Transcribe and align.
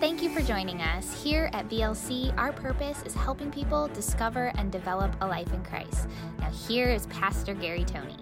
Thank 0.00 0.22
you 0.22 0.30
for 0.30 0.40
joining 0.40 0.80
us. 0.80 1.22
Here 1.22 1.50
at 1.52 1.68
VLC, 1.68 2.34
our 2.38 2.54
purpose 2.54 3.02
is 3.02 3.12
helping 3.14 3.50
people 3.50 3.86
discover 3.88 4.50
and 4.54 4.72
develop 4.72 5.14
a 5.20 5.26
life 5.26 5.52
in 5.52 5.62
Christ. 5.62 6.08
Now, 6.38 6.48
here 6.48 6.88
is 6.88 7.06
Pastor 7.08 7.52
Gary 7.52 7.84
Tony. 7.84 8.16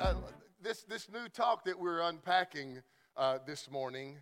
Uh, 0.00 0.14
this, 0.60 0.82
this 0.82 1.08
new 1.08 1.28
talk 1.28 1.64
that 1.66 1.78
we're 1.78 2.00
unpacking 2.00 2.82
uh, 3.16 3.38
this 3.46 3.70
morning, 3.70 4.16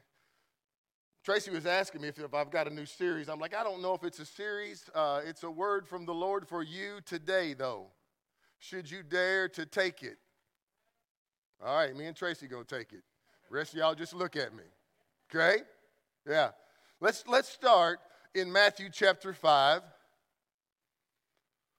Tracy 1.25 1.51
was 1.51 1.65
asking 1.65 2.03
me 2.03 2.09
if, 2.09 2.19
if, 2.19 2.35
I've 2.35 2.51
got 2.51 2.67
a 2.67 2.75
new 2.75 2.85
series. 2.85 3.31
I'm 3.31 3.41
like, 3.41 3.57
I 3.57 3.65
don't 3.65 3.81
know 3.81 3.95
if 3.95 4.05
it's 4.05 4.19
a 4.19 4.27
series. 4.27 4.91
Uh, 4.95 5.23
it's 5.25 5.43
a 5.43 5.51
word 5.51 5.89
from 5.89 6.05
the 6.05 6.15
Lord 6.15 6.47
for 6.47 6.63
you 6.63 6.99
today, 7.07 7.55
though. 7.55 7.87
Should 8.59 8.91
you 8.91 9.03
dare 9.03 9.49
to 9.49 9.65
take 9.65 10.03
it? 10.03 10.19
All 11.65 11.75
right, 11.75 11.97
me 11.97 12.05
and 12.05 12.15
Tracy 12.15 12.47
gonna 12.47 12.65
take 12.65 12.93
it. 12.93 13.05
Rest 13.49 13.73
of 13.73 13.79
y'all 13.79 13.95
just 13.95 14.13
look 14.13 14.37
at 14.37 14.55
me. 14.55 14.65
Okay? 15.35 15.63
Yeah. 16.29 16.51
Let's, 17.01 17.25
let's 17.27 17.49
start 17.49 18.01
in 18.35 18.53
Matthew 18.53 18.89
chapter 18.93 19.33
5. 19.33 19.83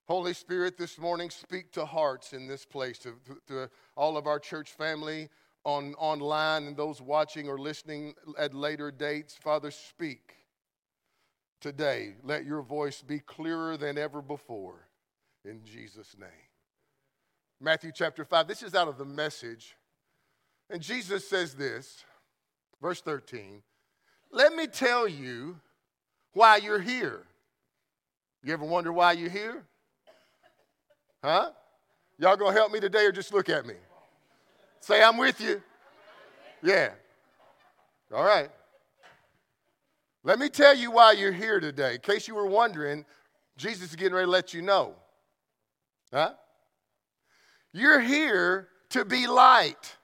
Holy 0.08 0.34
Spirit, 0.34 0.78
this 0.78 0.98
morning, 0.98 1.30
speak 1.30 1.72
to 1.74 1.86
hearts 1.86 2.34
in 2.34 2.48
this 2.48 2.66
place, 2.66 2.98
to, 3.00 3.14
to, 3.48 3.70
all 3.96 4.18
of 4.18 4.28
our 4.28 4.40
church 4.40 4.72
family 4.72 5.30
on, 5.64 5.94
online 5.98 6.66
and 6.66 6.76
those 6.76 7.02
watching 7.02 7.48
or 7.48 7.58
listening 7.58 8.14
at 8.38 8.54
later 8.54 8.92
dates. 8.92 9.38
Father, 9.42 9.72
speak 9.72 10.34
today. 11.62 12.16
Let 12.24 12.44
your 12.46 12.62
voice 12.62 13.02
be 13.02 13.20
clearer 13.20 13.78
than 13.78 13.98
ever 13.98 14.22
before. 14.22 14.88
In 15.46 15.64
Jesus' 15.64 16.16
name. 16.20 16.30
Matthew 17.62 17.92
chapter 17.94 18.26
5. 18.26 18.48
This 18.48 18.64
is 18.64 18.74
out 18.74 18.88
of 18.88 18.98
the 18.98 19.06
message. 19.06 19.78
And 20.70 20.82
Jesus 20.82 21.28
says 21.30 21.54
this, 21.54 22.04
verse 22.82 23.02
13 23.02 23.62
let 24.32 24.54
me 24.54 24.68
tell 24.68 25.08
you 25.08 25.58
why 26.34 26.58
you're 26.58 26.80
here. 26.80 27.24
You 28.44 28.54
ever 28.54 28.66
wonder 28.66 28.92
why 28.92 29.14
you're 29.14 29.30
here? 29.30 29.64
Huh? 31.24 31.52
Y'all 32.18 32.38
gonna 32.38 32.54
help 32.54 32.72
me 32.72 32.80
today 32.80 33.06
or 33.06 33.12
just 33.12 33.34
look 33.34 33.50
at 33.50 33.66
me? 33.66 33.76
Say, 34.80 35.04
I'm 35.04 35.18
with 35.18 35.40
you. 35.40 35.62
Yeah. 36.64 36.90
All 38.14 38.24
right. 38.24 38.50
Let 40.24 40.40
me 40.40 40.50
tell 40.50 40.76
you 40.76 40.92
why 40.92 41.14
you're 41.14 41.32
here 41.32 41.60
today. 41.60 41.96
In 41.96 42.02
case 42.02 42.28
you 42.28 42.36
were 42.36 42.48
wondering, 42.48 43.06
Jesus 43.58 43.90
is 43.90 43.96
getting 43.96 44.14
ready 44.14 44.26
to 44.26 44.32
let 44.32 44.54
you 44.54 44.62
know. 44.62 44.96
Huh? 46.14 46.34
You're 47.74 48.02
here 48.02 48.68
to 48.90 49.06
be 49.06 49.28
light 49.28 49.96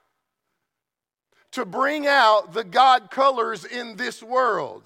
to 1.58 1.64
bring 1.64 2.06
out 2.06 2.52
the 2.52 2.62
God 2.62 3.10
colors 3.10 3.64
in 3.64 3.96
this 3.96 4.22
world. 4.22 4.84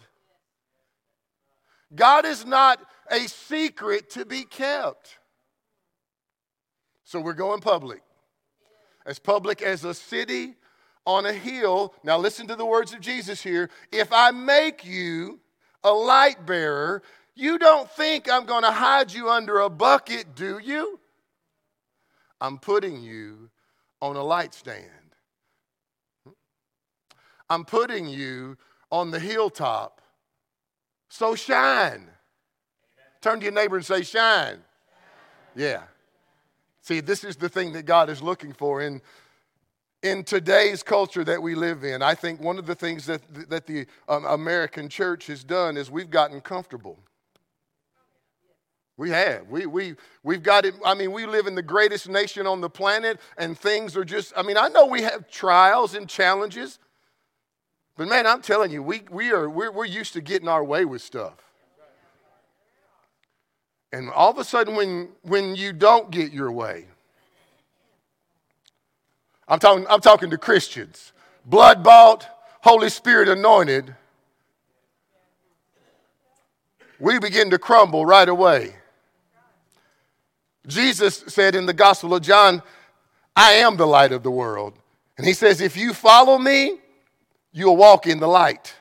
God 1.94 2.24
is 2.24 2.46
not 2.46 2.80
a 3.10 3.28
secret 3.28 4.08
to 4.12 4.24
be 4.24 4.44
kept. 4.44 5.18
So 7.04 7.20
we're 7.20 7.34
going 7.34 7.60
public. 7.60 8.00
As 9.04 9.18
public 9.18 9.60
as 9.60 9.84
a 9.84 9.92
city 9.92 10.54
on 11.04 11.26
a 11.26 11.32
hill. 11.34 11.92
Now, 12.02 12.16
listen 12.16 12.46
to 12.46 12.56
the 12.56 12.64
words 12.64 12.94
of 12.94 13.00
Jesus 13.00 13.42
here. 13.42 13.68
If 13.92 14.10
I 14.10 14.30
make 14.30 14.82
you 14.82 15.40
a 15.84 15.92
light 15.92 16.46
bearer, 16.46 17.02
you 17.34 17.58
don't 17.58 17.90
think 17.90 18.30
I'm 18.30 18.46
going 18.46 18.62
to 18.62 18.70
hide 18.70 19.12
you 19.12 19.28
under 19.28 19.60
a 19.60 19.68
bucket, 19.68 20.34
do 20.34 20.58
you? 20.58 20.98
I'm 22.40 22.58
putting 22.58 23.02
you 23.02 23.50
on 24.00 24.16
a 24.16 24.22
light 24.22 24.54
stand. 24.54 25.01
I'm 27.48 27.64
putting 27.64 28.08
you 28.08 28.56
on 28.90 29.10
the 29.10 29.18
hilltop. 29.18 30.00
So 31.08 31.34
shine. 31.34 32.08
Turn 33.20 33.38
to 33.38 33.44
your 33.44 33.52
neighbor 33.52 33.76
and 33.76 33.84
say, 33.84 34.02
shine. 34.02 34.58
Yeah. 35.54 35.82
See, 36.80 37.00
this 37.00 37.22
is 37.22 37.36
the 37.36 37.48
thing 37.48 37.72
that 37.74 37.84
God 37.84 38.10
is 38.10 38.22
looking 38.22 38.52
for 38.52 38.82
in, 38.82 39.00
in 40.02 40.24
today's 40.24 40.82
culture 40.82 41.22
that 41.24 41.40
we 41.40 41.54
live 41.54 41.84
in. 41.84 42.02
I 42.02 42.14
think 42.14 42.40
one 42.40 42.58
of 42.58 42.66
the 42.66 42.74
things 42.74 43.06
that, 43.06 43.22
that 43.48 43.66
the 43.66 43.86
um, 44.08 44.24
American 44.24 44.88
church 44.88 45.26
has 45.28 45.44
done 45.44 45.76
is 45.76 45.90
we've 45.90 46.10
gotten 46.10 46.40
comfortable. 46.40 46.98
We 48.96 49.10
have. 49.10 49.48
We, 49.48 49.66
we, 49.66 49.94
we've 50.22 50.42
got 50.42 50.64
it. 50.64 50.74
I 50.84 50.94
mean, 50.94 51.12
we 51.12 51.26
live 51.26 51.46
in 51.46 51.54
the 51.54 51.62
greatest 51.62 52.08
nation 52.08 52.46
on 52.46 52.60
the 52.60 52.70
planet, 52.70 53.20
and 53.38 53.58
things 53.58 53.96
are 53.96 54.04
just, 54.04 54.32
I 54.36 54.42
mean, 54.42 54.56
I 54.56 54.68
know 54.68 54.86
we 54.86 55.02
have 55.02 55.30
trials 55.30 55.94
and 55.94 56.08
challenges. 56.08 56.78
But 57.96 58.08
man, 58.08 58.26
I'm 58.26 58.42
telling 58.42 58.70
you, 58.70 58.82
we, 58.82 59.02
we 59.10 59.32
are, 59.32 59.48
we're, 59.48 59.70
we're 59.70 59.84
used 59.84 60.14
to 60.14 60.20
getting 60.20 60.48
our 60.48 60.64
way 60.64 60.84
with 60.84 61.02
stuff. 61.02 61.34
And 63.92 64.08
all 64.10 64.30
of 64.30 64.38
a 64.38 64.44
sudden, 64.44 64.74
when, 64.74 65.10
when 65.22 65.54
you 65.54 65.72
don't 65.72 66.10
get 66.10 66.32
your 66.32 66.50
way, 66.50 66.86
I'm 69.46 69.58
talking, 69.58 69.86
I'm 69.90 70.00
talking 70.00 70.30
to 70.30 70.38
Christians, 70.38 71.12
blood 71.44 71.82
bought, 71.82 72.26
Holy 72.62 72.88
Spirit 72.88 73.28
anointed, 73.28 73.94
we 76.98 77.18
begin 77.18 77.50
to 77.50 77.58
crumble 77.58 78.06
right 78.06 78.28
away. 78.28 78.76
Jesus 80.66 81.24
said 81.26 81.54
in 81.54 81.66
the 81.66 81.72
Gospel 81.72 82.14
of 82.14 82.22
John, 82.22 82.62
I 83.34 83.54
am 83.54 83.76
the 83.76 83.86
light 83.86 84.12
of 84.12 84.22
the 84.22 84.30
world. 84.30 84.74
And 85.18 85.26
he 85.26 85.32
says, 85.32 85.60
If 85.60 85.76
you 85.76 85.92
follow 85.92 86.38
me, 86.38 86.78
you'll 87.52 87.76
walk 87.76 88.06
in 88.06 88.18
the 88.18 88.26
light. 88.26 88.74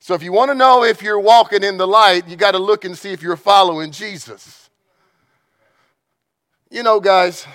So 0.00 0.14
if 0.14 0.22
you 0.22 0.32
want 0.32 0.50
to 0.50 0.54
know 0.54 0.82
if 0.84 1.02
you're 1.02 1.20
walking 1.20 1.62
in 1.62 1.76
the 1.76 1.86
light, 1.86 2.26
you 2.28 2.36
got 2.36 2.52
to 2.52 2.58
look 2.58 2.84
and 2.84 2.96
see 2.96 3.12
if 3.12 3.22
you're 3.22 3.36
following 3.36 3.92
Jesus. 3.92 4.68
You 6.70 6.82
know, 6.82 6.98
guys, 6.98 7.46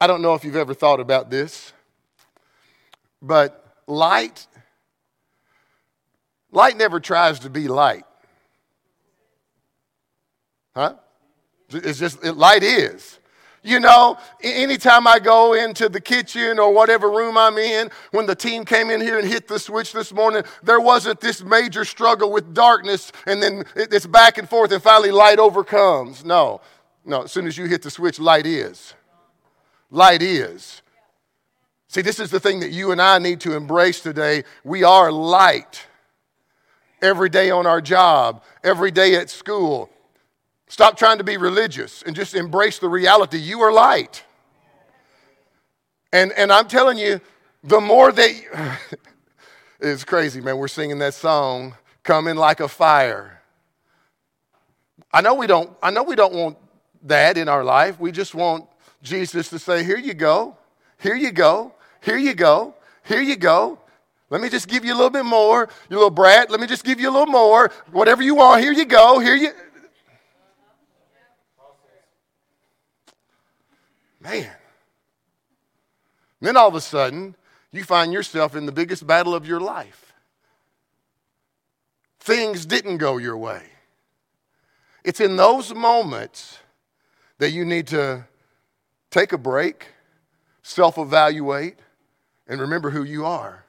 I 0.00 0.06
don't 0.06 0.22
know 0.22 0.34
if 0.34 0.44
you've 0.44 0.56
ever 0.56 0.74
thought 0.74 0.98
about 0.98 1.30
this, 1.30 1.72
but 3.22 3.64
light 3.86 4.46
light 6.52 6.76
never 6.76 7.00
tries 7.00 7.40
to 7.40 7.50
be 7.50 7.68
light. 7.68 8.04
Huh? 10.74 10.94
It's 11.68 11.98
just 11.98 12.24
light 12.24 12.62
is. 12.62 13.19
You 13.62 13.78
know, 13.78 14.16
anytime 14.42 15.06
I 15.06 15.18
go 15.18 15.52
into 15.52 15.90
the 15.90 16.00
kitchen 16.00 16.58
or 16.58 16.72
whatever 16.72 17.10
room 17.10 17.36
I'm 17.36 17.58
in, 17.58 17.90
when 18.10 18.24
the 18.24 18.34
team 18.34 18.64
came 18.64 18.88
in 18.88 19.02
here 19.02 19.18
and 19.18 19.28
hit 19.28 19.48
the 19.48 19.58
switch 19.58 19.92
this 19.92 20.12
morning, 20.14 20.44
there 20.62 20.80
wasn't 20.80 21.20
this 21.20 21.42
major 21.42 21.84
struggle 21.84 22.32
with 22.32 22.54
darkness 22.54 23.12
and 23.26 23.42
then 23.42 23.64
it's 23.76 24.06
back 24.06 24.38
and 24.38 24.48
forth 24.48 24.72
and 24.72 24.82
finally 24.82 25.10
light 25.10 25.38
overcomes. 25.38 26.24
No, 26.24 26.62
no, 27.04 27.22
as 27.22 27.32
soon 27.32 27.46
as 27.46 27.58
you 27.58 27.66
hit 27.66 27.82
the 27.82 27.90
switch, 27.90 28.18
light 28.18 28.46
is. 28.46 28.94
Light 29.90 30.22
is. 30.22 30.80
See, 31.88 32.00
this 32.00 32.18
is 32.18 32.30
the 32.30 32.40
thing 32.40 32.60
that 32.60 32.70
you 32.70 32.92
and 32.92 33.02
I 33.02 33.18
need 33.18 33.40
to 33.40 33.54
embrace 33.54 34.00
today. 34.00 34.44
We 34.64 34.84
are 34.84 35.12
light 35.12 35.86
every 37.02 37.28
day 37.28 37.50
on 37.50 37.66
our 37.66 37.80
job, 37.82 38.42
every 38.64 38.90
day 38.90 39.16
at 39.16 39.28
school, 39.28 39.90
Stop 40.70 40.96
trying 40.96 41.18
to 41.18 41.24
be 41.24 41.36
religious 41.36 42.02
and 42.02 42.14
just 42.14 42.32
embrace 42.32 42.78
the 42.78 42.88
reality. 42.88 43.38
You 43.38 43.60
are 43.60 43.72
light. 43.72 44.22
And, 46.12 46.30
and 46.32 46.52
I'm 46.52 46.68
telling 46.68 46.96
you, 46.96 47.20
the 47.64 47.80
more 47.80 48.12
that 48.12 48.78
it's 49.80 50.04
crazy, 50.04 50.40
man. 50.40 50.58
We're 50.58 50.68
singing 50.68 51.00
that 51.00 51.14
song, 51.14 51.74
coming 52.04 52.36
like 52.36 52.60
a 52.60 52.68
fire. 52.68 53.42
I 55.12 55.22
know 55.22 55.34
we 55.34 55.48
don't, 55.48 55.76
I 55.82 55.90
know 55.90 56.04
we 56.04 56.14
don't 56.14 56.34
want 56.34 56.56
that 57.02 57.36
in 57.36 57.48
our 57.48 57.64
life. 57.64 57.98
We 57.98 58.12
just 58.12 58.36
want 58.36 58.64
Jesus 59.02 59.48
to 59.48 59.58
say, 59.58 59.82
Here 59.82 59.98
you 59.98 60.14
go, 60.14 60.56
here 61.00 61.16
you 61.16 61.32
go, 61.32 61.74
here 62.00 62.16
you 62.16 62.32
go, 62.32 62.76
here 63.02 63.20
you 63.20 63.34
go. 63.34 63.80
Let 64.30 64.40
me 64.40 64.48
just 64.48 64.68
give 64.68 64.84
you 64.84 64.94
a 64.94 64.94
little 64.94 65.10
bit 65.10 65.24
more. 65.24 65.68
You 65.88 65.96
little 65.96 66.10
brat, 66.10 66.48
let 66.48 66.60
me 66.60 66.68
just 66.68 66.84
give 66.84 67.00
you 67.00 67.10
a 67.10 67.10
little 67.10 67.26
more. 67.26 67.72
Whatever 67.90 68.22
you 68.22 68.36
want, 68.36 68.62
here 68.62 68.72
you 68.72 68.84
go, 68.84 69.18
here 69.18 69.34
you 69.34 69.50
Man. 74.20 74.50
Then 76.40 76.56
all 76.56 76.68
of 76.68 76.74
a 76.74 76.80
sudden, 76.80 77.34
you 77.72 77.84
find 77.84 78.12
yourself 78.12 78.54
in 78.54 78.66
the 78.66 78.72
biggest 78.72 79.06
battle 79.06 79.34
of 79.34 79.46
your 79.46 79.60
life. 79.60 80.12
Things 82.18 82.66
didn't 82.66 82.98
go 82.98 83.16
your 83.16 83.36
way. 83.36 83.62
It's 85.04 85.20
in 85.20 85.36
those 85.36 85.74
moments 85.74 86.58
that 87.38 87.50
you 87.50 87.64
need 87.64 87.86
to 87.88 88.26
take 89.10 89.32
a 89.32 89.38
break, 89.38 89.88
self 90.62 90.98
evaluate, 90.98 91.78
and 92.46 92.60
remember 92.60 92.90
who 92.90 93.02
you 93.02 93.24
are. 93.24 93.64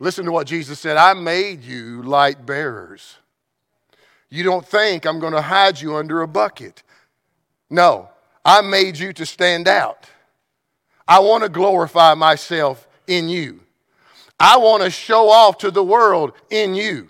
Listen 0.00 0.24
to 0.24 0.32
what 0.32 0.46
Jesus 0.46 0.80
said 0.80 0.96
I 0.96 1.14
made 1.14 1.62
you 1.62 2.02
light 2.02 2.44
bearers. 2.44 3.18
You 4.28 4.42
don't 4.42 4.66
think 4.66 5.06
I'm 5.06 5.20
going 5.20 5.32
to 5.32 5.42
hide 5.42 5.80
you 5.80 5.94
under 5.94 6.22
a 6.22 6.28
bucket. 6.28 6.82
No, 7.70 8.08
I 8.44 8.60
made 8.60 8.98
you 8.98 9.12
to 9.14 9.26
stand 9.26 9.68
out. 9.68 10.06
I 11.06 11.20
want 11.20 11.42
to 11.42 11.48
glorify 11.48 12.14
myself 12.14 12.86
in 13.06 13.28
you. 13.28 13.60
I 14.38 14.58
want 14.58 14.82
to 14.82 14.90
show 14.90 15.28
off 15.30 15.58
to 15.58 15.70
the 15.70 15.84
world 15.84 16.32
in 16.50 16.74
you. 16.74 17.08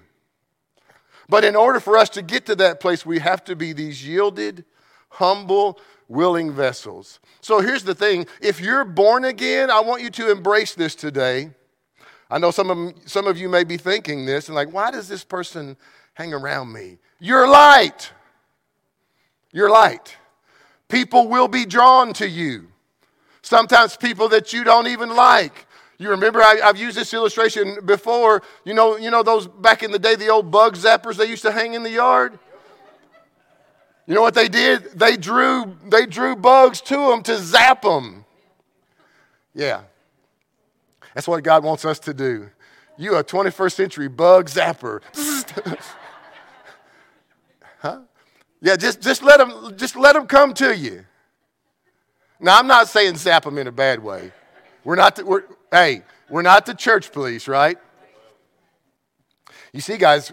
But 1.28 1.44
in 1.44 1.56
order 1.56 1.80
for 1.80 1.96
us 1.96 2.10
to 2.10 2.22
get 2.22 2.46
to 2.46 2.56
that 2.56 2.80
place, 2.80 3.06
we 3.06 3.18
have 3.18 3.44
to 3.44 3.56
be 3.56 3.72
these 3.72 4.06
yielded, 4.06 4.64
humble, 5.08 5.80
willing 6.08 6.52
vessels. 6.52 7.18
So 7.40 7.60
here's 7.60 7.82
the 7.82 7.94
thing 7.94 8.26
if 8.40 8.60
you're 8.60 8.84
born 8.84 9.24
again, 9.24 9.70
I 9.70 9.80
want 9.80 10.02
you 10.02 10.10
to 10.10 10.30
embrace 10.30 10.74
this 10.74 10.94
today. 10.94 11.50
I 12.30 12.38
know 12.38 12.50
some 12.50 12.70
of, 12.70 12.94
some 13.06 13.26
of 13.26 13.38
you 13.38 13.48
may 13.48 13.64
be 13.64 13.76
thinking 13.76 14.26
this 14.26 14.48
and 14.48 14.54
like, 14.54 14.72
why 14.72 14.90
does 14.90 15.08
this 15.08 15.24
person 15.24 15.76
hang 16.14 16.34
around 16.34 16.72
me? 16.72 16.98
You're 17.20 17.46
light. 17.48 18.10
You're 19.52 19.70
light. 19.70 20.16
People 20.94 21.26
will 21.26 21.48
be 21.48 21.66
drawn 21.66 22.12
to 22.12 22.28
you. 22.28 22.68
Sometimes 23.42 23.96
people 23.96 24.28
that 24.28 24.52
you 24.52 24.62
don't 24.62 24.86
even 24.86 25.16
like. 25.16 25.66
You 25.98 26.10
remember 26.10 26.40
I, 26.40 26.60
have 26.62 26.78
used 26.78 26.96
this 26.96 27.12
illustration 27.12 27.78
before. 27.84 28.44
You 28.64 28.74
know, 28.74 28.96
you 28.96 29.10
know 29.10 29.24
those 29.24 29.48
back 29.48 29.82
in 29.82 29.90
the 29.90 29.98
day, 29.98 30.14
the 30.14 30.28
old 30.28 30.52
bug 30.52 30.76
zappers 30.76 31.16
they 31.16 31.24
used 31.24 31.42
to 31.42 31.50
hang 31.50 31.74
in 31.74 31.82
the 31.82 31.90
yard. 31.90 32.38
You 34.06 34.14
know 34.14 34.22
what 34.22 34.34
they 34.34 34.46
did? 34.46 34.84
They 34.96 35.16
drew 35.16 35.76
they 35.84 36.06
drew 36.06 36.36
bugs 36.36 36.80
to 36.82 36.96
them 36.96 37.24
to 37.24 37.38
zap 37.38 37.82
them. 37.82 38.24
Yeah, 39.52 39.80
that's 41.12 41.26
what 41.26 41.42
God 41.42 41.64
wants 41.64 41.84
us 41.84 41.98
to 42.00 42.14
do. 42.14 42.50
You 42.96 43.16
a 43.16 43.24
21st 43.24 43.72
century 43.72 44.08
bug 44.08 44.48
zapper. 44.48 45.00
Yeah, 48.64 48.76
just, 48.76 49.02
just, 49.02 49.22
let 49.22 49.36
them, 49.36 49.76
just 49.76 49.94
let 49.94 50.14
them 50.14 50.26
come 50.26 50.54
to 50.54 50.74
you. 50.74 51.04
Now, 52.40 52.58
I'm 52.58 52.66
not 52.66 52.88
saying 52.88 53.16
zap 53.16 53.44
them 53.44 53.58
in 53.58 53.66
a 53.66 53.72
bad 53.72 54.02
way. 54.02 54.32
We're 54.84 54.96
not, 54.96 55.16
the, 55.16 55.26
we're, 55.26 55.42
hey, 55.70 56.00
we're 56.30 56.40
not 56.40 56.64
the 56.64 56.72
church 56.72 57.12
police, 57.12 57.46
right? 57.46 57.76
You 59.74 59.82
see, 59.82 59.98
guys, 59.98 60.32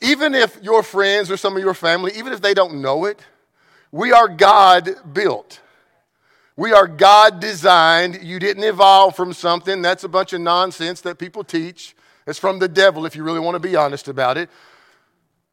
even 0.00 0.34
if 0.34 0.60
your 0.60 0.82
friends 0.82 1.30
or 1.30 1.36
some 1.36 1.56
of 1.56 1.62
your 1.62 1.72
family, 1.72 2.10
even 2.16 2.32
if 2.32 2.40
they 2.40 2.52
don't 2.52 2.82
know 2.82 3.04
it, 3.04 3.20
we 3.92 4.10
are 4.10 4.26
God 4.26 4.96
built. 5.12 5.60
We 6.56 6.72
are 6.72 6.88
God 6.88 7.38
designed. 7.38 8.24
You 8.24 8.40
didn't 8.40 8.64
evolve 8.64 9.14
from 9.14 9.32
something. 9.32 9.82
That's 9.82 10.02
a 10.02 10.08
bunch 10.08 10.32
of 10.32 10.40
nonsense 10.40 11.00
that 11.02 11.16
people 11.16 11.44
teach. 11.44 11.94
It's 12.26 12.40
from 12.40 12.58
the 12.58 12.66
devil, 12.66 13.06
if 13.06 13.14
you 13.14 13.22
really 13.22 13.38
want 13.38 13.54
to 13.54 13.60
be 13.60 13.76
honest 13.76 14.08
about 14.08 14.36
it. 14.36 14.50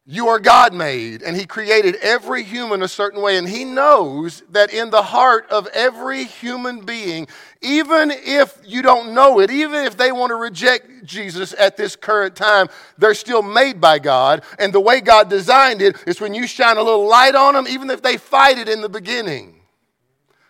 You 0.06 0.28
are 0.28 0.40
God 0.40 0.74
made, 0.74 1.22
and 1.22 1.38
He 1.38 1.46
created 1.46 1.96
every 2.02 2.44
human 2.44 2.84
a 2.84 2.90
certain 2.90 3.22
way, 3.22 3.38
and 3.38 3.48
He 3.48 3.64
knows 3.64 4.44
that 4.50 4.74
in 4.74 4.90
the 4.90 5.02
heart 5.02 5.50
of 5.50 5.68
every 5.68 6.26
human 6.26 6.82
being, 6.82 7.28
even 7.62 8.12
if 8.12 8.58
you 8.66 8.82
don't 8.82 9.14
know 9.14 9.40
it, 9.40 9.50
even 9.50 9.86
if 9.86 9.96
they 9.96 10.12
want 10.12 10.32
to 10.32 10.36
reject 10.36 11.06
Jesus 11.06 11.56
at 11.58 11.78
this 11.78 11.96
current 11.96 12.36
time, 12.36 12.68
they're 12.98 13.14
still 13.14 13.42
made 13.42 13.80
by 13.80 13.98
God. 13.98 14.44
And 14.60 14.74
the 14.74 14.82
way 14.82 15.00
God 15.00 15.30
designed 15.30 15.82
it 15.82 15.96
is 16.06 16.20
when 16.20 16.34
you 16.34 16.48
shine 16.48 16.76
a 16.76 16.84
little 16.84 17.08
light 17.08 17.36
on 17.36 17.54
them, 17.54 17.66
even 17.70 17.90
if 17.90 18.02
they 18.02 18.18
fight 18.18 18.58
it 18.58 18.68
in 18.68 18.82
the 18.82 18.90
beginning. 18.90 19.62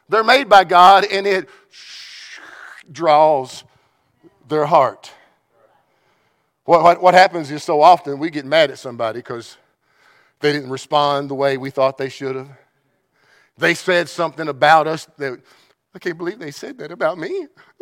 They're 0.09 0.23
made 0.23 0.49
by 0.49 0.63
God, 0.63 1.05
and 1.05 1.27
it 1.27 1.47
draws 2.91 3.63
their 4.47 4.65
heart. 4.65 5.11
What, 6.65 7.01
what, 7.01 7.13
happens 7.13 7.51
is 7.51 7.61
so 7.61 7.81
often 7.81 8.19
we 8.19 8.29
get 8.29 8.45
mad 8.45 8.71
at 8.71 8.79
somebody 8.79 9.19
because 9.19 9.57
they 10.39 10.53
didn't 10.53 10.69
respond 10.69 11.29
the 11.29 11.35
way 11.35 11.57
we 11.57 11.69
thought 11.69 11.97
they 11.97 12.09
should 12.09 12.35
have. 12.35 12.49
They 13.57 13.73
said 13.73 14.07
something 14.07 14.47
about 14.47 14.87
us 14.87 15.05
that 15.17 15.41
I 15.93 15.99
can't 15.99 16.17
believe 16.17 16.39
they 16.39 16.51
said 16.51 16.77
that 16.79 16.91
about 16.91 17.17
me. 17.17 17.47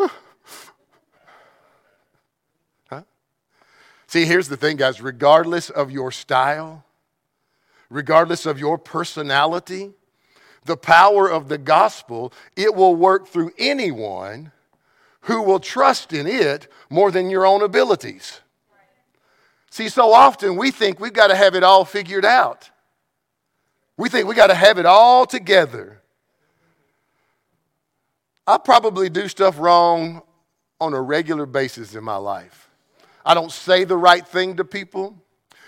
huh? 2.90 3.04
See, 4.08 4.26
here's 4.26 4.50
the 4.50 4.58
thing, 4.58 4.78
guys 4.78 5.00
regardless 5.00 5.70
of 5.70 5.92
your 5.92 6.12
style, 6.12 6.84
regardless 7.90 8.46
of 8.48 8.60
your 8.60 8.78
personality, 8.78 9.92
the 10.66 10.78
power 10.78 11.30
of 11.30 11.50
the 11.50 11.58
gospel, 11.58 12.34
it 12.56 12.76
will 12.76 12.96
work 12.96 13.28
through 13.28 13.52
anyone 13.58 14.52
who 15.22 15.44
will 15.44 15.60
trust 15.60 16.14
in 16.14 16.26
it 16.26 16.68
more 16.90 17.12
than 17.12 17.30
your 17.30 17.46
own 17.46 17.62
abilities. 17.62 18.42
See, 19.72 19.88
so 19.88 20.12
often 20.12 20.58
we 20.58 20.70
think 20.70 21.00
we've 21.00 21.14
got 21.14 21.28
to 21.28 21.36
have 21.36 21.56
it 21.56 21.64
all 21.64 21.86
figured 21.86 22.26
out. 22.26 22.70
We 23.96 24.10
think 24.10 24.28
we 24.28 24.36
got 24.36 24.48
to 24.48 24.56
have 24.56 24.78
it 24.78 24.86
all 24.86 25.26
together. 25.26 26.02
I 28.46 28.58
probably 28.58 29.10
do 29.10 29.30
stuff 29.30 29.58
wrong 29.58 30.24
on 30.82 30.94
a 30.94 31.02
regular 31.02 31.46
basis 31.46 31.96
in 31.96 32.04
my 32.04 32.18
life. 32.18 32.70
I 33.26 33.34
don't 33.34 33.52
say 33.52 33.86
the 33.86 33.96
right 33.96 34.28
thing 34.28 34.58
to 34.58 34.66
people. 34.66 35.16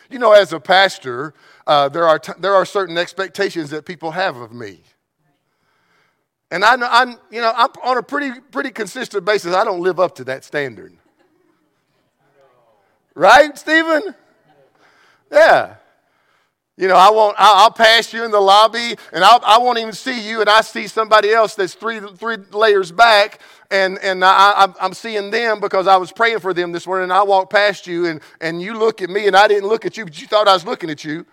You 0.09 0.19
know, 0.19 0.33
as 0.33 0.51
a 0.51 0.59
pastor, 0.59 1.33
uh, 1.65 1.87
there, 1.87 2.05
are 2.05 2.19
t- 2.19 2.33
there 2.39 2.53
are 2.53 2.65
certain 2.65 2.97
expectations 2.97 3.69
that 3.69 3.85
people 3.85 4.11
have 4.11 4.35
of 4.35 4.51
me. 4.51 4.81
And 6.51 6.65
I, 6.65 6.75
I'm, 6.75 7.15
you 7.31 7.39
know, 7.39 7.53
I'm 7.55 7.69
on 7.83 7.97
a 7.97 8.03
pretty, 8.03 8.37
pretty 8.51 8.71
consistent 8.71 9.23
basis, 9.23 9.55
I 9.55 9.63
don't 9.63 9.79
live 9.79 9.99
up 9.99 10.15
to 10.15 10.25
that 10.25 10.43
standard. 10.43 10.93
Right, 13.15 13.57
Stephen? 13.57 14.15
Yeah. 15.31 15.75
You 16.75 16.87
know, 16.87 16.95
I 16.95 17.11
won't, 17.11 17.35
I'll 17.37 17.71
pass 17.71 18.11
you 18.13 18.25
in 18.25 18.31
the 18.31 18.39
lobby 18.39 18.95
and 19.11 19.23
I'll, 19.23 19.39
I 19.45 19.59
won't 19.59 19.77
even 19.77 19.93
see 19.93 20.27
you, 20.27 20.41
and 20.41 20.49
I 20.49 20.61
see 20.61 20.87
somebody 20.87 21.29
else 21.31 21.53
that's 21.53 21.75
three, 21.75 21.99
three 21.99 22.37
layers 22.51 22.91
back, 22.91 23.39
and, 23.69 23.99
and 23.99 24.25
I, 24.25 24.73
I'm 24.81 24.93
seeing 24.93 25.29
them 25.29 25.59
because 25.59 25.85
I 25.85 25.97
was 25.97 26.11
praying 26.11 26.39
for 26.39 26.51
them 26.51 26.71
this 26.71 26.87
morning, 26.87 27.03
and 27.03 27.13
I 27.13 27.21
walk 27.21 27.51
past 27.51 27.85
you, 27.85 28.07
and, 28.07 28.21
and 28.41 28.59
you 28.59 28.77
look 28.77 29.03
at 29.03 29.11
me, 29.11 29.27
and 29.27 29.35
I 29.35 29.47
didn't 29.47 29.69
look 29.69 29.85
at 29.85 29.97
you, 29.97 30.05
but 30.05 30.19
you 30.19 30.25
thought 30.25 30.47
I 30.47 30.53
was 30.53 30.65
looking 30.65 30.89
at 30.89 31.03
you. 31.03 31.25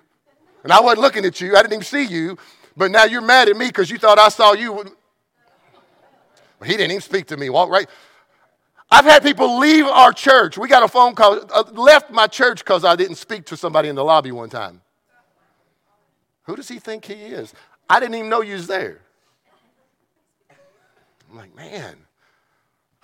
And 0.63 0.73
I 0.73 0.81
wasn't 0.81 1.01
looking 1.01 1.25
at 1.25 1.41
you, 1.41 1.57
I 1.57 1.63
didn't 1.63 1.73
even 1.73 1.85
see 1.85 2.05
you, 2.05 2.37
but 2.77 2.91
now 2.91 3.05
you're 3.05 3.23
mad 3.23 3.49
at 3.49 3.57
me 3.57 3.69
because 3.69 3.91
you 3.91 3.97
thought 3.97 4.19
I 4.19 4.29
saw 4.29 4.53
you. 4.53 4.85
He 6.63 6.73
didn't 6.73 6.91
even 6.91 7.01
speak 7.01 7.27
to 7.29 7.39
me. 7.39 7.49
Walk 7.49 7.71
right. 7.71 7.89
I've 8.91 9.05
had 9.05 9.23
people 9.23 9.59
leave 9.59 9.87
our 9.87 10.13
church. 10.13 10.59
We 10.59 10.69
got 10.69 10.83
a 10.83 10.89
phone 10.89 11.15
call, 11.15 11.41
uh, 11.53 11.65
left 11.73 12.11
my 12.11 12.27
church 12.27 12.59
because 12.65 12.85
I 12.85 12.97
didn't 12.97 13.17
speak 13.17 13.47
to 13.47 13.57
somebody 13.57 13.89
in 13.89 13.95
the 13.95 14.05
lobby 14.05 14.33
one 14.33 14.51
time. 14.51 14.81
Who 16.45 16.57
does 16.57 16.69
he 16.69 16.79
think 16.79 17.05
he 17.05 17.15
is? 17.15 17.55
I 17.89 18.01
didn't 18.01 18.17
even 18.17 18.29
know 18.29 18.43
you 18.43 18.55
was 18.55 18.67
there. 18.67 19.01
I'm 21.31 21.37
like, 21.37 21.55
man, 21.55 21.97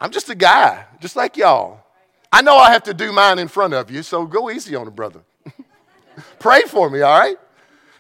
I'm 0.01 0.11
just 0.11 0.29
a 0.29 0.35
guy, 0.35 0.85
just 1.01 1.15
like 1.15 1.37
y'all. 1.37 1.81
I 2.33 2.43
know 2.43 2.57
I 2.57 2.73
have 2.73 2.83
to 2.85 2.95
do 2.95 3.13
mine 3.13 3.39
in 3.39 3.47
front 3.47 3.73
of 3.73 3.91
you, 3.91 4.03
so 4.03 4.27
go 4.27 4.51
easy 4.51 4.75
on 4.75 4.89
it, 4.89 4.97
brother. 4.97 5.21
Pray 6.41 6.63
for 6.63 6.91
me, 6.91 7.03
all 7.03 7.17
right? 7.17 7.37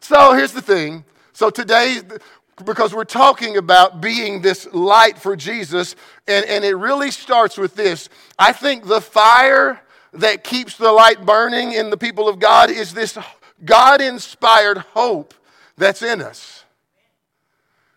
So 0.00 0.32
here's 0.32 0.52
the 0.52 0.62
thing. 0.62 1.04
So 1.32 1.50
today, 1.50 2.00
because 2.64 2.94
we're 2.94 3.04
talking 3.04 3.56
about 3.56 4.00
being 4.00 4.40
this 4.40 4.66
light 4.72 5.18
for 5.18 5.36
Jesus, 5.36 5.94
and, 6.26 6.44
and 6.46 6.64
it 6.64 6.74
really 6.74 7.10
starts 7.10 7.58
with 7.58 7.74
this. 7.74 8.08
I 8.38 8.52
think 8.52 8.86
the 8.86 9.00
fire 9.00 9.80
that 10.14 10.42
keeps 10.42 10.76
the 10.76 10.90
light 10.90 11.26
burning 11.26 11.72
in 11.72 11.90
the 11.90 11.98
people 11.98 12.28
of 12.28 12.38
God 12.38 12.70
is 12.70 12.94
this 12.94 13.18
God 13.64 14.00
inspired 14.00 14.78
hope 14.78 15.34
that's 15.76 16.02
in 16.02 16.22
us. 16.22 16.64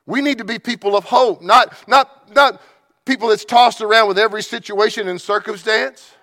We 0.06 0.22
need 0.22 0.40
to 0.40 0.44
be 0.44 0.60
people 0.60 0.98
of 0.98 1.06
hope, 1.06 1.42
not, 1.42 1.88
not, 1.88 2.34
not 2.36 2.62
people 3.06 3.30
that's 3.30 3.46
tossed 3.46 3.82
around 3.82 4.08
with 4.08 4.18
every 4.18 4.44
situation 4.44 5.08
and 5.08 5.22
circumstance. 5.22 6.16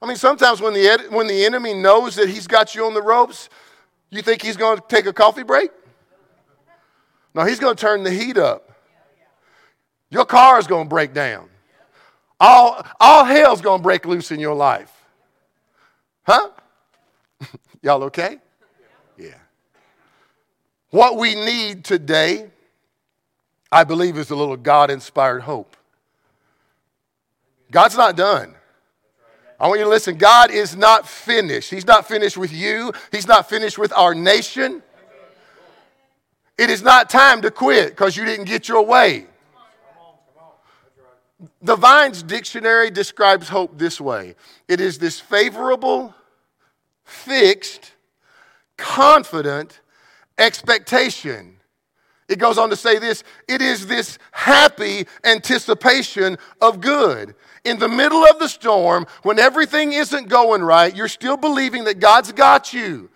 I 0.00 0.06
mean, 0.06 0.16
sometimes 0.16 0.60
when 0.60 0.74
the, 0.74 1.06
when 1.10 1.28
the 1.28 1.44
enemy 1.44 1.74
knows 1.74 2.16
that 2.16 2.28
he's 2.28 2.48
got 2.48 2.74
you 2.74 2.86
on 2.86 2.94
the 2.94 3.02
ropes, 3.02 3.48
you 4.10 4.20
think 4.20 4.42
he's 4.42 4.56
going 4.56 4.78
to 4.78 4.84
take 4.88 5.06
a 5.06 5.12
coffee 5.12 5.44
break? 5.44 5.70
No, 7.34 7.44
he's 7.44 7.58
going 7.58 7.74
to 7.74 7.80
turn 7.80 8.02
the 8.02 8.10
heat 8.10 8.36
up. 8.36 8.70
Your 10.10 10.26
car 10.26 10.58
is 10.58 10.66
going 10.66 10.84
to 10.84 10.88
break 10.88 11.14
down. 11.14 11.48
All, 12.38 12.84
all 13.00 13.24
hell's 13.24 13.60
going 13.60 13.80
to 13.80 13.82
break 13.82 14.04
loose 14.04 14.30
in 14.30 14.40
your 14.40 14.54
life. 14.54 14.92
Huh? 16.24 16.50
Y'all 17.82 18.02
okay? 18.04 18.38
Yeah. 19.16 19.34
What 20.90 21.16
we 21.16 21.34
need 21.34 21.84
today, 21.84 22.50
I 23.70 23.84
believe, 23.84 24.18
is 24.18 24.30
a 24.30 24.36
little 24.36 24.56
God 24.56 24.90
inspired 24.90 25.40
hope. 25.40 25.76
God's 27.70 27.96
not 27.96 28.16
done. 28.16 28.54
I 29.58 29.68
want 29.68 29.78
you 29.78 29.84
to 29.84 29.90
listen. 29.90 30.18
God 30.18 30.50
is 30.50 30.76
not 30.76 31.08
finished. 31.08 31.70
He's 31.70 31.86
not 31.86 32.06
finished 32.06 32.36
with 32.36 32.52
you, 32.52 32.92
He's 33.10 33.26
not 33.26 33.48
finished 33.48 33.78
with 33.78 33.92
our 33.94 34.14
nation. 34.14 34.82
It 36.62 36.70
is 36.70 36.80
not 36.80 37.10
time 37.10 37.42
to 37.42 37.50
quit 37.50 37.88
because 37.88 38.16
you 38.16 38.24
didn't 38.24 38.44
get 38.44 38.68
your 38.68 38.86
way. 38.86 39.26
The 41.60 41.74
Vine's 41.74 42.22
dictionary 42.22 42.88
describes 42.88 43.48
hope 43.48 43.76
this 43.78 44.00
way 44.00 44.36
it 44.68 44.80
is 44.80 44.98
this 44.98 45.18
favorable, 45.18 46.14
fixed, 47.04 47.94
confident 48.76 49.80
expectation 50.38 51.56
It 52.28 52.38
goes 52.38 52.58
on 52.58 52.70
to 52.70 52.76
say 52.76 53.00
this 53.00 53.24
it 53.48 53.60
is 53.60 53.88
this 53.88 54.20
happy 54.30 55.08
anticipation 55.24 56.38
of 56.60 56.80
good. 56.80 57.34
In 57.64 57.80
the 57.80 57.88
middle 57.88 58.24
of 58.24 58.38
the 58.38 58.48
storm, 58.48 59.08
when 59.24 59.40
everything 59.40 59.94
isn't 59.94 60.28
going 60.28 60.62
right, 60.62 60.94
you're 60.94 61.08
still 61.08 61.36
believing 61.36 61.82
that 61.84 61.98
God's 61.98 62.30
got 62.30 62.72
you. 62.72 63.10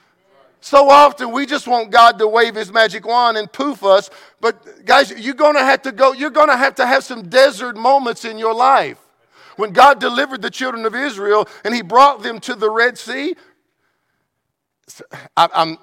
So 0.67 0.91
often 0.91 1.31
we 1.31 1.47
just 1.47 1.69
want 1.69 1.93
God 1.93 2.19
to 2.19 2.27
wave 2.27 2.57
his 2.57 2.73
magic 2.73 3.07
wand 3.07 3.37
and 3.37 3.53
poof 3.53 3.85
us. 3.85 4.11
But 4.41 4.85
guys, 4.85 5.13
you're 5.13 5.33
gonna 5.35 5.61
have 5.61 5.83
to 5.83 5.93
go, 5.93 6.13
you're 6.13 6.29
gonna 6.29 6.57
have 6.57 6.75
to 6.75 6.87
have 6.87 7.05
some 7.05 7.29
desert 7.29 7.77
moments 7.77 8.25
in 8.25 8.37
your 8.37 8.53
life. 8.53 8.99
When 9.55 9.71
God 9.71 10.01
delivered 10.01 10.43
the 10.43 10.51
children 10.51 10.85
of 10.85 10.93
Israel 10.93 11.49
and 11.65 11.73
he 11.73 11.83
brought 11.83 12.25
them 12.25 12.41
to 12.41 12.57
the 12.57 12.69
Red 12.69 12.99
Sea, 12.99 13.37
I, 15.37 15.49
am 15.55 15.79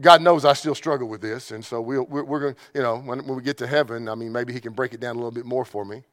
God 0.00 0.22
knows 0.22 0.46
I 0.46 0.54
still 0.54 0.74
struggle 0.74 1.06
with 1.06 1.20
this, 1.20 1.50
and 1.50 1.62
so 1.62 1.82
we 1.82 1.98
we're, 1.98 2.24
we're 2.24 2.40
going 2.40 2.54
to, 2.54 2.60
you 2.74 2.80
know, 2.80 2.96
when, 3.00 3.18
when 3.26 3.36
we 3.36 3.42
get 3.42 3.58
to 3.58 3.66
heaven, 3.66 4.08
I 4.08 4.14
mean, 4.14 4.32
maybe 4.32 4.54
He 4.54 4.60
can 4.60 4.72
break 4.72 4.94
it 4.94 5.00
down 5.00 5.14
a 5.14 5.18
little 5.18 5.30
bit 5.30 5.44
more 5.44 5.66
for 5.66 5.84
me. 5.84 6.04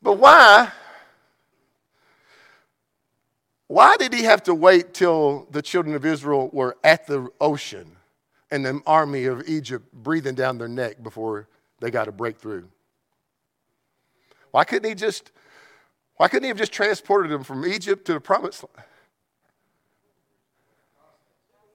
But 0.00 0.14
why? 0.14 0.72
Why 3.66 3.96
did 3.96 4.12
He 4.12 4.24
have 4.24 4.42
to 4.44 4.54
wait 4.54 4.94
till 4.94 5.46
the 5.50 5.62
children 5.62 5.94
of 5.94 6.04
Israel 6.04 6.50
were 6.52 6.76
at 6.84 7.06
the 7.06 7.28
ocean 7.40 7.96
and 8.50 8.64
the 8.64 8.80
army 8.86 9.24
of 9.24 9.48
Egypt 9.48 9.92
breathing 9.92 10.34
down 10.34 10.58
their 10.58 10.68
neck 10.68 11.02
before 11.02 11.48
they 11.80 11.90
got 11.90 12.08
a 12.08 12.12
breakthrough? 12.12 12.64
Why 14.50 14.64
couldn't 14.64 14.88
He 14.88 14.94
just? 14.94 15.32
Why 16.16 16.28
couldn't 16.28 16.44
He 16.44 16.48
have 16.48 16.58
just 16.58 16.72
transported 16.72 17.30
them 17.30 17.42
from 17.42 17.64
Egypt 17.66 18.04
to 18.06 18.12
the 18.12 18.20
promised 18.20 18.64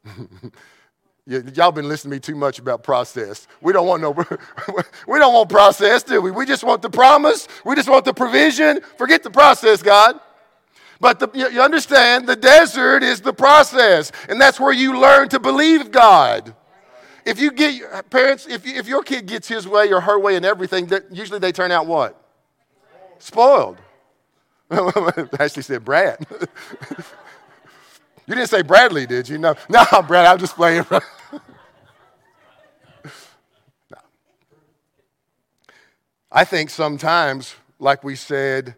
land? 0.06 0.54
Y'all 1.56 1.72
been 1.72 1.88
listening 1.88 2.12
to 2.12 2.16
me 2.16 2.20
too 2.20 2.36
much 2.36 2.58
about 2.58 2.82
process. 2.84 3.48
We 3.62 3.72
don't 3.72 3.86
want 3.86 4.02
no, 4.02 4.12
we 5.08 5.20
don't 5.20 5.34
want 5.34 5.50
process, 5.50 6.02
do 6.02 6.22
we? 6.22 6.32
We 6.32 6.46
just 6.46 6.64
want 6.64 6.82
the 6.82 6.90
promise. 6.90 7.48
We 7.66 7.76
just 7.76 7.90
want 7.90 8.06
the 8.06 8.14
provision. 8.14 8.80
Forget 8.98 9.22
the 9.22 9.30
process, 9.30 9.84
God. 9.84 10.20
But 11.00 11.20
the, 11.20 11.30
you 11.34 11.62
understand, 11.62 12.28
the 12.28 12.36
desert 12.36 13.04
is 13.04 13.22
the 13.22 13.34
process, 13.34 14.12
and 14.28 14.40
that's 14.40 14.60
where 14.60 14.74
you 14.74 15.00
learn 15.00 15.30
to 15.30 15.40
believe 15.40 15.92
God. 15.92 16.54
If 17.26 17.40
you 17.40 17.52
get 17.52 18.10
parents, 18.10 18.48
if, 18.48 18.66
you, 18.66 18.76
if 18.76 18.88
your 18.88 19.04
kid 19.04 19.26
gets 19.26 19.48
his 19.48 19.68
way 19.68 19.94
or 19.94 20.02
her 20.02 20.20
way 20.20 20.36
in 20.36 20.44
everything, 20.44 20.90
usually 21.12 21.40
they 21.40 21.52
turn 21.52 21.72
out 21.72 21.88
what? 21.88 22.22
Spoiled. 23.20 23.78
Ashley 25.40 25.64
said, 25.64 25.86
Brad. 25.86 26.26
You 28.30 28.36
didn't 28.36 28.52
say 28.52 28.62
Bradley, 28.62 29.08
did 29.08 29.28
you? 29.28 29.40
No, 29.40 29.56
no, 29.70 29.84
Brad, 30.08 30.28
I'm 30.28 30.38
just 30.38 30.56
playing. 30.56 30.86
no. 30.92 31.00
I 36.32 36.46
think 36.46 36.70
sometimes, 36.70 37.56
like 37.80 38.04
we 38.04 38.16
said 38.16 38.76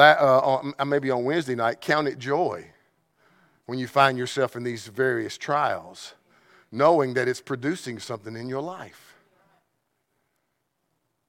uh, 0.00 0.62
uh, 0.78 0.84
maybe 0.84 1.10
on 1.10 1.24
Wednesday 1.24 1.54
night, 1.54 1.80
count 1.80 2.08
it 2.08 2.18
joy 2.18 2.66
when 3.66 3.78
you 3.78 3.86
find 3.86 4.18
yourself 4.18 4.56
in 4.56 4.62
these 4.62 4.86
various 4.86 5.38
trials, 5.38 6.14
knowing 6.70 7.14
that 7.14 7.28
it's 7.28 7.40
producing 7.40 7.98
something 7.98 8.36
in 8.36 8.48
your 8.48 8.62
life. 8.62 9.14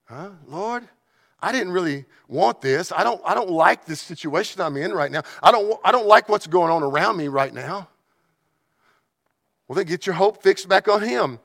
Huh? 0.06 0.30
Lord, 0.48 0.88
I 1.42 1.52
didn't 1.52 1.74
really 1.74 2.06
want 2.28 2.62
this. 2.62 2.92
I 2.92 3.04
don't, 3.04 3.22
I 3.26 3.34
don't 3.34 3.50
like 3.50 3.86
this 3.86 4.02
situation 4.02 4.62
I'm 4.62 4.78
in 4.78 4.94
right 4.94 5.12
now. 5.12 5.24
I 5.42 5.52
don't, 5.52 5.80
I 5.84 5.92
don't 5.92 6.08
like 6.08 6.30
what's 6.30 6.48
going 6.48 6.72
on 6.72 6.84
around 6.84 7.18
me 7.18 7.28
right 7.28 7.54
now. 7.54 7.90
Well, 9.68 9.76
then 9.76 9.86
get 9.86 10.06
your 10.06 10.16
hope 10.16 10.42
fixed 10.42 10.70
back 10.70 10.88
on 10.88 11.02
Him. 11.02 11.40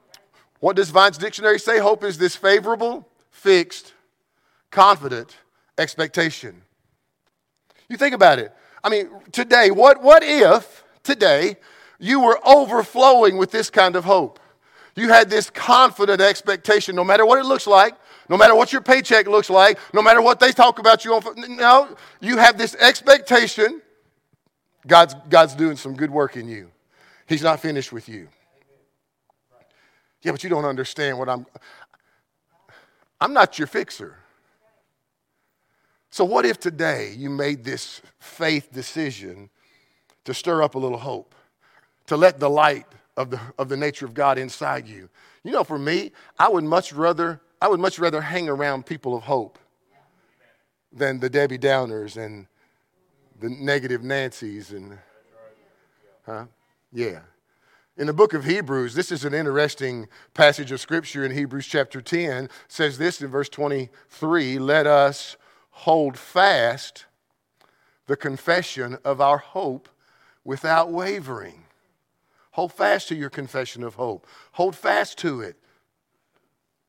What 0.60 0.76
does 0.76 0.90
Vine's 0.90 1.18
dictionary 1.18 1.58
say? 1.58 1.78
Hope 1.78 2.04
is 2.04 2.18
this 2.18 2.36
favorable, 2.36 3.08
fixed, 3.30 3.92
confident 4.70 5.36
expectation. 5.78 6.62
You 7.88 7.96
think 7.96 8.14
about 8.14 8.38
it. 8.38 8.52
I 8.82 8.88
mean, 8.88 9.08
today, 9.32 9.70
what, 9.70 10.02
what 10.02 10.22
if 10.22 10.84
today 11.02 11.56
you 11.98 12.20
were 12.20 12.38
overflowing 12.46 13.38
with 13.38 13.50
this 13.50 13.70
kind 13.70 13.96
of 13.96 14.04
hope? 14.04 14.38
You 14.94 15.08
had 15.08 15.30
this 15.30 15.48
confident 15.50 16.20
expectation, 16.20 16.96
no 16.96 17.04
matter 17.04 17.24
what 17.24 17.38
it 17.38 17.44
looks 17.44 17.66
like, 17.66 17.94
no 18.28 18.36
matter 18.36 18.54
what 18.54 18.72
your 18.72 18.82
paycheck 18.82 19.26
looks 19.26 19.48
like, 19.48 19.78
no 19.94 20.02
matter 20.02 20.20
what 20.20 20.40
they 20.40 20.52
talk 20.52 20.78
about 20.78 21.04
you 21.04 21.14
on. 21.14 21.22
No, 21.56 21.96
you 22.20 22.36
have 22.36 22.58
this 22.58 22.74
expectation. 22.74 23.80
God's, 24.86 25.14
God's 25.28 25.54
doing 25.54 25.76
some 25.76 25.94
good 25.94 26.10
work 26.10 26.36
in 26.36 26.48
you. 26.48 26.70
He's 27.26 27.42
not 27.42 27.60
finished 27.60 27.92
with 27.92 28.08
you. 28.08 28.28
Yeah, 30.22 30.32
but 30.32 30.42
you 30.42 30.50
don't 30.50 30.64
understand 30.64 31.18
what 31.18 31.28
I'm. 31.28 31.46
I'm 33.20 33.32
not 33.32 33.58
your 33.58 33.66
fixer. 33.66 34.16
So, 36.10 36.24
what 36.24 36.46
if 36.46 36.58
today 36.58 37.14
you 37.16 37.30
made 37.30 37.64
this 37.64 38.00
faith 38.18 38.72
decision 38.72 39.50
to 40.24 40.34
stir 40.34 40.62
up 40.62 40.74
a 40.74 40.78
little 40.78 40.98
hope, 40.98 41.34
to 42.06 42.16
let 42.16 42.40
the 42.40 42.50
light 42.50 42.86
of 43.16 43.30
the, 43.30 43.40
of 43.58 43.68
the 43.68 43.76
nature 43.76 44.06
of 44.06 44.14
God 44.14 44.38
inside 44.38 44.88
you? 44.88 45.08
You 45.44 45.52
know, 45.52 45.64
for 45.64 45.78
me, 45.78 46.12
I 46.38 46.48
would 46.48 46.64
much 46.64 46.92
rather 46.92 47.40
I 47.60 47.68
would 47.68 47.80
much 47.80 47.98
rather 47.98 48.20
hang 48.20 48.48
around 48.48 48.86
people 48.86 49.16
of 49.16 49.24
hope 49.24 49.58
than 50.92 51.18
the 51.18 51.28
Debbie 51.28 51.58
Downers 51.58 52.16
and 52.16 52.46
the 53.40 53.50
negative 53.50 54.02
Nancy's 54.02 54.70
and, 54.70 54.98
huh? 56.24 56.46
Yeah. 56.92 57.20
In 57.96 58.06
the 58.06 58.12
book 58.12 58.32
of 58.32 58.44
Hebrews, 58.44 58.94
this 58.94 59.10
is 59.10 59.24
an 59.24 59.34
interesting 59.34 60.06
passage 60.32 60.70
of 60.70 60.80
scripture 60.80 61.24
in 61.24 61.32
Hebrews 61.32 61.66
chapter 61.66 62.00
10. 62.00 62.48
says 62.68 62.96
this 62.96 63.20
in 63.20 63.28
verse 63.28 63.48
23 63.48 64.58
Let 64.60 64.86
us 64.86 65.36
hold 65.78 66.18
fast 66.18 67.04
the 68.06 68.16
confession 68.16 68.98
of 69.04 69.20
our 69.20 69.38
hope 69.38 69.88
without 70.44 70.90
wavering. 70.90 71.62
Hold 72.50 72.72
fast 72.72 73.06
to 73.08 73.14
your 73.14 73.30
confession 73.30 73.84
of 73.84 73.94
hope. 73.94 74.26
Hold 74.52 74.74
fast 74.74 75.18
to 75.18 75.40
it. 75.40 75.56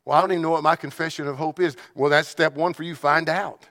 Well, 0.06 0.18
I 0.18 0.22
don't 0.22 0.32
even 0.32 0.42
know 0.42 0.50
what 0.50 0.64
my 0.64 0.76
confession 0.76 1.28
of 1.28 1.38
hope 1.38 1.60
is. 1.60 1.78
Well, 1.94 2.10
that's 2.10 2.28
step 2.28 2.56
one 2.56 2.74
for 2.74 2.82
you. 2.82 2.96
Find 2.96 3.30
out. 3.30 3.68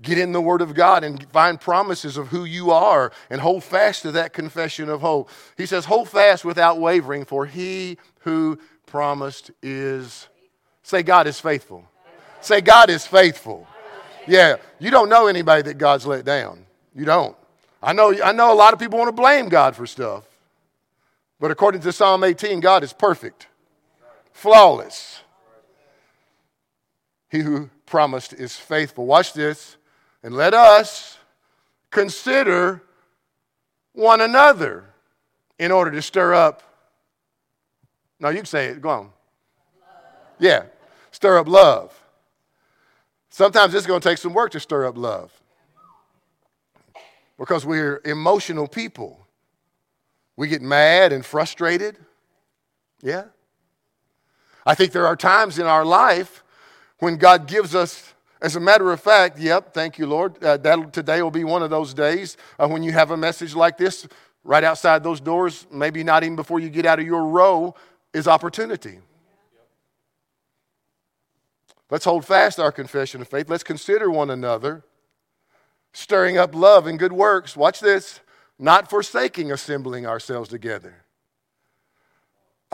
Get 0.00 0.18
in 0.18 0.32
the 0.32 0.40
Word 0.40 0.60
of 0.60 0.74
God 0.74 1.04
and 1.04 1.24
find 1.30 1.60
promises 1.60 2.16
of 2.16 2.26
who 2.28 2.42
you 2.44 2.72
are 2.72 3.12
and 3.30 3.40
hold 3.40 3.62
fast 3.62 4.02
to 4.02 4.10
that 4.12 4.32
confession 4.32 4.88
of 4.88 5.02
hope. 5.02 5.30
He 5.56 5.66
says, 5.66 5.84
Hold 5.84 6.08
fast 6.08 6.44
without 6.44 6.80
wavering, 6.80 7.26
for 7.26 7.46
he 7.46 7.96
who 8.20 8.58
promised 8.86 9.52
is. 9.62 10.26
Say, 10.82 11.04
God 11.04 11.28
is 11.28 11.38
faithful. 11.38 11.84
Say, 12.40 12.60
God 12.60 12.90
is 12.90 13.06
faithful. 13.06 13.68
Yeah, 14.26 14.56
you 14.78 14.90
don't 14.90 15.08
know 15.08 15.26
anybody 15.26 15.62
that 15.62 15.78
God's 15.78 16.06
let 16.06 16.24
down. 16.24 16.64
You 16.94 17.04
don't. 17.04 17.36
I 17.82 17.92
know, 17.92 18.14
I 18.22 18.32
know 18.32 18.52
a 18.52 18.54
lot 18.54 18.72
of 18.72 18.78
people 18.78 18.98
want 18.98 19.08
to 19.08 19.12
blame 19.12 19.48
God 19.48 19.74
for 19.74 19.86
stuff. 19.86 20.24
But 21.40 21.50
according 21.50 21.80
to 21.80 21.92
Psalm 21.92 22.22
18, 22.22 22.60
God 22.60 22.84
is 22.84 22.92
perfect, 22.92 23.48
flawless. 24.32 25.22
He 27.30 27.40
who 27.40 27.70
promised 27.86 28.32
is 28.32 28.56
faithful. 28.56 29.06
Watch 29.06 29.32
this. 29.32 29.76
And 30.22 30.34
let 30.34 30.54
us 30.54 31.18
consider 31.90 32.82
one 33.92 34.20
another 34.20 34.84
in 35.58 35.72
order 35.72 35.90
to 35.90 36.02
stir 36.02 36.34
up. 36.34 36.62
No, 38.20 38.28
you 38.28 38.36
can 38.36 38.46
say 38.46 38.66
it. 38.66 38.80
Go 38.80 38.90
on. 38.90 39.10
Yeah, 40.38 40.64
stir 41.10 41.38
up 41.38 41.48
love. 41.48 42.01
Sometimes 43.32 43.72
it's 43.72 43.86
going 43.86 43.98
to 43.98 44.06
take 44.06 44.18
some 44.18 44.34
work 44.34 44.50
to 44.50 44.60
stir 44.60 44.84
up 44.84 44.98
love 44.98 45.32
because 47.38 47.64
we're 47.64 48.02
emotional 48.04 48.68
people. 48.68 49.26
We 50.36 50.48
get 50.48 50.60
mad 50.60 51.14
and 51.14 51.24
frustrated. 51.24 51.96
Yeah. 53.00 53.24
I 54.66 54.74
think 54.74 54.92
there 54.92 55.06
are 55.06 55.16
times 55.16 55.58
in 55.58 55.64
our 55.64 55.82
life 55.82 56.44
when 56.98 57.16
God 57.16 57.48
gives 57.48 57.74
us, 57.74 58.12
as 58.42 58.54
a 58.54 58.60
matter 58.60 58.92
of 58.92 59.00
fact, 59.00 59.38
yep, 59.38 59.72
thank 59.72 59.96
you, 59.96 60.06
Lord. 60.06 60.44
Uh, 60.44 60.58
that 60.58 60.92
today 60.92 61.22
will 61.22 61.30
be 61.30 61.44
one 61.44 61.62
of 61.62 61.70
those 61.70 61.94
days 61.94 62.36
uh, 62.58 62.68
when 62.68 62.82
you 62.82 62.92
have 62.92 63.12
a 63.12 63.16
message 63.16 63.54
like 63.54 63.78
this 63.78 64.06
right 64.44 64.62
outside 64.62 65.02
those 65.02 65.22
doors, 65.22 65.66
maybe 65.72 66.04
not 66.04 66.22
even 66.22 66.36
before 66.36 66.60
you 66.60 66.68
get 66.68 66.84
out 66.84 66.98
of 67.00 67.06
your 67.06 67.24
row, 67.24 67.74
is 68.12 68.28
opportunity. 68.28 68.98
Let's 71.92 72.04
hold 72.04 72.24
fast 72.24 72.58
our 72.58 72.72
confession 72.72 73.20
of 73.20 73.28
faith. 73.28 73.48
Let's 73.48 73.62
consider 73.62 74.10
one 74.10 74.30
another, 74.30 74.82
stirring 75.92 76.38
up 76.38 76.54
love 76.54 76.88
and 76.88 76.98
good 76.98 77.12
works. 77.12 77.56
Watch 77.56 77.78
this, 77.78 78.18
not 78.58 78.90
forsaking 78.90 79.52
assembling 79.52 80.06
ourselves 80.06 80.48
together 80.48 81.02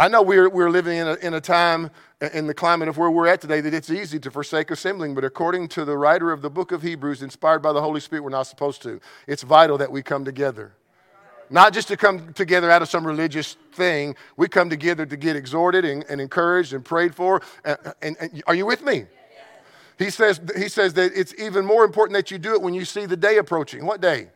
I 0.00 0.06
know 0.06 0.22
we're, 0.22 0.48
we're 0.48 0.70
living 0.70 0.96
in 0.96 1.08
a, 1.08 1.14
in 1.14 1.34
a 1.34 1.40
time 1.40 1.90
in 2.32 2.46
the 2.46 2.54
climate 2.54 2.86
of 2.86 2.98
where 2.98 3.10
we're 3.10 3.26
at 3.26 3.40
today 3.40 3.60
that 3.60 3.74
it's 3.74 3.90
easy 3.90 4.20
to 4.20 4.30
forsake 4.30 4.70
assembling, 4.70 5.12
but 5.16 5.24
according 5.24 5.66
to 5.70 5.84
the 5.84 5.98
writer 5.98 6.30
of 6.30 6.40
the 6.40 6.48
book 6.48 6.70
of 6.70 6.82
Hebrews, 6.82 7.20
inspired 7.20 7.62
by 7.62 7.72
the 7.72 7.80
Holy 7.80 7.98
Spirit, 7.98 8.22
we're 8.22 8.30
not 8.30 8.44
supposed 8.44 8.80
to. 8.82 9.00
It's 9.26 9.42
vital 9.42 9.76
that 9.78 9.90
we 9.90 10.04
come 10.04 10.24
together. 10.24 10.72
Not 11.50 11.72
just 11.72 11.88
to 11.88 11.96
come 11.96 12.32
together 12.34 12.70
out 12.70 12.82
of 12.82 12.88
some 12.88 13.06
religious 13.06 13.56
thing. 13.72 14.14
We 14.36 14.48
come 14.48 14.68
together 14.68 15.06
to 15.06 15.16
get 15.16 15.36
exhorted 15.36 15.84
and, 15.84 16.04
and 16.08 16.20
encouraged 16.20 16.72
and 16.72 16.84
prayed 16.84 17.14
for. 17.14 17.42
And, 17.64 17.78
and, 18.02 18.16
and 18.20 18.42
are 18.46 18.54
you 18.54 18.66
with 18.66 18.82
me? 18.82 19.06
He 19.98 20.10
says, 20.10 20.40
he 20.56 20.68
says 20.68 20.94
that 20.94 21.12
it's 21.14 21.34
even 21.38 21.64
more 21.64 21.84
important 21.84 22.14
that 22.14 22.30
you 22.30 22.38
do 22.38 22.52
it 22.52 22.62
when 22.62 22.72
you 22.72 22.84
see 22.84 23.06
the 23.06 23.16
day 23.16 23.38
approaching. 23.38 23.84
What 23.84 24.00
day? 24.00 24.28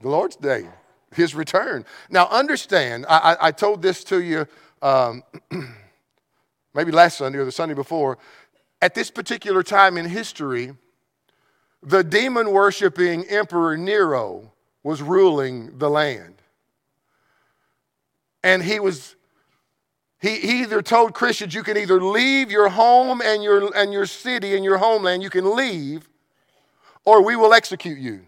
The 0.00 0.08
Lord's 0.08 0.36
day, 0.36 0.66
His 1.12 1.34
return. 1.34 1.84
Now, 2.08 2.28
understand, 2.28 3.04
I, 3.08 3.18
I, 3.18 3.48
I 3.48 3.52
told 3.52 3.82
this 3.82 4.04
to 4.04 4.22
you 4.22 4.46
um, 4.80 5.22
maybe 6.74 6.92
last 6.92 7.18
Sunday 7.18 7.38
or 7.38 7.44
the 7.44 7.52
Sunday 7.52 7.74
before. 7.74 8.16
At 8.80 8.94
this 8.94 9.10
particular 9.10 9.62
time 9.62 9.98
in 9.98 10.08
history, 10.08 10.74
the 11.82 12.02
demon 12.04 12.52
worshiping 12.52 13.24
Emperor 13.24 13.76
Nero 13.76 14.52
was 14.82 15.02
ruling 15.02 15.78
the 15.78 15.90
land. 15.90 16.34
And 18.42 18.62
he 18.62 18.80
was 18.80 19.16
he, 20.20 20.36
he 20.36 20.62
either 20.62 20.82
told 20.82 21.14
Christians 21.14 21.54
you 21.54 21.62
can 21.62 21.76
either 21.76 22.02
leave 22.02 22.50
your 22.50 22.68
home 22.68 23.20
and 23.20 23.42
your, 23.42 23.74
and 23.76 23.92
your 23.92 24.06
city 24.06 24.56
and 24.56 24.64
your 24.64 24.78
homeland, 24.78 25.22
you 25.22 25.30
can 25.30 25.54
leave, 25.54 26.08
or 27.04 27.22
we 27.22 27.36
will 27.36 27.54
execute 27.54 27.98
you. 27.98 28.22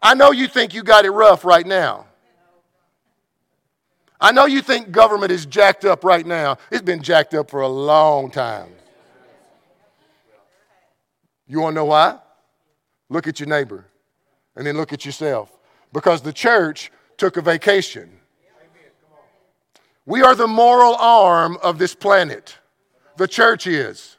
I 0.00 0.14
know 0.14 0.30
you 0.30 0.46
think 0.46 0.72
you 0.72 0.84
got 0.84 1.04
it 1.04 1.10
rough 1.10 1.44
right 1.44 1.66
now. 1.66 2.06
I 4.20 4.30
know 4.32 4.46
you 4.46 4.62
think 4.62 4.92
government 4.92 5.32
is 5.32 5.46
jacked 5.46 5.84
up 5.84 6.04
right 6.04 6.24
now. 6.24 6.58
It's 6.70 6.82
been 6.82 7.02
jacked 7.02 7.34
up 7.34 7.50
for 7.50 7.62
a 7.62 7.68
long 7.68 8.30
time. 8.30 8.70
You 11.48 11.60
want 11.60 11.74
to 11.74 11.76
know 11.76 11.84
why? 11.86 12.18
Look 13.08 13.26
at 13.26 13.40
your 13.40 13.48
neighbor 13.48 13.84
and 14.56 14.66
then 14.66 14.76
look 14.76 14.92
at 14.92 15.04
yourself. 15.04 15.56
Because 15.92 16.22
the 16.22 16.32
church 16.32 16.90
took 17.16 17.36
a 17.36 17.42
vacation. 17.42 18.10
We 20.04 20.22
are 20.22 20.34
the 20.34 20.46
moral 20.46 20.94
arm 20.94 21.58
of 21.62 21.78
this 21.78 21.94
planet. 21.94 22.56
The 23.16 23.28
church 23.28 23.66
is. 23.66 24.16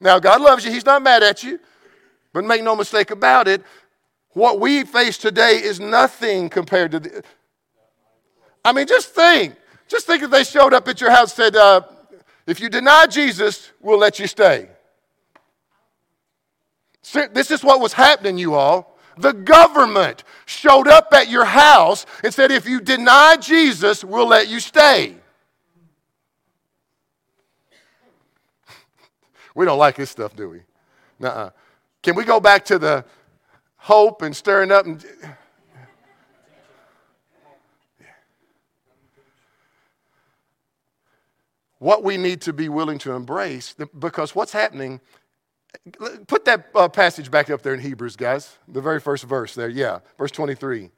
Now, 0.00 0.18
God 0.18 0.40
loves 0.40 0.64
you. 0.64 0.72
He's 0.72 0.84
not 0.84 1.02
mad 1.02 1.22
at 1.22 1.42
you. 1.42 1.60
But 2.32 2.44
make 2.44 2.62
no 2.62 2.74
mistake 2.74 3.10
about 3.12 3.46
it, 3.46 3.62
what 4.30 4.58
we 4.58 4.82
face 4.84 5.16
today 5.16 5.60
is 5.62 5.78
nothing 5.78 6.50
compared 6.50 6.90
to 6.90 7.00
the. 7.00 7.22
I 8.64 8.72
mean, 8.72 8.88
just 8.88 9.10
think. 9.10 9.54
Just 9.86 10.06
think 10.06 10.22
if 10.22 10.30
they 10.30 10.42
showed 10.42 10.74
up 10.74 10.88
at 10.88 11.00
your 11.00 11.10
house 11.10 11.38
and 11.38 11.54
said, 11.54 11.56
uh, 11.56 11.82
if 12.46 12.58
you 12.58 12.68
deny 12.68 13.06
Jesus, 13.06 13.70
we'll 13.80 13.98
let 13.98 14.18
you 14.18 14.26
stay. 14.26 14.68
This 17.12 17.50
is 17.50 17.62
what 17.62 17.80
was 17.80 17.92
happening, 17.92 18.38
you 18.38 18.54
all. 18.54 18.96
The 19.16 19.32
government 19.32 20.24
showed 20.46 20.88
up 20.88 21.12
at 21.12 21.28
your 21.28 21.44
house 21.44 22.06
and 22.24 22.34
said, 22.34 22.50
if 22.50 22.66
you 22.66 22.80
deny 22.80 23.36
Jesus, 23.36 24.02
we'll 24.02 24.26
let 24.26 24.48
you 24.48 24.58
stay. 24.58 25.14
we 29.54 29.64
don't 29.64 29.78
like 29.78 29.94
this 29.96 30.10
stuff, 30.10 30.34
do 30.34 30.48
we? 30.48 30.62
nuh 31.20 31.50
Can 32.02 32.16
we 32.16 32.24
go 32.24 32.40
back 32.40 32.64
to 32.66 32.78
the 32.78 33.04
hope 33.76 34.22
and 34.22 34.34
stirring 34.34 34.72
up 34.72 34.86
and. 34.86 35.04
What 41.78 42.02
we 42.02 42.16
need 42.16 42.40
to 42.42 42.52
be 42.54 42.70
willing 42.70 42.98
to 43.00 43.12
embrace, 43.12 43.74
because 43.98 44.34
what's 44.34 44.52
happening 44.52 45.00
Put 46.26 46.44
that 46.44 46.68
uh, 46.74 46.88
passage 46.88 47.30
back 47.30 47.50
up 47.50 47.62
there 47.62 47.74
in 47.74 47.80
Hebrews, 47.80 48.16
guys. 48.16 48.56
The 48.68 48.80
very 48.80 49.00
first 49.00 49.24
verse 49.24 49.54
there. 49.54 49.68
Yeah, 49.68 50.00
verse 50.18 50.30
23. 50.30 50.90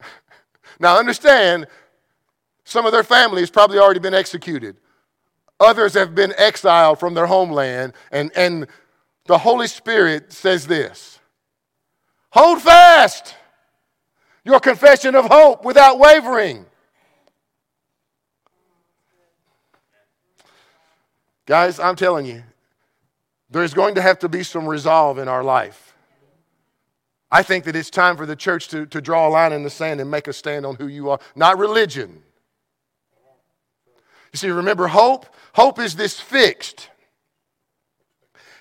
now, 0.80 0.98
understand, 0.98 1.66
some 2.64 2.84
of 2.84 2.92
their 2.92 3.02
families 3.02 3.50
probably 3.50 3.78
already 3.78 4.00
been 4.00 4.14
executed. 4.14 4.76
Others 5.60 5.94
have 5.94 6.14
been 6.14 6.34
exiled 6.36 7.00
from 7.00 7.14
their 7.14 7.26
homeland. 7.26 7.94
And, 8.12 8.30
and 8.36 8.66
the 9.26 9.38
Holy 9.38 9.66
Spirit 9.66 10.32
says 10.32 10.66
this 10.66 11.18
Hold 12.30 12.62
fast 12.62 13.34
your 14.44 14.60
confession 14.60 15.14
of 15.14 15.26
hope 15.26 15.64
without 15.64 15.98
wavering. 15.98 16.64
Guys, 21.46 21.80
I'm 21.80 21.96
telling 21.96 22.26
you, 22.26 22.42
there's 23.50 23.74
going 23.74 23.94
to 23.94 24.02
have 24.02 24.18
to 24.20 24.28
be 24.28 24.42
some 24.42 24.66
resolve 24.66 25.18
in 25.18 25.28
our 25.28 25.42
life. 25.42 25.94
I 27.30 27.42
think 27.42 27.64
that 27.64 27.76
it's 27.76 27.90
time 27.90 28.16
for 28.16 28.26
the 28.26 28.36
church 28.36 28.68
to, 28.68 28.86
to 28.86 29.00
draw 29.00 29.28
a 29.28 29.30
line 29.30 29.52
in 29.52 29.62
the 29.62 29.70
sand 29.70 30.00
and 30.00 30.10
make 30.10 30.28
a 30.28 30.32
stand 30.32 30.64
on 30.64 30.76
who 30.76 30.86
you 30.86 31.10
are, 31.10 31.18
not 31.34 31.58
religion. 31.58 32.22
You 34.32 34.36
see, 34.36 34.48
remember, 34.48 34.88
hope? 34.88 35.26
Hope 35.54 35.78
is 35.78 35.96
this 35.96 36.20
fixed, 36.20 36.88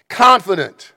confident 0.09 0.93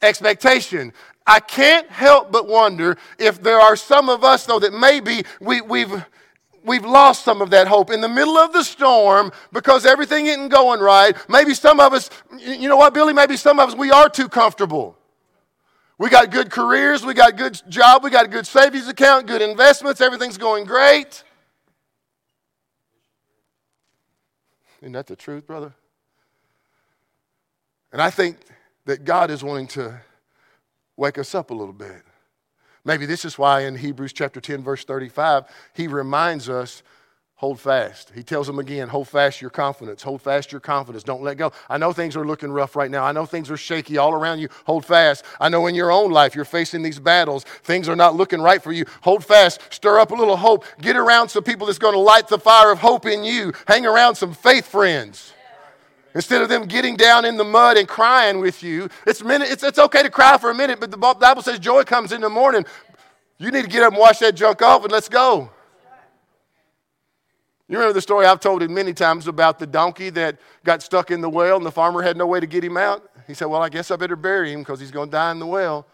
expectation. 0.00 0.92
I 1.26 1.40
can't 1.40 1.88
help 1.88 2.32
but 2.32 2.48
wonder 2.48 2.96
if 3.18 3.42
there 3.42 3.60
are 3.60 3.76
some 3.76 4.08
of 4.08 4.24
us, 4.24 4.46
though, 4.46 4.58
that 4.58 4.72
maybe 4.72 5.24
we, 5.40 5.60
we've 5.60 6.04
we've 6.64 6.84
lost 6.84 7.24
some 7.24 7.42
of 7.42 7.50
that 7.50 7.68
hope 7.68 7.90
in 7.90 8.00
the 8.00 8.08
middle 8.08 8.36
of 8.36 8.52
the 8.52 8.62
storm 8.62 9.32
because 9.52 9.84
everything 9.86 10.26
isn't 10.26 10.48
going 10.48 10.80
right. 10.80 11.16
Maybe 11.28 11.54
some 11.54 11.80
of 11.80 11.92
us, 11.92 12.10
you 12.38 12.68
know 12.68 12.76
what, 12.76 12.94
Billy? 12.94 13.12
Maybe 13.12 13.36
some 13.36 13.58
of 13.58 13.70
us, 13.70 13.74
we 13.74 13.90
are 13.90 14.08
too 14.08 14.28
comfortable. 14.28 14.96
We 15.98 16.10
got 16.10 16.30
good 16.30 16.50
careers, 16.50 17.04
we 17.04 17.14
got 17.14 17.36
good 17.36 17.60
job, 17.68 18.02
we 18.02 18.10
got 18.10 18.24
a 18.24 18.28
good 18.28 18.46
savings 18.46 18.88
account, 18.88 19.26
good 19.26 19.42
investments, 19.42 20.00
everything's 20.00 20.38
going 20.38 20.64
great. 20.64 21.22
Isn't 24.80 24.92
that 24.92 25.06
the 25.06 25.14
truth, 25.14 25.46
brother? 25.46 25.74
And 27.92 28.02
I 28.02 28.10
think 28.10 28.38
that 28.86 29.04
God 29.04 29.30
is 29.30 29.44
wanting 29.44 29.68
to 29.68 30.00
wake 30.96 31.18
us 31.18 31.34
up 31.36 31.50
a 31.50 31.54
little 31.54 31.74
bit. 31.74 32.02
Maybe 32.84 33.06
this 33.06 33.24
is 33.24 33.38
why 33.38 33.60
in 33.60 33.76
Hebrews 33.76 34.12
chapter 34.12 34.40
10, 34.40 34.62
verse 34.62 34.84
35, 34.84 35.44
he 35.74 35.86
reminds 35.86 36.48
us 36.48 36.82
hold 37.36 37.60
fast. 37.60 38.12
He 38.14 38.22
tells 38.22 38.46
them 38.46 38.58
again, 38.58 38.88
hold 38.88 39.08
fast 39.08 39.40
your 39.40 39.50
confidence. 39.50 40.02
Hold 40.02 40.22
fast 40.22 40.52
your 40.52 40.60
confidence. 40.60 41.02
Don't 41.02 41.22
let 41.22 41.36
go. 41.36 41.52
I 41.68 41.76
know 41.78 41.92
things 41.92 42.16
are 42.16 42.26
looking 42.26 42.52
rough 42.52 42.76
right 42.76 42.90
now. 42.90 43.04
I 43.04 43.12
know 43.12 43.26
things 43.26 43.50
are 43.50 43.56
shaky 43.56 43.98
all 43.98 44.12
around 44.12 44.38
you. 44.38 44.48
Hold 44.64 44.84
fast. 44.84 45.24
I 45.40 45.48
know 45.48 45.66
in 45.66 45.74
your 45.74 45.90
own 45.92 46.12
life 46.12 46.34
you're 46.34 46.44
facing 46.44 46.82
these 46.82 46.98
battles. 47.00 47.44
Things 47.44 47.88
are 47.88 47.96
not 47.96 48.14
looking 48.16 48.40
right 48.40 48.62
for 48.62 48.72
you. 48.72 48.84
Hold 49.02 49.24
fast. 49.24 49.60
Stir 49.70 49.98
up 49.98 50.10
a 50.10 50.14
little 50.14 50.36
hope. 50.36 50.64
Get 50.80 50.96
around 50.96 51.28
some 51.28 51.44
people 51.44 51.66
that's 51.66 51.80
going 51.80 51.94
to 51.94 52.00
light 52.00 52.28
the 52.28 52.38
fire 52.38 52.70
of 52.70 52.78
hope 52.78 53.06
in 53.06 53.24
you. 53.24 53.52
Hang 53.66 53.86
around 53.86 54.16
some 54.16 54.34
faith 54.34 54.66
friends. 54.66 55.32
Instead 56.14 56.42
of 56.42 56.48
them 56.48 56.66
getting 56.66 56.96
down 56.96 57.24
in 57.24 57.36
the 57.36 57.44
mud 57.44 57.76
and 57.76 57.88
crying 57.88 58.38
with 58.38 58.62
you, 58.62 58.88
it's, 59.06 59.22
minute, 59.22 59.50
it's, 59.50 59.62
it's 59.62 59.78
okay 59.78 60.02
to 60.02 60.10
cry 60.10 60.36
for 60.36 60.50
a 60.50 60.54
minute, 60.54 60.78
but 60.78 60.90
the 60.90 60.96
Bible 60.96 61.42
says 61.42 61.58
joy 61.58 61.84
comes 61.84 62.12
in 62.12 62.20
the 62.20 62.28
morning. 62.28 62.66
You 63.38 63.50
need 63.50 63.62
to 63.62 63.68
get 63.68 63.82
up 63.82 63.92
and 63.92 64.00
wash 64.00 64.18
that 64.18 64.34
junk 64.34 64.60
off 64.60 64.82
and 64.82 64.92
let's 64.92 65.08
go. 65.08 65.50
You 67.68 67.78
remember 67.78 67.94
the 67.94 68.02
story 68.02 68.26
I've 68.26 68.40
told 68.40 68.62
it 68.62 68.70
many 68.70 68.92
times 68.92 69.26
about 69.26 69.58
the 69.58 69.66
donkey 69.66 70.10
that 70.10 70.36
got 70.62 70.82
stuck 70.82 71.10
in 71.10 71.22
the 71.22 71.30
well 71.30 71.56
and 71.56 71.64
the 71.64 71.70
farmer 71.70 72.02
had 72.02 72.18
no 72.18 72.26
way 72.26 72.38
to 72.38 72.46
get 72.46 72.62
him 72.62 72.76
out? 72.76 73.08
He 73.26 73.32
said, 73.32 73.46
Well, 73.46 73.62
I 73.62 73.70
guess 73.70 73.90
I 73.90 73.96
better 73.96 74.16
bury 74.16 74.52
him 74.52 74.60
because 74.60 74.78
he's 74.78 74.90
going 74.90 75.08
to 75.08 75.12
die 75.12 75.30
in 75.30 75.38
the 75.38 75.46
well. 75.46 75.86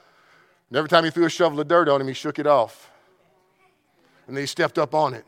And 0.70 0.76
every 0.76 0.88
time 0.88 1.04
he 1.04 1.10
threw 1.10 1.24
a 1.24 1.30
shovel 1.30 1.60
of 1.60 1.68
dirt 1.68 1.88
on 1.88 2.00
him, 2.00 2.08
he 2.08 2.14
shook 2.14 2.40
it 2.40 2.46
off. 2.48 2.90
And 4.26 4.36
then 4.36 4.42
he 4.42 4.46
stepped 4.46 4.76
up 4.76 4.92
on 4.92 5.14
it. 5.14 5.24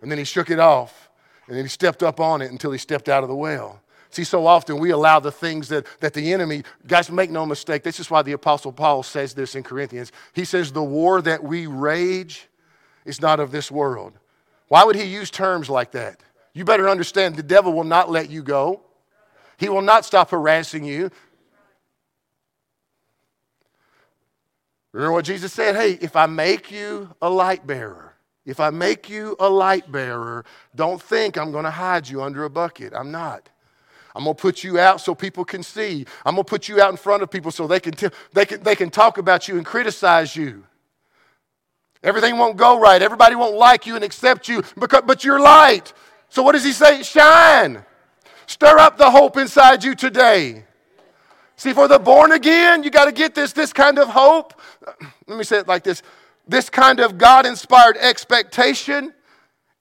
And 0.00 0.10
then 0.10 0.18
he 0.18 0.24
shook 0.24 0.50
it 0.50 0.58
off. 0.58 1.10
And 1.46 1.56
then 1.56 1.64
he 1.64 1.68
stepped 1.68 2.02
up 2.02 2.20
on 2.20 2.40
it 2.40 2.50
until 2.50 2.72
he 2.72 2.78
stepped 2.78 3.08
out 3.08 3.22
of 3.22 3.28
the 3.28 3.36
well. 3.36 3.80
See, 4.16 4.24
so 4.24 4.46
often 4.46 4.78
we 4.78 4.92
allow 4.92 5.20
the 5.20 5.30
things 5.30 5.68
that, 5.68 5.86
that 6.00 6.14
the 6.14 6.32
enemy, 6.32 6.62
guys, 6.86 7.10
make 7.10 7.30
no 7.30 7.44
mistake. 7.44 7.82
This 7.82 8.00
is 8.00 8.10
why 8.10 8.22
the 8.22 8.32
Apostle 8.32 8.72
Paul 8.72 9.02
says 9.02 9.34
this 9.34 9.54
in 9.54 9.62
Corinthians. 9.62 10.10
He 10.32 10.46
says, 10.46 10.72
The 10.72 10.82
war 10.82 11.20
that 11.20 11.44
we 11.44 11.66
rage 11.66 12.48
is 13.04 13.20
not 13.20 13.40
of 13.40 13.50
this 13.50 13.70
world. 13.70 14.14
Why 14.68 14.84
would 14.84 14.96
he 14.96 15.04
use 15.04 15.30
terms 15.30 15.68
like 15.68 15.90
that? 15.90 16.22
You 16.54 16.64
better 16.64 16.88
understand 16.88 17.36
the 17.36 17.42
devil 17.42 17.74
will 17.74 17.84
not 17.84 18.10
let 18.10 18.30
you 18.30 18.42
go, 18.42 18.80
he 19.58 19.68
will 19.68 19.82
not 19.82 20.06
stop 20.06 20.30
harassing 20.30 20.86
you. 20.86 21.10
Remember 24.92 25.12
what 25.12 25.26
Jesus 25.26 25.52
said? 25.52 25.74
Hey, 25.76 25.98
if 26.00 26.16
I 26.16 26.24
make 26.24 26.70
you 26.70 27.14
a 27.20 27.28
light 27.28 27.66
bearer, 27.66 28.14
if 28.46 28.60
I 28.60 28.70
make 28.70 29.10
you 29.10 29.36
a 29.38 29.50
light 29.50 29.92
bearer, 29.92 30.46
don't 30.74 31.02
think 31.02 31.36
I'm 31.36 31.52
going 31.52 31.64
to 31.64 31.70
hide 31.70 32.08
you 32.08 32.22
under 32.22 32.44
a 32.44 32.48
bucket. 32.48 32.94
I'm 32.94 33.10
not. 33.10 33.50
I'm 34.16 34.24
going 34.24 34.34
to 34.34 34.40
put 34.40 34.64
you 34.64 34.78
out 34.78 35.02
so 35.02 35.14
people 35.14 35.44
can 35.44 35.62
see. 35.62 36.06
I'm 36.24 36.36
going 36.36 36.44
to 36.44 36.48
put 36.48 36.70
you 36.70 36.80
out 36.80 36.90
in 36.90 36.96
front 36.96 37.22
of 37.22 37.30
people 37.30 37.50
so 37.50 37.66
they 37.66 37.80
can, 37.80 37.92
t- 37.92 38.08
they, 38.32 38.46
can, 38.46 38.62
they 38.62 38.74
can 38.74 38.88
talk 38.88 39.18
about 39.18 39.46
you 39.46 39.58
and 39.58 39.66
criticize 39.66 40.34
you. 40.34 40.64
Everything 42.02 42.38
won't 42.38 42.56
go 42.56 42.80
right. 42.80 43.02
Everybody 43.02 43.34
won't 43.34 43.56
like 43.56 43.86
you 43.86 43.94
and 43.94 44.02
accept 44.02 44.48
you, 44.48 44.62
because, 44.78 45.02
but 45.06 45.22
you're 45.22 45.38
light. 45.38 45.92
So, 46.30 46.42
what 46.42 46.52
does 46.52 46.64
he 46.64 46.72
say? 46.72 47.02
Shine. 47.02 47.84
Stir 48.46 48.78
up 48.78 48.96
the 48.96 49.10
hope 49.10 49.36
inside 49.36 49.84
you 49.84 49.94
today. 49.94 50.64
See, 51.56 51.74
for 51.74 51.86
the 51.86 51.98
born 51.98 52.32
again, 52.32 52.84
you 52.84 52.90
got 52.90 53.06
to 53.06 53.12
get 53.12 53.34
this, 53.34 53.52
this 53.52 53.72
kind 53.72 53.98
of 53.98 54.08
hope. 54.08 54.58
let 55.26 55.36
me 55.36 55.44
say 55.44 55.58
it 55.58 55.68
like 55.68 55.84
this 55.84 56.02
this 56.48 56.70
kind 56.70 57.00
of 57.00 57.18
God 57.18 57.44
inspired 57.44 57.96
expectation, 57.98 59.12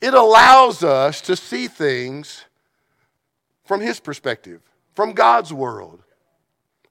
it 0.01 0.13
allows 0.13 0.83
us 0.83 1.21
to 1.21 1.35
see 1.35 1.67
things 1.67 2.43
from 3.65 3.82
His 3.82 3.99
perspective, 3.99 4.62
from 4.93 5.13
God's 5.13 5.51
world. 5.51 6.01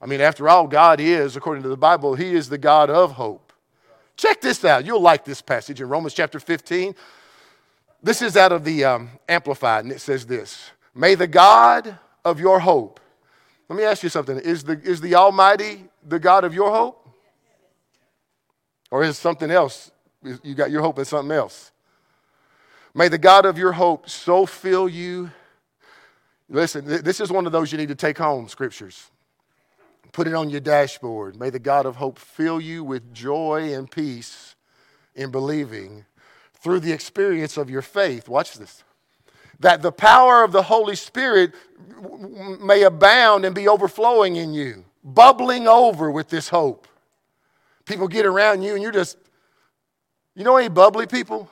I 0.00 0.06
mean, 0.06 0.20
after 0.20 0.48
all, 0.48 0.66
God 0.66 1.00
is, 1.00 1.36
according 1.36 1.62
to 1.62 1.68
the 1.68 1.76
Bible, 1.76 2.14
He 2.14 2.34
is 2.34 2.48
the 2.48 2.58
God 2.58 2.90
of 2.90 3.12
hope. 3.12 3.52
Check 4.16 4.40
this 4.40 4.64
out. 4.64 4.84
You'll 4.84 5.00
like 5.00 5.24
this 5.24 5.40
passage 5.40 5.80
in 5.80 5.88
Romans 5.88 6.14
chapter 6.14 6.38
15. 6.38 6.94
This 8.02 8.20
is 8.20 8.36
out 8.36 8.52
of 8.52 8.64
the 8.64 8.84
um, 8.84 9.10
Amplified, 9.28 9.84
and 9.84 9.92
it 9.92 10.00
says 10.00 10.26
this 10.26 10.70
May 10.94 11.14
the 11.14 11.26
God 11.26 11.98
of 12.24 12.38
your 12.38 12.60
hope. 12.60 13.00
Let 13.68 13.76
me 13.76 13.84
ask 13.84 14.02
you 14.02 14.08
something. 14.08 14.38
Is 14.38 14.64
the, 14.64 14.78
is 14.82 15.00
the 15.00 15.14
Almighty 15.14 15.84
the 16.06 16.18
God 16.18 16.44
of 16.44 16.52
your 16.52 16.70
hope? 16.70 17.08
Or 18.90 19.02
is 19.02 19.16
something 19.18 19.50
else? 19.50 19.90
You 20.42 20.54
got 20.54 20.70
your 20.70 20.82
hope 20.82 20.98
in 20.98 21.04
something 21.04 21.34
else. 21.34 21.72
May 22.94 23.08
the 23.08 23.18
God 23.18 23.44
of 23.44 23.58
your 23.58 23.72
hope 23.72 24.08
so 24.08 24.46
fill 24.46 24.88
you. 24.88 25.30
Listen, 26.48 26.84
this 26.84 27.20
is 27.20 27.30
one 27.30 27.46
of 27.46 27.52
those 27.52 27.72
you 27.72 27.78
need 27.78 27.88
to 27.88 27.94
take 27.94 28.18
home, 28.18 28.48
scriptures. 28.48 29.10
Put 30.12 30.28
it 30.28 30.34
on 30.34 30.50
your 30.50 30.60
dashboard. 30.60 31.36
May 31.36 31.50
the 31.50 31.58
God 31.58 31.86
of 31.86 31.96
hope 31.96 32.18
fill 32.18 32.60
you 32.60 32.84
with 32.84 33.12
joy 33.12 33.74
and 33.74 33.90
peace 33.90 34.54
in 35.14 35.30
believing 35.30 36.04
through 36.52 36.80
the 36.80 36.92
experience 36.92 37.56
of 37.56 37.68
your 37.68 37.82
faith. 37.82 38.28
Watch 38.28 38.54
this. 38.54 38.84
That 39.60 39.82
the 39.82 39.92
power 39.92 40.44
of 40.44 40.52
the 40.52 40.62
Holy 40.62 40.96
Spirit 40.96 41.52
may 42.60 42.82
abound 42.82 43.44
and 43.44 43.54
be 43.54 43.66
overflowing 43.66 44.36
in 44.36 44.52
you, 44.52 44.84
bubbling 45.02 45.66
over 45.66 46.10
with 46.10 46.28
this 46.28 46.48
hope. 46.48 46.86
People 47.84 48.08
get 48.08 48.26
around 48.26 48.62
you 48.62 48.74
and 48.74 48.82
you're 48.82 48.92
just, 48.92 49.16
you 50.34 50.44
know 50.44 50.56
any 50.56 50.68
bubbly 50.68 51.06
people? 51.06 51.50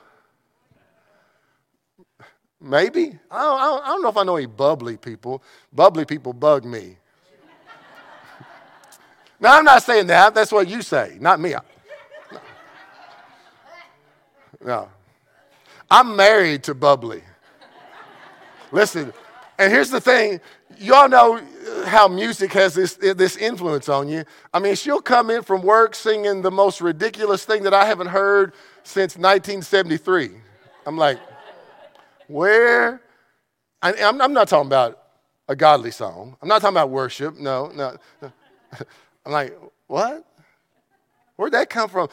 Maybe. 2.62 3.18
I 3.28 3.42
don't, 3.42 3.60
I 3.60 3.86
don't, 3.88 4.02
know 4.02 4.08
if 4.08 4.16
I 4.16 4.22
know 4.22 4.36
any 4.36 4.46
bubbly 4.46 4.96
people. 4.96 5.42
Bubbly 5.72 6.04
people 6.04 6.32
bug 6.32 6.64
me. 6.64 6.96
now, 9.40 9.58
I'm 9.58 9.64
not 9.64 9.82
saying 9.82 10.06
that. 10.06 10.32
That's 10.32 10.52
what 10.52 10.68
you 10.68 10.80
say, 10.80 11.16
not 11.20 11.40
me. 11.40 11.50
No. 11.50 12.40
no. 14.64 14.88
I'm 15.90 16.14
married 16.14 16.62
to 16.64 16.74
bubbly. 16.74 17.24
Listen, 18.70 19.12
and 19.58 19.72
here's 19.72 19.90
the 19.90 20.00
thing 20.00 20.40
y'all 20.78 21.08
know 21.08 21.40
how 21.84 22.06
music 22.06 22.52
has 22.52 22.74
this, 22.74 22.94
this 22.94 23.36
influence 23.36 23.88
on 23.88 24.08
you. 24.08 24.24
I 24.54 24.60
mean, 24.60 24.76
she'll 24.76 25.02
come 25.02 25.30
in 25.30 25.42
from 25.42 25.62
work 25.62 25.96
singing 25.96 26.42
the 26.42 26.50
most 26.50 26.80
ridiculous 26.80 27.44
thing 27.44 27.64
that 27.64 27.74
I 27.74 27.86
haven't 27.86 28.06
heard 28.06 28.54
since 28.84 29.16
1973. 29.16 30.30
I'm 30.86 30.96
like, 30.96 31.18
where? 32.32 33.02
I, 33.82 33.92
am 33.92 34.20
I'm 34.20 34.32
not 34.32 34.48
talking 34.48 34.66
about 34.66 34.98
a 35.48 35.56
godly 35.56 35.90
song. 35.90 36.36
I'm 36.40 36.48
not 36.48 36.62
talking 36.62 36.74
about 36.74 36.90
worship. 36.90 37.38
No, 37.38 37.70
no. 37.74 37.96
I'm 39.26 39.32
like, 39.32 39.56
what? 39.86 40.24
Where'd 41.36 41.52
that 41.52 41.70
come 41.70 41.88
from? 41.88 42.08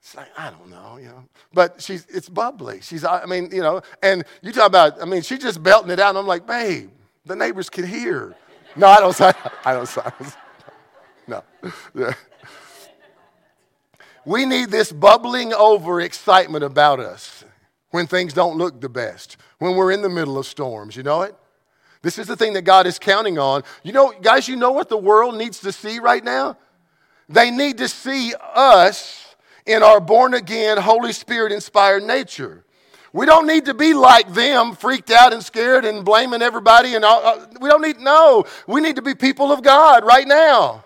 It's 0.00 0.14
like, 0.14 0.28
I 0.36 0.50
don't 0.50 0.70
know, 0.70 0.96
you 0.96 1.08
know. 1.08 1.24
But 1.52 1.82
she's, 1.82 2.06
it's 2.08 2.28
bubbly. 2.28 2.80
She's, 2.80 3.04
I 3.04 3.26
mean, 3.26 3.50
you 3.52 3.60
know, 3.60 3.82
and 4.02 4.24
you 4.42 4.52
talk 4.52 4.66
about, 4.66 5.02
I 5.02 5.04
mean, 5.04 5.22
she's 5.22 5.40
just 5.40 5.62
belting 5.62 5.90
it 5.90 5.98
out. 5.98 6.10
And 6.10 6.18
I'm 6.18 6.26
like, 6.26 6.46
babe, 6.46 6.90
the 7.26 7.36
neighbors 7.36 7.68
can 7.68 7.86
hear. 7.86 8.34
No, 8.76 8.86
I 8.86 9.00
don't 9.00 9.12
say, 9.14 9.32
I 9.64 9.74
don't 9.74 9.86
say, 9.86 10.02
no. 11.26 11.42
We 14.24 14.44
need 14.44 14.70
this 14.70 14.92
bubbling 14.92 15.54
over 15.54 16.02
excitement 16.02 16.62
about 16.62 17.00
us 17.00 17.44
when 17.90 18.06
things 18.06 18.32
don't 18.32 18.56
look 18.56 18.80
the 18.80 18.88
best, 18.88 19.36
when 19.58 19.76
we're 19.76 19.92
in 19.92 20.02
the 20.02 20.08
middle 20.08 20.38
of 20.38 20.46
storms. 20.46 20.96
You 20.96 21.02
know 21.02 21.22
it? 21.22 21.34
This 22.02 22.18
is 22.18 22.26
the 22.26 22.36
thing 22.36 22.52
that 22.52 22.62
God 22.62 22.86
is 22.86 22.98
counting 22.98 23.38
on. 23.38 23.62
You 23.82 23.92
know, 23.92 24.12
guys, 24.22 24.48
you 24.48 24.56
know 24.56 24.70
what 24.70 24.88
the 24.88 24.96
world 24.96 25.36
needs 25.36 25.60
to 25.60 25.72
see 25.72 25.98
right 25.98 26.22
now? 26.22 26.56
They 27.28 27.50
need 27.50 27.78
to 27.78 27.88
see 27.88 28.32
us 28.54 29.34
in 29.66 29.82
our 29.82 30.00
born 30.00 30.34
again, 30.34 30.78
Holy 30.78 31.12
Spirit 31.12 31.52
inspired 31.52 32.02
nature. 32.02 32.64
We 33.12 33.26
don't 33.26 33.46
need 33.46 33.66
to 33.66 33.74
be 33.74 33.94
like 33.94 34.32
them, 34.32 34.74
freaked 34.74 35.10
out 35.10 35.32
and 35.32 35.42
scared 35.42 35.84
and 35.84 36.04
blaming 36.04 36.42
everybody. 36.42 36.94
And 36.94 37.04
all, 37.04 37.24
uh, 37.24 37.46
we 37.60 37.68
don't 37.68 37.82
need, 37.82 37.98
no, 37.98 38.44
we 38.66 38.80
need 38.80 38.96
to 38.96 39.02
be 39.02 39.14
people 39.14 39.50
of 39.50 39.62
God 39.62 40.04
right 40.04 40.26
now. 40.26 40.84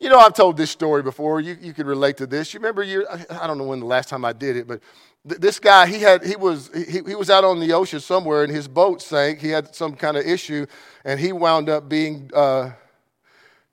You 0.00 0.08
know, 0.08 0.18
I've 0.18 0.34
told 0.34 0.56
this 0.56 0.70
story 0.70 1.02
before. 1.02 1.40
You, 1.40 1.56
you 1.60 1.72
can 1.72 1.86
relate 1.86 2.16
to 2.18 2.26
this. 2.26 2.52
You 2.52 2.60
remember, 2.60 2.82
you, 2.82 3.06
I 3.30 3.46
don't 3.46 3.58
know 3.58 3.64
when 3.64 3.80
the 3.80 3.86
last 3.86 4.08
time 4.08 4.24
I 4.24 4.32
did 4.32 4.56
it, 4.56 4.66
but 4.66 4.80
th- 5.28 5.40
this 5.40 5.58
guy, 5.58 5.86
he, 5.86 6.00
had, 6.00 6.24
he, 6.24 6.36
was, 6.36 6.70
he, 6.74 7.00
he 7.06 7.14
was 7.14 7.30
out 7.30 7.44
on 7.44 7.60
the 7.60 7.72
ocean 7.72 8.00
somewhere 8.00 8.42
and 8.42 8.52
his 8.52 8.68
boat 8.68 9.00
sank. 9.00 9.40
He 9.40 9.48
had 9.48 9.74
some 9.74 9.94
kind 9.94 10.16
of 10.16 10.26
issue 10.26 10.66
and 11.04 11.18
he 11.20 11.32
wound 11.32 11.68
up 11.68 11.88
being 11.88 12.30
uh, 12.34 12.72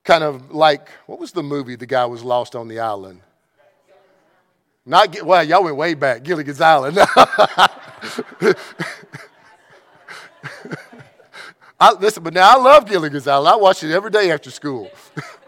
kind 0.04 0.24
of 0.24 0.52
like, 0.52 0.90
what 1.08 1.20
was 1.20 1.32
the 1.32 1.44
movie 1.44 1.76
the 1.76 1.86
guy 1.86 2.06
was 2.06 2.24
lost 2.24 2.56
on 2.56 2.68
the 2.68 2.80
island? 2.80 3.22
Not, 4.86 5.22
well, 5.24 5.44
y'all 5.44 5.64
went 5.64 5.76
way 5.76 5.94
back, 5.94 6.24
Gilligan's 6.24 6.60
Island. 6.60 6.98
I, 11.80 11.94
listen, 12.00 12.24
but 12.24 12.34
now 12.34 12.58
I 12.58 12.62
love 12.62 12.88
Gilligan's 12.88 13.28
Island. 13.28 13.48
I 13.48 13.56
watch 13.58 13.84
it 13.84 13.92
every 13.92 14.10
day 14.12 14.32
after 14.32 14.50
school. 14.50 14.90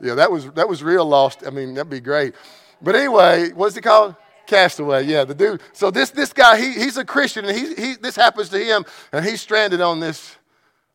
yeah, 0.00 0.14
that 0.14 0.30
was, 0.30 0.50
that 0.52 0.68
was 0.68 0.82
real 0.82 1.04
lost. 1.04 1.44
I 1.46 1.50
mean, 1.50 1.74
that'd 1.74 1.90
be 1.90 2.00
great. 2.00 2.34
But 2.82 2.96
anyway, 2.96 3.50
what's 3.52 3.76
it 3.76 3.82
called? 3.82 4.16
Castaway, 4.46 5.04
yeah, 5.04 5.24
the 5.24 5.34
dude. 5.34 5.62
So 5.72 5.90
this, 5.90 6.10
this 6.10 6.32
guy, 6.32 6.60
he, 6.60 6.72
he's 6.72 6.98
a 6.98 7.04
Christian, 7.04 7.46
and 7.46 7.56
he, 7.56 7.74
he, 7.74 7.94
this 7.94 8.14
happens 8.14 8.50
to 8.50 8.58
him, 8.58 8.84
and 9.10 9.24
he's 9.24 9.40
stranded 9.40 9.80
on 9.80 10.00
this 10.00 10.36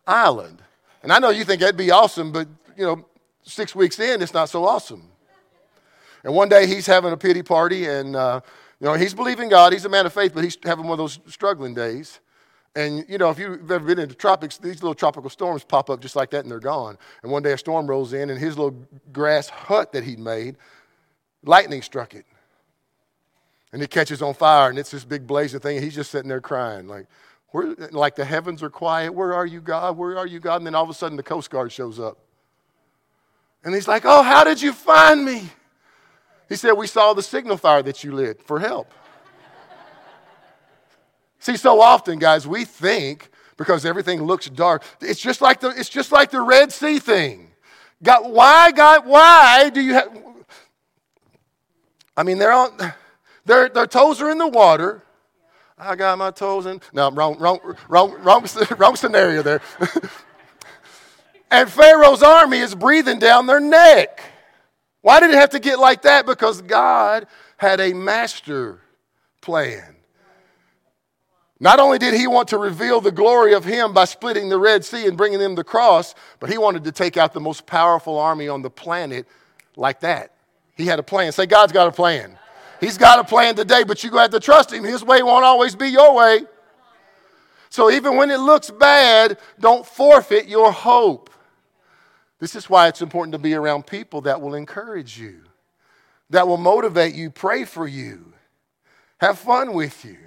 island. 0.05 0.61
And 1.01 1.11
I 1.11 1.17
know 1.17 1.29
you 1.29 1.43
think 1.43 1.61
that'd 1.61 1.75
be 1.75 1.89
awesome, 1.89 2.31
but, 2.31 2.47
you 2.77 2.85
know, 2.85 3.05
six 3.43 3.73
weeks 3.73 3.99
in, 3.99 4.21
it's 4.21 4.33
not 4.33 4.49
so 4.49 4.65
awesome. 4.65 5.09
And 6.23 6.33
one 6.33 6.49
day 6.49 6.67
he's 6.67 6.85
having 6.85 7.11
a 7.11 7.17
pity 7.17 7.41
party, 7.41 7.85
and 7.85 8.15
uh, 8.15 8.41
you 8.79 8.85
know 8.85 8.93
he's 8.93 9.13
believing 9.13 9.49
God. 9.49 9.73
He's 9.73 9.85
a 9.85 9.89
man 9.89 10.05
of 10.05 10.13
faith, 10.13 10.33
but 10.33 10.43
he's 10.43 10.57
having 10.63 10.85
one 10.85 10.93
of 10.93 10.97
those 10.97 11.19
struggling 11.27 11.73
days. 11.73 12.19
And 12.79 13.05
you 13.09 13.17
know, 13.17 13.29
if 13.29 13.37
you've 13.37 13.69
ever 13.69 13.85
been 13.85 13.99
in 13.99 14.07
the 14.07 14.15
tropics, 14.15 14.57
these 14.57 14.81
little 14.81 14.95
tropical 14.95 15.29
storms 15.29 15.65
pop 15.65 15.89
up 15.89 15.99
just 15.99 16.15
like 16.15 16.29
that, 16.29 16.45
and 16.45 16.51
they're 16.51 16.61
gone. 16.61 16.97
And 17.23 17.31
one 17.31 17.43
day 17.43 17.51
a 17.51 17.57
storm 17.57 17.87
rolls 17.87 18.13
in, 18.13 18.29
and 18.29 18.39
his 18.39 18.57
little 18.57 18.87
grass 19.11 19.49
hut 19.49 19.91
that 19.91 20.05
he'd 20.05 20.17
made, 20.17 20.55
lightning 21.43 21.81
struck 21.81 22.15
it, 22.15 22.25
and 23.73 23.81
it 23.81 23.89
catches 23.89 24.21
on 24.21 24.33
fire, 24.33 24.69
and 24.69 24.79
it's 24.79 24.91
this 24.91 25.03
big 25.03 25.27
blazing 25.27 25.59
thing. 25.59 25.75
And 25.75 25.83
he's 25.83 25.93
just 25.93 26.09
sitting 26.09 26.29
there 26.29 26.39
crying, 26.39 26.87
like, 26.87 27.07
where, 27.49 27.75
like 27.91 28.15
the 28.15 28.23
heavens 28.23 28.63
are 28.63 28.69
quiet. 28.69 29.13
Where 29.13 29.33
are 29.33 29.45
you, 29.45 29.59
God? 29.59 29.97
Where 29.97 30.17
are 30.17 30.27
you, 30.27 30.39
God? 30.39 30.57
And 30.57 30.65
then 30.65 30.73
all 30.73 30.85
of 30.85 30.89
a 30.89 30.93
sudden, 30.93 31.17
the 31.17 31.23
Coast 31.23 31.49
Guard 31.49 31.73
shows 31.73 31.99
up, 31.99 32.17
and 33.65 33.75
he's 33.75 33.89
like, 33.89 34.03
Oh, 34.05 34.23
how 34.23 34.45
did 34.45 34.61
you 34.61 34.71
find 34.71 35.25
me? 35.25 35.49
He 36.47 36.55
said, 36.55 36.71
We 36.71 36.87
saw 36.87 37.13
the 37.13 37.23
signal 37.23 37.57
fire 37.57 37.83
that 37.83 38.05
you 38.05 38.13
lit 38.13 38.41
for 38.41 38.57
help. 38.57 38.93
See, 41.39 41.57
so 41.57 41.81
often, 41.81 42.19
guys, 42.19 42.47
we 42.47 42.65
think 42.65 43.29
because 43.57 43.85
everything 43.85 44.23
looks 44.23 44.49
dark, 44.49 44.83
it's 45.01 45.19
just 45.19 45.41
like 45.41 45.59
the, 45.59 45.69
it's 45.69 45.89
just 45.89 46.11
like 46.11 46.31
the 46.31 46.41
Red 46.41 46.71
Sea 46.71 46.99
thing. 46.99 47.51
God, 48.01 48.31
why, 48.31 48.71
God, 48.71 49.05
why 49.05 49.69
do 49.69 49.81
you 49.81 49.93
have. 49.93 50.17
I 52.15 52.23
mean, 52.23 52.37
they're 52.37 52.53
on, 52.53 52.77
their, 53.45 53.69
their 53.69 53.87
toes 53.87 54.21
are 54.21 54.29
in 54.29 54.37
the 54.37 54.47
water. 54.47 55.03
I 55.77 55.95
got 55.95 56.17
my 56.17 56.31
toes 56.31 56.65
in. 56.65 56.81
No, 56.91 57.09
wrong, 57.11 57.37
wrong, 57.39 57.59
wrong, 57.87 58.15
wrong, 58.21 58.45
wrong 58.77 58.95
scenario 58.95 59.41
there. 59.41 59.61
and 61.51 61.69
Pharaoh's 61.69 62.21
army 62.21 62.57
is 62.59 62.75
breathing 62.75 63.19
down 63.19 63.47
their 63.47 63.61
neck. 63.61 64.21
Why 65.01 65.21
did 65.21 65.31
it 65.31 65.35
have 65.35 65.51
to 65.51 65.59
get 65.59 65.79
like 65.79 66.01
that? 66.01 66.25
Because 66.25 66.61
God 66.61 67.27
had 67.57 67.79
a 67.79 67.93
master 67.93 68.81
plan. 69.41 69.95
Not 71.59 71.79
only 71.79 71.97
did 71.97 72.13
he 72.13 72.25
want 72.25 72.47
to 72.49 72.57
reveal 72.57 73.01
the 73.01 73.11
glory 73.11 73.53
of 73.53 73.65
him 73.65 73.93
by 73.93 74.05
splitting 74.05 74.47
the 74.47 74.57
Red 74.57 74.85
Sea 74.85 75.07
and 75.07 75.17
bringing 75.17 75.39
them 75.39 75.55
the 75.55 75.63
cross, 75.63 76.15
but 76.39 76.49
he 76.49 76.57
wanted 76.57 76.85
to 76.85 76.91
take 76.91 77.17
out 77.17 77.33
the 77.33 77.41
most 77.41 77.65
powerful 77.65 78.17
army 78.17 78.47
on 78.47 78.61
the 78.61 78.69
planet 78.69 79.27
like 79.75 79.99
that. 79.99 80.33
He 80.75 80.85
had 80.85 80.99
a 80.99 81.03
plan. 81.03 81.33
Say, 81.33 81.45
God's 81.45 81.73
got 81.73 81.87
a 81.87 81.91
plan. 81.91 82.37
He's 82.79 82.97
got 82.97 83.19
a 83.19 83.25
plan 83.25 83.55
today, 83.55 83.83
but 83.83 84.01
you're 84.01 84.11
going 84.11 84.29
to 84.29 84.33
have 84.33 84.41
to 84.41 84.45
trust 84.45 84.71
him. 84.71 84.85
His 84.85 85.03
way 85.03 85.21
won't 85.21 85.43
always 85.43 85.75
be 85.75 85.89
your 85.89 86.15
way. 86.15 86.45
So 87.69 87.91
even 87.91 88.15
when 88.15 88.31
it 88.31 88.39
looks 88.39 88.71
bad, 88.71 89.37
don't 89.59 89.85
forfeit 89.85 90.47
your 90.47 90.71
hope. 90.71 91.29
This 92.39 92.55
is 92.55 92.69
why 92.69 92.87
it's 92.87 93.01
important 93.01 93.33
to 93.33 93.39
be 93.39 93.53
around 93.53 93.85
people 93.85 94.21
that 94.21 94.39
will 94.39 94.55
encourage 94.55 95.19
you, 95.19 95.41
that 96.29 96.47
will 96.47 96.57
motivate 96.57 97.13
you, 97.13 97.29
pray 97.29 97.65
for 97.65 97.85
you, 97.85 98.33
have 99.19 99.37
fun 99.37 99.73
with 99.73 100.05
you. 100.05 100.17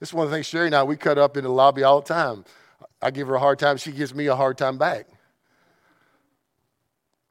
This 0.00 0.10
is 0.10 0.14
one 0.14 0.24
of 0.24 0.30
the 0.30 0.36
things 0.36 0.46
Sherry 0.46 0.66
and 0.66 0.74
I, 0.74 0.82
we 0.82 0.96
cut 0.96 1.18
up 1.18 1.36
in 1.36 1.44
the 1.44 1.50
lobby 1.50 1.82
all 1.82 2.00
the 2.00 2.06
time. 2.08 2.44
I 3.00 3.10
give 3.10 3.28
her 3.28 3.34
a 3.34 3.40
hard 3.40 3.58
time, 3.58 3.76
she 3.76 3.92
gives 3.92 4.14
me 4.14 4.26
a 4.26 4.36
hard 4.36 4.58
time 4.58 4.78
back. 4.78 5.06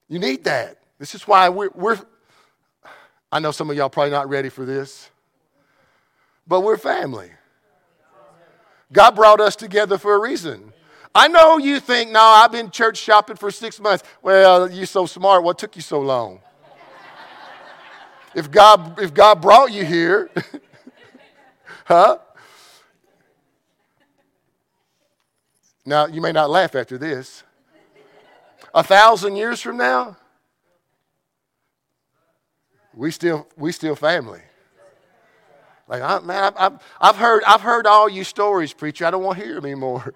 You 0.08 0.19
need 0.19 0.43
that. 0.43 0.78
This 0.99 1.15
is 1.15 1.28
why 1.28 1.49
we're, 1.49 1.69
we're 1.73 1.99
I 3.32 3.39
know 3.39 3.51
some 3.51 3.69
of 3.69 3.75
y'all 3.75 3.89
probably 3.89 4.12
not 4.12 4.30
ready 4.30 4.49
for 4.49 4.65
this, 4.65 5.10
but 6.47 6.62
we're 6.62 6.78
family. 6.78 7.30
God 8.93 9.12
brought 9.15 9.41
us 9.41 9.56
together 9.56 9.97
for 9.97 10.13
a 10.13 10.19
reason. 10.19 10.71
I 11.13 11.28
know 11.28 11.58
you 11.58 11.80
think, 11.80 12.12
no, 12.12 12.21
I've 12.21 12.51
been 12.51 12.69
church 12.69 12.97
shopping 12.97 13.36
for 13.36 13.49
six 13.49 13.80
months. 13.80 14.04
Well, 14.21 14.71
you're 14.71 14.86
so 14.86 15.06
smart. 15.06 15.43
What 15.43 15.58
took 15.58 15.75
you 15.75 15.82
so 15.82 15.99
long? 15.99 16.39
if 18.36 18.51
God, 18.51 18.99
if 18.99 19.13
God 19.13 19.41
brought 19.41 19.71
you 19.71 19.86
here, 19.86 20.30
huh? 21.86 22.19
Now, 25.86 26.08
you 26.08 26.19
may 26.19 26.32
not 26.32 26.50
laugh 26.50 26.76
after 26.76 26.98
this. 26.98 27.43
A 28.74 28.84
thousand 28.84 29.36
years 29.36 29.62
from 29.62 29.78
now, 29.78 30.17
we 32.93 33.12
still, 33.12 33.48
we 33.56 33.71
still 33.71 33.95
family. 33.95 34.41
Like, 35.88 36.02
I, 36.02 36.19
man, 36.19 36.54
I've, 36.58 36.82
I've, 37.00 37.15
heard, 37.15 37.43
I've 37.45 37.62
heard 37.62 37.86
all 37.86 38.10
you 38.10 38.24
stories, 38.24 38.74
preacher. 38.74 39.06
I 39.06 39.12
don't 39.12 39.24
want 39.24 39.38
to 39.38 39.45
hear 39.45 39.56
them 39.56 39.65
anymore. 39.65 40.13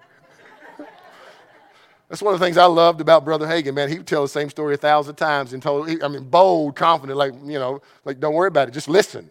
That's 2.08 2.20
one 2.20 2.34
of 2.34 2.40
the 2.40 2.44
things 2.44 2.56
I 2.56 2.64
loved 2.64 3.00
about 3.00 3.24
Brother 3.24 3.46
Hagin, 3.46 3.74
man. 3.74 3.88
He 3.88 3.98
would 3.98 4.06
tell 4.06 4.22
the 4.22 4.28
same 4.28 4.50
story 4.50 4.74
a 4.74 4.78
thousand 4.78 5.14
times 5.14 5.52
and 5.52 5.62
told, 5.62 5.88
I 6.02 6.08
mean, 6.08 6.24
bold, 6.24 6.74
confident, 6.74 7.16
like, 7.16 7.34
you 7.44 7.58
know, 7.58 7.80
like, 8.04 8.18
don't 8.18 8.34
worry 8.34 8.48
about 8.48 8.66
it, 8.66 8.72
just 8.72 8.88
listen. 8.88 9.30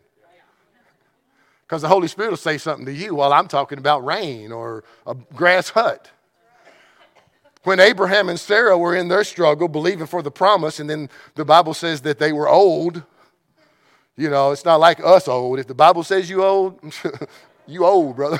Because 1.64 1.82
the 1.82 1.90
Holy 1.90 2.08
Spirit 2.08 2.30
will 2.30 2.38
say 2.38 2.58
something 2.58 2.86
to 2.86 2.94
you 2.94 3.16
while 3.16 3.34
I'm 3.34 3.48
talking 3.48 3.78
about 3.78 4.06
rain 4.06 4.52
or 4.54 4.86
a 5.06 5.14
grass 5.14 5.70
hut. 5.70 6.10
When 7.64 7.80
Abraham 7.80 8.30
and 8.30 8.40
Sarah 8.40 8.78
were 8.78 8.96
in 8.96 9.10
their 9.10 9.24
struggle, 9.24 9.68
believing 9.68 10.08
for 10.08 10.22
the 10.22 10.32
promise, 10.32 10.80
and 10.80 10.90
then 10.90 11.10
the 11.36 11.44
Bible 11.44 11.74
says 11.74 12.02
that 12.02 12.18
they 12.18 12.32
were 12.32 12.48
old, 12.48 13.04
you 14.16 14.30
know, 14.30 14.52
it's 14.52 14.66
not 14.66 14.80
like 14.80 15.00
us 15.04 15.28
old. 15.28 15.60
If 15.60 15.68
the 15.68 15.74
Bible 15.74 16.04
says 16.04 16.30
you 16.30 16.44
old, 16.44 16.80
you 17.68 17.86
old, 17.86 18.16
brother. 18.16 18.40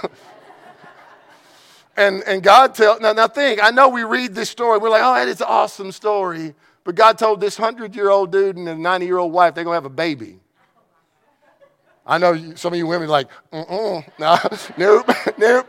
And, 2.00 2.24
and 2.26 2.42
God 2.42 2.76
tell 2.76 2.98
now, 3.02 3.12
now 3.12 3.28
think, 3.28 3.62
I 3.62 3.72
know 3.72 3.90
we 3.90 4.04
read 4.04 4.34
this 4.34 4.50
story, 4.50 4.80
we're 4.80 4.90
like, 4.90 5.02
oh, 5.04 5.16
that 5.16 5.28
is 5.28 5.42
an 5.42 5.48
awesome 5.50 5.92
story. 5.92 6.56
But 6.86 6.96
God 6.96 7.18
told 7.18 7.42
this 7.42 7.60
100 7.60 7.94
year 7.94 8.10
old 8.10 8.32
dude 8.32 8.56
and 8.56 8.70
a 8.70 8.76
90 8.76 9.06
year 9.06 9.18
old 9.18 9.34
wife 9.34 9.54
they're 9.54 9.66
going 9.66 9.74
to 9.74 9.84
have 9.84 9.86
a 9.86 9.90
baby. 9.90 10.40
I 12.06 12.18
know 12.18 12.56
some 12.56 12.74
of 12.74 12.80
you 12.80 12.88
women 12.88 13.10
like, 13.10 13.28
mm 13.52 14.04
no, 14.18 14.38
nope, 14.78 15.12
nope. 15.38 15.68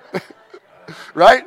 right? 1.14 1.44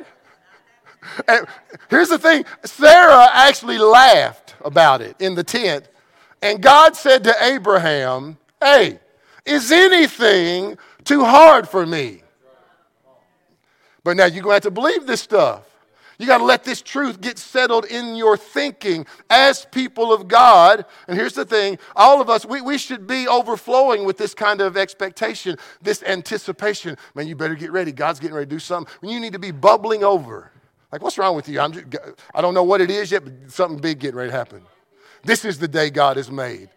And 1.28 1.46
here's 1.88 2.08
the 2.08 2.18
thing 2.18 2.44
Sarah 2.64 3.28
actually 3.32 3.78
laughed 3.78 4.54
about 4.64 5.00
it 5.00 5.16
in 5.18 5.34
the 5.34 5.44
tent. 5.44 5.88
And 6.42 6.62
God 6.62 6.96
said 6.96 7.24
to 7.24 7.34
Abraham, 7.42 8.38
Hey, 8.60 8.98
is 9.44 9.70
anything 9.72 10.78
too 11.04 11.24
hard 11.24 11.68
for 11.68 11.84
me? 11.86 12.22
But 14.02 14.16
now 14.16 14.26
you're 14.26 14.42
going 14.42 14.52
to 14.52 14.56
have 14.56 14.62
to 14.64 14.70
believe 14.70 15.06
this 15.06 15.22
stuff. 15.22 15.64
You 16.18 16.26
got 16.26 16.38
to 16.38 16.44
let 16.44 16.62
this 16.62 16.80
truth 16.80 17.20
get 17.20 17.38
settled 17.38 17.86
in 17.86 18.14
your 18.14 18.36
thinking 18.36 19.06
as 19.28 19.66
people 19.66 20.12
of 20.12 20.28
God. 20.28 20.84
And 21.08 21.18
here's 21.18 21.32
the 21.32 21.44
thing 21.44 21.78
all 21.96 22.20
of 22.20 22.30
us, 22.30 22.46
we, 22.46 22.60
we 22.60 22.78
should 22.78 23.06
be 23.06 23.26
overflowing 23.26 24.04
with 24.04 24.16
this 24.16 24.34
kind 24.34 24.60
of 24.60 24.76
expectation, 24.76 25.56
this 25.82 26.02
anticipation. 26.04 26.96
Man, 27.14 27.26
you 27.26 27.34
better 27.34 27.56
get 27.56 27.72
ready. 27.72 27.90
God's 27.90 28.20
getting 28.20 28.36
ready 28.36 28.46
to 28.46 28.50
do 28.50 28.60
something. 28.60 28.92
You 29.02 29.18
need 29.18 29.32
to 29.32 29.38
be 29.38 29.50
bubbling 29.50 30.04
over. 30.04 30.52
Like, 30.94 31.02
what's 31.02 31.18
wrong 31.18 31.34
with 31.34 31.48
you? 31.48 31.58
I'm 31.58 31.72
just, 31.72 31.86
I 32.32 32.40
don't 32.40 32.54
know 32.54 32.62
what 32.62 32.80
it 32.80 32.88
is 32.88 33.10
yet, 33.10 33.24
but 33.24 33.50
something 33.50 33.80
big 33.80 33.98
getting 33.98 34.14
ready 34.14 34.30
to 34.30 34.36
happen. 34.36 34.62
This 35.24 35.44
is 35.44 35.58
the 35.58 35.66
day 35.66 35.90
God 35.90 36.16
has 36.16 36.30
made. 36.30 36.68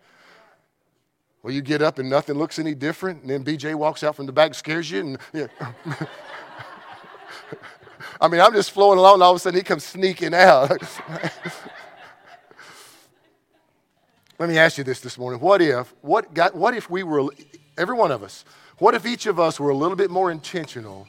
Well, 1.44 1.54
you 1.54 1.62
get 1.62 1.84
up 1.84 2.00
and 2.00 2.10
nothing 2.10 2.36
looks 2.36 2.58
any 2.58 2.74
different, 2.74 3.22
and 3.22 3.30
then 3.30 3.44
BJ 3.44 3.76
walks 3.76 4.02
out 4.04 4.16
from 4.16 4.26
the 4.26 4.32
back, 4.32 4.56
scares 4.56 4.90
you, 4.90 5.02
and 5.02 5.20
yeah. 5.34 5.46
I 8.20 8.28
mean, 8.28 8.42
I'm 8.42 8.54
just 8.54 8.72
flowing 8.72 8.98
along, 8.98 9.14
and 9.14 9.24
all 9.24 9.34
of 9.34 9.36
a 9.36 9.40
sudden 9.40 9.60
he 9.60 9.64
comes 9.64 9.84
sneaking 9.84 10.34
out. 10.34 10.72
Let 14.40 14.50
me 14.50 14.58
ask 14.58 14.80
you 14.80 14.84
this 14.84 15.00
this 15.00 15.20
morning. 15.20 15.40
What 15.40 15.62
if, 15.62 15.94
what, 16.02 16.34
got, 16.34 16.56
what 16.56 16.74
if 16.74 16.90
we 16.90 17.04
were, 17.04 17.30
every 17.78 17.96
one 17.96 18.12
of 18.12 18.24
us, 18.24 18.46
what 18.80 18.96
if 18.96 19.06
each 19.06 19.28
of 19.28 19.40
us 19.40 19.60
were 19.60 19.70
a 19.70 19.78
little 19.78 19.96
bit 19.96 20.10
more 20.10 20.32
intentional 20.32 21.08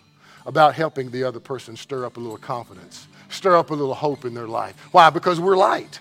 about 0.48 0.74
helping 0.74 1.12
the 1.12 1.22
other 1.22 1.38
person 1.38 1.76
stir 1.76 2.04
up 2.04 2.16
a 2.16 2.20
little 2.20 2.36
confidence, 2.36 3.06
stir 3.28 3.56
up 3.56 3.70
a 3.70 3.74
little 3.74 3.94
hope 3.94 4.24
in 4.24 4.34
their 4.34 4.48
life? 4.48 4.74
Why? 4.90 5.10
Because 5.10 5.38
we're 5.38 5.56
light. 5.56 6.00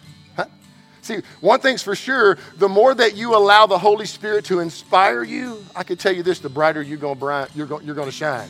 See, 1.04 1.20
one 1.40 1.60
thing's 1.60 1.84
for 1.84 1.96
sure 1.96 2.40
the 2.58 2.68
more 2.68 2.96
that 2.96 3.16
you 3.16 3.36
allow 3.36 3.68
the 3.68 3.78
Holy 3.78 4.08
Spirit 4.08 4.44
to 4.46 4.60
inspire 4.60 5.24
you, 5.24 5.64
I 5.76 5.84
can 5.84 5.98
tell 5.98 6.12
you 6.12 6.24
this 6.24 6.40
the 6.40 6.50
brighter 6.50 6.82
you're 6.82 6.98
going 6.98 7.20
to 7.20 8.12
shine 8.12 8.50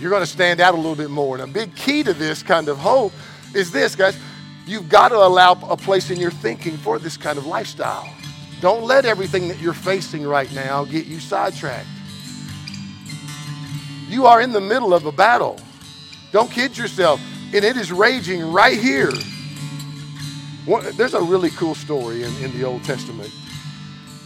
you're 0.00 0.10
going 0.10 0.22
to 0.22 0.26
stand 0.26 0.60
out 0.60 0.74
a 0.74 0.76
little 0.76 0.96
bit 0.96 1.10
more. 1.10 1.36
And 1.36 1.44
a 1.44 1.52
big 1.52 1.76
key 1.76 2.02
to 2.02 2.14
this 2.14 2.42
kind 2.42 2.68
of 2.68 2.78
hope 2.78 3.12
is 3.54 3.70
this, 3.70 3.94
guys. 3.94 4.18
You've 4.66 4.88
got 4.88 5.08
to 5.08 5.16
allow 5.16 5.52
a 5.68 5.76
place 5.76 6.10
in 6.10 6.18
your 6.18 6.30
thinking 6.30 6.76
for 6.78 6.98
this 6.98 7.16
kind 7.16 7.36
of 7.38 7.46
lifestyle. 7.46 8.08
Don't 8.60 8.84
let 8.84 9.04
everything 9.04 9.48
that 9.48 9.60
you're 9.60 9.72
facing 9.72 10.26
right 10.26 10.52
now 10.54 10.84
get 10.84 11.06
you 11.06 11.20
sidetracked. 11.20 11.86
You 14.10 14.26
are 14.26 14.40
in 14.40 14.52
the 14.52 14.60
middle 14.60 14.92
of 14.92 15.06
a 15.06 15.12
battle. 15.12 15.58
Don't 16.32 16.50
kid 16.50 16.76
yourself. 16.76 17.20
And 17.54 17.64
it 17.64 17.76
is 17.76 17.90
raging 17.90 18.52
right 18.52 18.78
here. 18.78 19.12
there's 20.96 21.14
a 21.14 21.22
really 21.22 21.50
cool 21.50 21.74
story 21.74 22.22
in, 22.22 22.36
in 22.44 22.52
the 22.58 22.64
Old 22.64 22.84
Testament. 22.84 23.30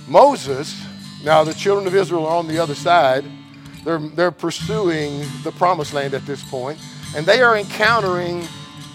Moses, 0.08 0.74
now 1.22 1.44
the 1.44 1.54
children 1.54 1.86
of 1.86 1.94
Israel 1.94 2.26
are 2.26 2.36
on 2.36 2.48
the 2.48 2.58
other 2.58 2.74
side 2.74 3.24
they're, 3.84 3.98
they're 3.98 4.30
pursuing 4.30 5.24
the 5.42 5.52
promised 5.52 5.92
land 5.92 6.14
at 6.14 6.24
this 6.24 6.42
point, 6.42 6.78
and 7.14 7.26
they 7.26 7.42
are 7.42 7.56
encountering 7.56 8.44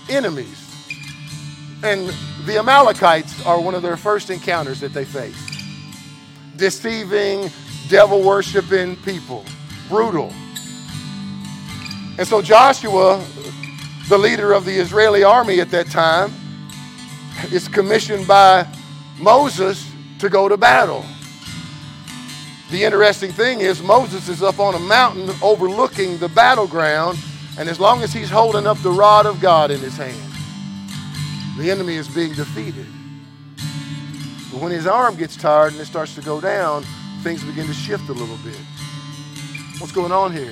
enemies. 0.09 0.65
And 1.83 2.11
the 2.45 2.57
Amalekites 2.57 3.45
are 3.45 3.61
one 3.61 3.75
of 3.75 3.83
their 3.83 3.97
first 3.97 4.31
encounters 4.31 4.79
that 4.81 4.93
they 4.93 5.05
face. 5.05 5.37
Deceiving, 6.55 7.51
devil 7.87 8.23
worshiping 8.23 8.95
people, 8.97 9.45
brutal. 9.87 10.33
And 12.19 12.27
so 12.27 12.41
Joshua, 12.41 13.25
the 14.09 14.17
leader 14.17 14.51
of 14.51 14.65
the 14.65 14.73
Israeli 14.73 15.23
army 15.23 15.61
at 15.61 15.71
that 15.71 15.89
time, 15.89 16.33
is 17.49 17.69
commissioned 17.69 18.27
by 18.27 18.67
Moses 19.17 19.89
to 20.19 20.27
go 20.27 20.49
to 20.49 20.57
battle. 20.57 21.05
The 22.71 22.83
interesting 22.83 23.31
thing 23.31 23.61
is, 23.61 23.81
Moses 23.81 24.27
is 24.27 24.43
up 24.43 24.59
on 24.59 24.75
a 24.75 24.79
mountain 24.79 25.29
overlooking 25.41 26.17
the 26.17 26.27
battleground, 26.27 27.17
and 27.57 27.69
as 27.69 27.79
long 27.79 28.01
as 28.01 28.11
he's 28.11 28.29
holding 28.29 28.67
up 28.67 28.77
the 28.79 28.91
rod 28.91 29.25
of 29.25 29.39
God 29.39 29.71
in 29.71 29.79
his 29.79 29.95
hand, 29.95 30.33
the 31.57 31.71
enemy 31.71 31.95
is 31.95 32.09
being 32.09 32.33
defeated. 32.33 32.85
But 34.51 34.61
when 34.61 34.73
his 34.73 34.87
arm 34.87 35.15
gets 35.15 35.37
tired 35.37 35.71
and 35.71 35.81
it 35.81 35.85
starts 35.85 36.15
to 36.15 36.21
go 36.21 36.41
down, 36.41 36.83
things 37.23 37.45
begin 37.45 37.65
to 37.67 37.73
shift 37.73 38.09
a 38.09 38.13
little 38.13 38.37
bit. 38.43 38.59
What's 39.79 39.93
going 39.93 40.11
on 40.11 40.33
here? 40.33 40.51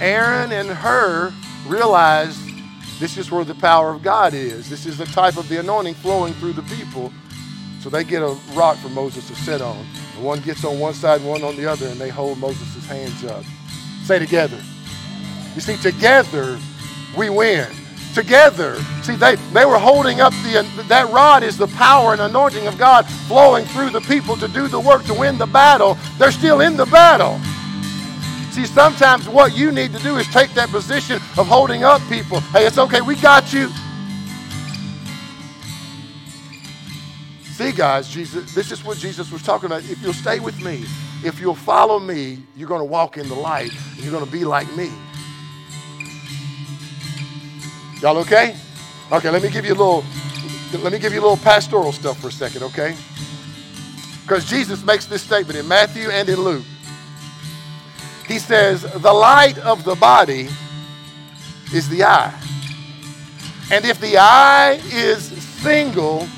Aaron 0.00 0.52
and 0.52 0.68
Hur 0.68 1.32
realized 1.66 2.40
this 2.98 3.16
is 3.16 3.30
where 3.30 3.44
the 3.44 3.54
power 3.54 3.90
of 3.90 4.02
God 4.02 4.34
is. 4.34 4.68
This 4.70 4.86
is 4.86 4.98
the 4.98 5.06
type 5.06 5.36
of 5.36 5.48
the 5.48 5.58
anointing 5.60 5.94
flowing 5.94 6.32
through 6.34 6.52
the 6.52 6.62
people. 6.62 7.12
So 7.80 7.90
they 7.90 8.04
get 8.04 8.22
a 8.22 8.36
rock 8.54 8.76
for 8.78 8.88
Moses 8.88 9.26
to 9.28 9.34
sit 9.34 9.60
on. 9.60 9.84
And 10.14 10.24
one 10.24 10.40
gets 10.40 10.64
on 10.64 10.78
one 10.78 10.94
side, 10.94 11.22
one 11.22 11.42
on 11.42 11.56
the 11.56 11.66
other, 11.66 11.86
and 11.86 12.00
they 12.00 12.08
hold 12.08 12.38
Moses' 12.38 12.86
hands 12.86 13.24
up. 13.24 13.44
Say 14.04 14.18
together. 14.18 14.58
You 15.54 15.60
see, 15.60 15.76
together 15.76 16.58
we 17.16 17.30
win. 17.30 17.68
Together. 18.14 18.80
See, 19.02 19.16
they, 19.16 19.34
they 19.52 19.64
were 19.64 19.78
holding 19.78 20.20
up 20.20 20.32
the, 20.44 20.84
that 20.88 21.10
rod 21.10 21.42
is 21.42 21.58
the 21.58 21.66
power 21.68 22.12
and 22.12 22.22
anointing 22.22 22.66
of 22.66 22.78
God 22.78 23.06
flowing 23.26 23.64
through 23.66 23.90
the 23.90 24.00
people 24.02 24.36
to 24.36 24.48
do 24.48 24.68
the 24.68 24.80
work 24.80 25.04
to 25.06 25.14
win 25.14 25.36
the 25.36 25.46
battle. 25.46 25.98
They're 26.16 26.32
still 26.32 26.60
in 26.60 26.76
the 26.76 26.86
battle. 26.86 27.40
See, 28.54 28.66
sometimes 28.66 29.28
what 29.28 29.56
you 29.56 29.72
need 29.72 29.92
to 29.94 29.98
do 29.98 30.14
is 30.14 30.28
take 30.28 30.54
that 30.54 30.68
position 30.68 31.16
of 31.36 31.48
holding 31.48 31.82
up 31.82 32.00
people. 32.08 32.38
Hey, 32.38 32.64
it's 32.64 32.78
okay, 32.78 33.00
we 33.00 33.16
got 33.16 33.52
you. 33.52 33.68
See, 37.42 37.72
guys, 37.72 38.08
Jesus, 38.08 38.54
this 38.54 38.70
is 38.70 38.84
what 38.84 38.96
Jesus 38.96 39.32
was 39.32 39.42
talking 39.42 39.66
about. 39.66 39.82
If 39.82 40.00
you'll 40.00 40.12
stay 40.12 40.38
with 40.38 40.62
me, 40.62 40.84
if 41.24 41.40
you'll 41.40 41.56
follow 41.56 41.98
me, 41.98 42.44
you're 42.54 42.68
going 42.68 42.80
to 42.80 42.84
walk 42.84 43.16
in 43.16 43.28
the 43.28 43.34
light 43.34 43.72
and 43.72 43.98
you're 44.04 44.12
going 44.12 44.24
to 44.24 44.30
be 44.30 44.44
like 44.44 44.72
me. 44.76 44.88
Y'all 48.00 48.18
okay? 48.18 48.54
Okay, 49.10 49.30
let 49.30 49.42
me 49.42 49.50
give 49.50 49.64
you 49.64 49.72
a 49.72 49.74
little 49.74 50.04
let 50.80 50.92
me 50.92 51.00
give 51.00 51.12
you 51.12 51.18
a 51.18 51.26
little 51.26 51.36
pastoral 51.38 51.90
stuff 51.90 52.20
for 52.20 52.28
a 52.28 52.32
second, 52.32 52.62
okay? 52.62 52.94
Because 54.22 54.48
Jesus 54.48 54.84
makes 54.84 55.06
this 55.06 55.22
statement 55.22 55.58
in 55.58 55.66
Matthew 55.66 56.08
and 56.10 56.28
in 56.28 56.40
Luke. 56.40 56.64
He 58.26 58.38
says, 58.38 58.82
"The 58.82 59.12
light 59.12 59.58
of 59.58 59.84
the 59.84 59.94
body 59.94 60.48
is 61.72 61.88
the 61.88 62.04
eye. 62.04 62.32
And 63.70 63.84
if 63.84 64.00
the 64.00 64.18
eye 64.18 64.80
is 64.92 65.24
single, 65.62 66.28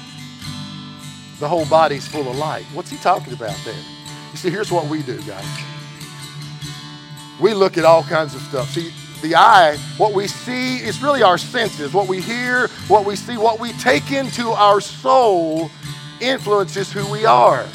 the 1.40 1.48
whole 1.48 1.66
body's 1.66 2.06
full 2.06 2.28
of 2.28 2.36
light. 2.36 2.64
What's 2.72 2.90
he 2.90 2.96
talking 2.98 3.32
about 3.32 3.56
there? 3.64 3.74
You 4.32 4.38
see, 4.38 4.50
here's 4.50 4.72
what 4.72 4.86
we 4.86 5.02
do, 5.02 5.20
guys. 5.22 5.44
We 7.40 7.52
look 7.52 7.76
at 7.76 7.84
all 7.84 8.02
kinds 8.04 8.34
of 8.34 8.40
stuff. 8.42 8.70
See, 8.70 8.92
the 9.20 9.34
eye, 9.34 9.76
what 9.98 10.14
we 10.14 10.26
see 10.26 10.78
is 10.78 11.02
really 11.02 11.22
our 11.22 11.36
senses. 11.36 11.92
What 11.92 12.08
we 12.08 12.20
hear, 12.20 12.68
what 12.88 13.04
we 13.04 13.16
see, 13.16 13.36
what 13.36 13.60
we 13.60 13.72
take 13.74 14.12
into 14.12 14.50
our 14.50 14.80
soul 14.80 15.70
influences 16.20 16.92
who 16.92 17.10
we 17.10 17.26
are. 17.26 17.66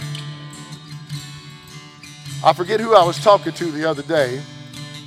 I 2.44 2.54
forget 2.54 2.80
who 2.80 2.96
I 2.96 3.04
was 3.06 3.24
talking 3.24 3.54
to 3.54 3.72
the 3.72 3.86
other 3.86 4.02
day. 4.02 4.42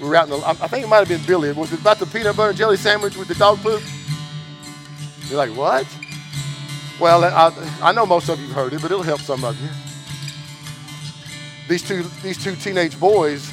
We 0.01 0.09
were 0.09 0.17
out 0.17 0.25
in 0.29 0.39
the, 0.39 0.47
I 0.47 0.55
think 0.69 0.85
it 0.85 0.89
might 0.89 0.99
have 0.99 1.09
been 1.09 1.25
Billy. 1.27 1.51
Was 1.53 1.73
it 1.73 1.81
about 1.81 1.99
the 1.99 2.07
peanut 2.07 2.37
butter 2.37 2.51
and 2.51 2.59
jelly 2.59 2.77
sandwich 2.77 3.17
with 3.17 3.29
the 3.29 3.35
dog 3.35 3.59
poop? 3.59 3.83
You're 5.29 5.39
like, 5.39 5.51
what? 5.57 5.87
Well, 7.01 7.25
I, 7.25 7.53
I 7.83 7.93
know 7.93 8.07
most 8.07 8.29
of 8.29 8.39
you 8.39 8.47
have 8.47 8.55
heard 8.55 8.73
it, 8.73 8.83
but 8.83 8.91
it'll 8.91 9.03
help 9.03 9.21
some 9.21 9.45
of 9.45 9.61
you. 9.61 9.69
These 11.69 11.83
two, 11.83 12.03
these 12.23 12.43
two 12.43 12.55
teenage 12.55 12.99
boys, 13.01 13.51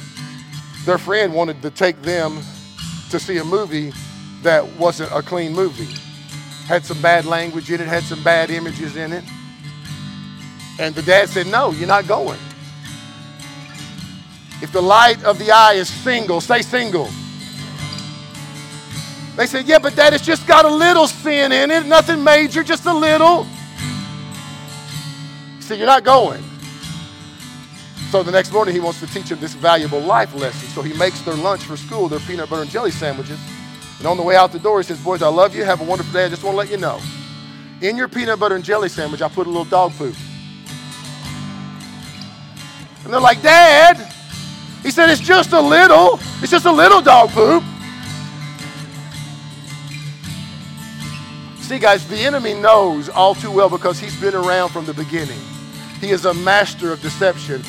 their 0.84 0.98
friend 0.98 1.34
wanted 1.34 1.60
to 1.62 1.70
take 1.70 2.00
them 2.02 2.40
to 3.10 3.18
see 3.18 3.38
a 3.38 3.44
movie 3.44 3.92
that 4.42 4.66
wasn't 4.76 5.10
a 5.12 5.22
clean 5.22 5.52
movie. 5.54 5.88
Had 6.66 6.84
some 6.84 7.00
bad 7.02 7.24
language 7.24 7.70
in 7.70 7.80
it, 7.80 7.88
had 7.88 8.04
some 8.04 8.22
bad 8.22 8.50
images 8.50 8.96
in 8.96 9.12
it. 9.12 9.24
And 10.78 10.94
the 10.94 11.02
dad 11.02 11.28
said, 11.28 11.46
No, 11.48 11.72
you're 11.72 11.88
not 11.88 12.06
going. 12.06 12.38
If 14.62 14.70
the 14.70 14.80
light 14.80 15.22
of 15.24 15.38
the 15.38 15.50
eye 15.50 15.74
is 15.74 15.88
single, 15.88 16.40
say 16.40 16.62
single. 16.62 17.10
They 19.36 19.46
said, 19.46 19.66
Yeah, 19.66 19.78
but 19.80 19.96
dad, 19.96 20.14
it's 20.14 20.24
just 20.24 20.46
got 20.46 20.64
a 20.64 20.70
little 20.70 21.08
sin 21.08 21.50
in 21.52 21.70
it, 21.70 21.84
nothing 21.84 22.22
major, 22.22 22.62
just 22.62 22.86
a 22.86 22.94
little. 22.94 23.46
See, 25.60 25.76
you're 25.76 25.86
not 25.86 26.04
going. 26.04 26.42
So 28.10 28.22
the 28.22 28.30
next 28.30 28.52
morning, 28.52 28.74
he 28.74 28.80
wants 28.80 29.00
to 29.00 29.06
teach 29.06 29.30
them 29.30 29.40
this 29.40 29.54
valuable 29.54 30.00
life 30.00 30.34
lesson. 30.34 30.68
So 30.68 30.82
he 30.82 30.92
makes 30.92 31.20
their 31.22 31.34
lunch 31.34 31.62
for 31.62 31.76
school, 31.76 32.08
their 32.08 32.20
peanut 32.20 32.50
butter 32.50 32.62
and 32.62 32.70
jelly 32.70 32.90
sandwiches. 32.90 33.40
And 33.98 34.06
on 34.06 34.16
the 34.16 34.22
way 34.22 34.36
out 34.36 34.52
the 34.52 34.58
door, 34.58 34.80
he 34.80 34.84
says, 34.84 35.02
Boys, 35.02 35.22
I 35.22 35.28
love 35.28 35.56
you. 35.56 35.64
Have 35.64 35.80
a 35.80 35.84
wonderful 35.84 36.12
day. 36.12 36.26
I 36.26 36.28
just 36.28 36.44
want 36.44 36.54
to 36.54 36.58
let 36.58 36.70
you 36.70 36.76
know. 36.76 37.00
In 37.80 37.96
your 37.96 38.08
peanut 38.08 38.38
butter 38.38 38.54
and 38.54 38.62
jelly 38.62 38.88
sandwich, 38.88 39.22
I 39.22 39.28
put 39.28 39.46
a 39.46 39.50
little 39.50 39.64
dog 39.64 39.92
poop. 39.92 40.14
And 43.04 43.12
they're 43.12 43.20
like, 43.20 43.42
Dad, 43.42 44.01
he 44.82 44.90
said, 44.90 45.10
It's 45.10 45.20
just 45.20 45.52
a 45.52 45.60
little, 45.60 46.18
it's 46.40 46.50
just 46.50 46.66
a 46.66 46.72
little 46.72 47.00
dog 47.00 47.30
poop. 47.30 47.62
See, 51.60 51.78
guys, 51.78 52.06
the 52.06 52.18
enemy 52.18 52.54
knows 52.54 53.08
all 53.08 53.34
too 53.34 53.50
well 53.50 53.70
because 53.70 53.98
he's 53.98 54.20
been 54.20 54.34
around 54.34 54.70
from 54.70 54.84
the 54.84 54.92
beginning. 54.92 55.38
He 56.00 56.10
is 56.10 56.24
a 56.24 56.34
master 56.34 56.92
of 56.92 57.00
deception. 57.00 57.62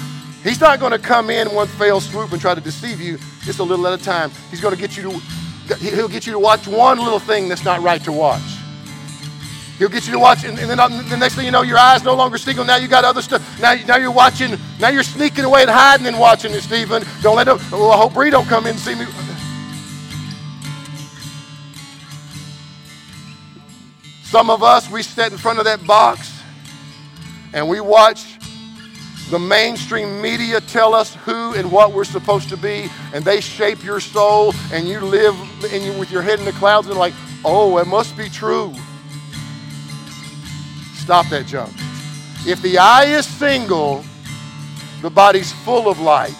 He's 0.43 0.59
not 0.59 0.79
going 0.79 0.91
to 0.91 0.99
come 0.99 1.29
in 1.29 1.53
one 1.53 1.67
fell 1.67 2.01
swoop 2.01 2.31
and 2.33 2.41
try 2.41 2.53
to 2.53 2.59
deceive 2.59 2.99
you 2.99 3.17
just 3.43 3.59
a 3.59 3.63
little 3.63 3.87
at 3.87 3.97
a 3.97 4.03
time. 4.03 4.31
He's 4.49 4.59
going 4.59 4.75
to 4.75 4.81
get 4.81 4.97
you 4.97 5.03
to, 5.03 5.75
he'll 5.75 6.09
get 6.09 6.25
you 6.25 6.33
to 6.33 6.39
watch 6.39 6.67
one 6.67 6.97
little 6.97 7.19
thing 7.19 7.47
that's 7.47 7.63
not 7.63 7.81
right 7.81 8.03
to 8.03 8.11
watch. 8.11 8.52
He'll 9.79 9.89
get 9.89 10.05
you 10.05 10.13
to 10.13 10.19
watch, 10.19 10.43
and, 10.43 10.57
then 10.57 10.79
um, 10.79 11.09
the 11.09 11.17
next 11.17 11.35
thing 11.35 11.45
you 11.45 11.51
know, 11.51 11.63
your 11.63 11.79
eyes 11.79 12.03
no 12.03 12.13
longer 12.13 12.37
single. 12.37 12.63
Now 12.63 12.75
you 12.75 12.87
got 12.87 13.03
other 13.03 13.21
stuff. 13.21 13.41
Now, 13.59 13.73
now 13.87 13.97
you're 13.97 14.11
watching. 14.11 14.57
Now 14.79 14.89
you're 14.89 15.03
sneaking 15.03 15.45
away 15.45 15.63
and 15.63 15.71
hiding 15.71 16.05
and 16.05 16.19
watching 16.19 16.51
it, 16.53 16.61
Stephen. 16.61 17.03
Don't 17.21 17.35
let 17.35 17.47
him. 17.47 17.57
Oh, 17.71 17.79
well, 17.79 17.91
I 17.91 17.97
hope 17.97 18.13
Bree 18.13 18.29
don't 18.29 18.47
come 18.47 18.65
in 18.65 18.71
and 18.71 18.79
see 18.79 18.95
me. 18.95 19.05
Some 24.23 24.49
of 24.49 24.63
us, 24.63 24.89
we 24.89 25.03
sit 25.03 25.31
in 25.31 25.37
front 25.37 25.59
of 25.59 25.65
that 25.65 25.85
box 25.85 26.41
and 27.53 27.67
we 27.69 27.79
watch 27.81 28.39
the 29.29 29.39
mainstream 29.39 30.21
media 30.21 30.59
tell 30.61 30.93
us 30.93 31.15
who 31.25 31.53
and 31.53 31.71
what 31.71 31.93
we're 31.93 32.03
supposed 32.03 32.49
to 32.49 32.57
be, 32.57 32.89
and 33.13 33.23
they 33.23 33.41
shape 33.41 33.83
your 33.83 33.99
soul, 33.99 34.53
and 34.71 34.87
you 34.87 34.99
live 34.99 35.35
you, 35.71 35.93
with 35.99 36.11
your 36.11 36.21
head 36.21 36.39
in 36.39 36.45
the 36.45 36.51
clouds 36.53 36.87
and 36.87 36.97
like, 36.97 37.13
oh, 37.45 37.77
it 37.77 37.87
must 37.87 38.17
be 38.17 38.29
true. 38.29 38.73
Stop 41.03 41.27
that 41.27 41.45
junk. 41.47 41.73
If 42.47 42.61
the 42.61 42.77
eye 42.77 43.03
is 43.03 43.25
single, 43.25 44.05
the 45.01 45.09
body's 45.09 45.51
full 45.51 45.89
of 45.89 45.99
light. 45.99 46.33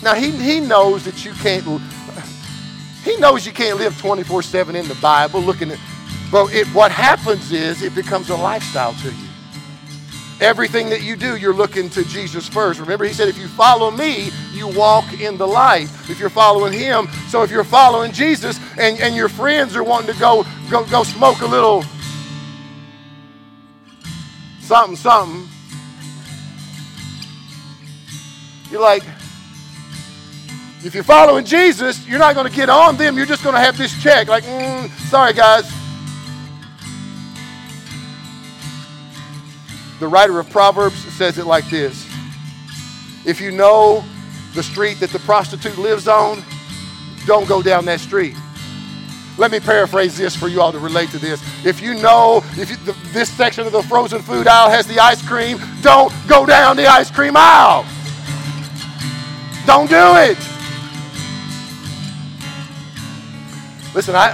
Now 0.00 0.14
he, 0.14 0.30
he 0.30 0.60
knows 0.60 1.04
that 1.06 1.24
you 1.24 1.32
can't 1.32 1.64
he 3.02 3.16
knows 3.16 3.44
you 3.44 3.52
can't 3.52 3.78
live 3.78 3.94
24-7 3.94 4.76
in 4.76 4.86
the 4.86 4.94
Bible 5.02 5.40
looking 5.40 5.72
at 5.72 5.80
but 6.30 6.54
it, 6.54 6.68
what 6.68 6.92
happens 6.92 7.50
is 7.50 7.82
it 7.82 7.96
becomes 7.96 8.30
a 8.30 8.36
lifestyle 8.36 8.94
to 8.94 9.10
you. 9.10 9.28
Everything 10.40 10.88
that 10.90 11.02
you 11.02 11.16
do, 11.16 11.36
you're 11.36 11.54
looking 11.54 11.90
to 11.90 12.04
Jesus 12.04 12.48
first. 12.48 12.78
Remember, 12.78 13.04
he 13.04 13.12
said, 13.12 13.26
if 13.26 13.38
you 13.38 13.48
follow 13.48 13.90
me, 13.90 14.30
you 14.52 14.68
walk 14.68 15.20
in 15.20 15.36
the 15.36 15.46
light. 15.48 15.88
If 16.08 16.20
you're 16.20 16.30
following 16.30 16.72
him, 16.72 17.08
so 17.28 17.42
if 17.42 17.50
you're 17.50 17.64
following 17.64 18.12
Jesus 18.12 18.60
and, 18.78 19.00
and 19.00 19.16
your 19.16 19.28
friends 19.28 19.74
are 19.74 19.82
wanting 19.82 20.14
to 20.14 20.20
go, 20.20 20.44
go, 20.70 20.84
go 20.86 21.02
smoke 21.02 21.40
a 21.40 21.46
little 21.46 21.84
something, 24.66 24.96
something, 24.96 25.48
you're 28.70 28.80
like, 28.80 29.04
if 30.84 30.94
you're 30.94 31.04
following 31.04 31.44
Jesus, 31.44 32.06
you're 32.06 32.18
not 32.18 32.34
going 32.34 32.48
to 32.48 32.54
get 32.54 32.68
on 32.68 32.96
them. 32.96 33.16
You're 33.16 33.26
just 33.26 33.42
going 33.42 33.54
to 33.54 33.60
have 33.60 33.78
this 33.78 34.00
check. 34.02 34.28
Like, 34.28 34.44
mm, 34.44 34.90
sorry, 35.08 35.32
guys. 35.32 35.72
The 39.98 40.08
writer 40.08 40.38
of 40.38 40.50
Proverbs 40.50 40.96
says 41.14 41.38
it 41.38 41.46
like 41.46 41.68
this 41.70 42.06
If 43.24 43.40
you 43.40 43.50
know 43.50 44.04
the 44.54 44.62
street 44.62 45.00
that 45.00 45.10
the 45.10 45.18
prostitute 45.20 45.78
lives 45.78 46.06
on, 46.06 46.42
don't 47.24 47.48
go 47.48 47.62
down 47.62 47.84
that 47.86 48.00
street. 48.00 48.34
Let 49.38 49.50
me 49.50 49.60
paraphrase 49.60 50.16
this 50.16 50.34
for 50.34 50.48
you 50.48 50.62
all 50.62 50.72
to 50.72 50.78
relate 50.78 51.10
to 51.10 51.18
this. 51.18 51.42
If 51.64 51.82
you 51.82 51.94
know 51.94 52.42
if 52.56 52.70
you, 52.70 52.76
the, 52.76 52.96
this 53.12 53.30
section 53.30 53.66
of 53.66 53.72
the 53.72 53.82
frozen 53.82 54.22
food 54.22 54.46
aisle 54.46 54.70
has 54.70 54.86
the 54.86 54.98
ice 54.98 55.26
cream, 55.26 55.58
don't 55.82 56.12
go 56.26 56.46
down 56.46 56.76
the 56.76 56.86
ice 56.86 57.10
cream 57.10 57.34
aisle. 57.36 57.84
Don't 59.66 59.90
do 59.90 59.96
it. 59.96 60.38
Listen, 63.94 64.14
I, 64.14 64.30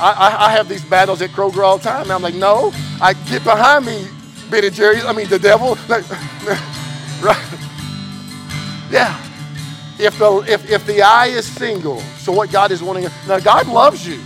I, 0.00 0.46
I 0.46 0.50
have 0.50 0.68
these 0.68 0.84
battles 0.84 1.22
at 1.22 1.30
Kroger 1.30 1.64
all 1.64 1.78
the 1.78 1.84
time. 1.84 2.10
I'm 2.10 2.22
like, 2.22 2.34
no, 2.34 2.72
I 3.00 3.14
get 3.28 3.44
behind 3.44 3.86
me, 3.86 4.08
Ben 4.50 4.64
and 4.64 4.74
Jerry, 4.74 5.00
I 5.02 5.12
mean, 5.12 5.28
the 5.28 5.38
devil. 5.38 5.76
right? 5.88 7.58
Yeah. 8.90 9.20
If 9.98 10.18
the, 10.18 10.44
if, 10.48 10.68
if 10.68 10.84
the 10.86 11.02
eye 11.02 11.26
is 11.26 11.46
single, 11.46 12.00
so 12.18 12.32
what 12.32 12.50
God 12.50 12.72
is 12.72 12.82
wanting, 12.82 13.08
now 13.28 13.38
God 13.38 13.68
loves 13.68 14.06
you. 14.06 14.20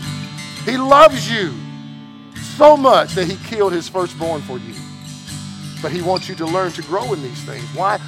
He 0.69 0.77
loves 0.77 1.31
you 1.31 1.55
so 2.35 2.77
much 2.77 3.15
that 3.15 3.27
he 3.27 3.37
killed 3.49 3.73
his 3.73 3.89
firstborn 3.89 4.43
for 4.43 4.59
you. 4.59 4.75
But 5.81 5.93
he 5.93 6.03
wants 6.03 6.29
you 6.29 6.35
to 6.35 6.45
learn 6.45 6.73
to 6.73 6.83
grow 6.83 7.11
in 7.15 7.23
these 7.23 7.43
things. 7.45 7.65
Why? 7.75 7.99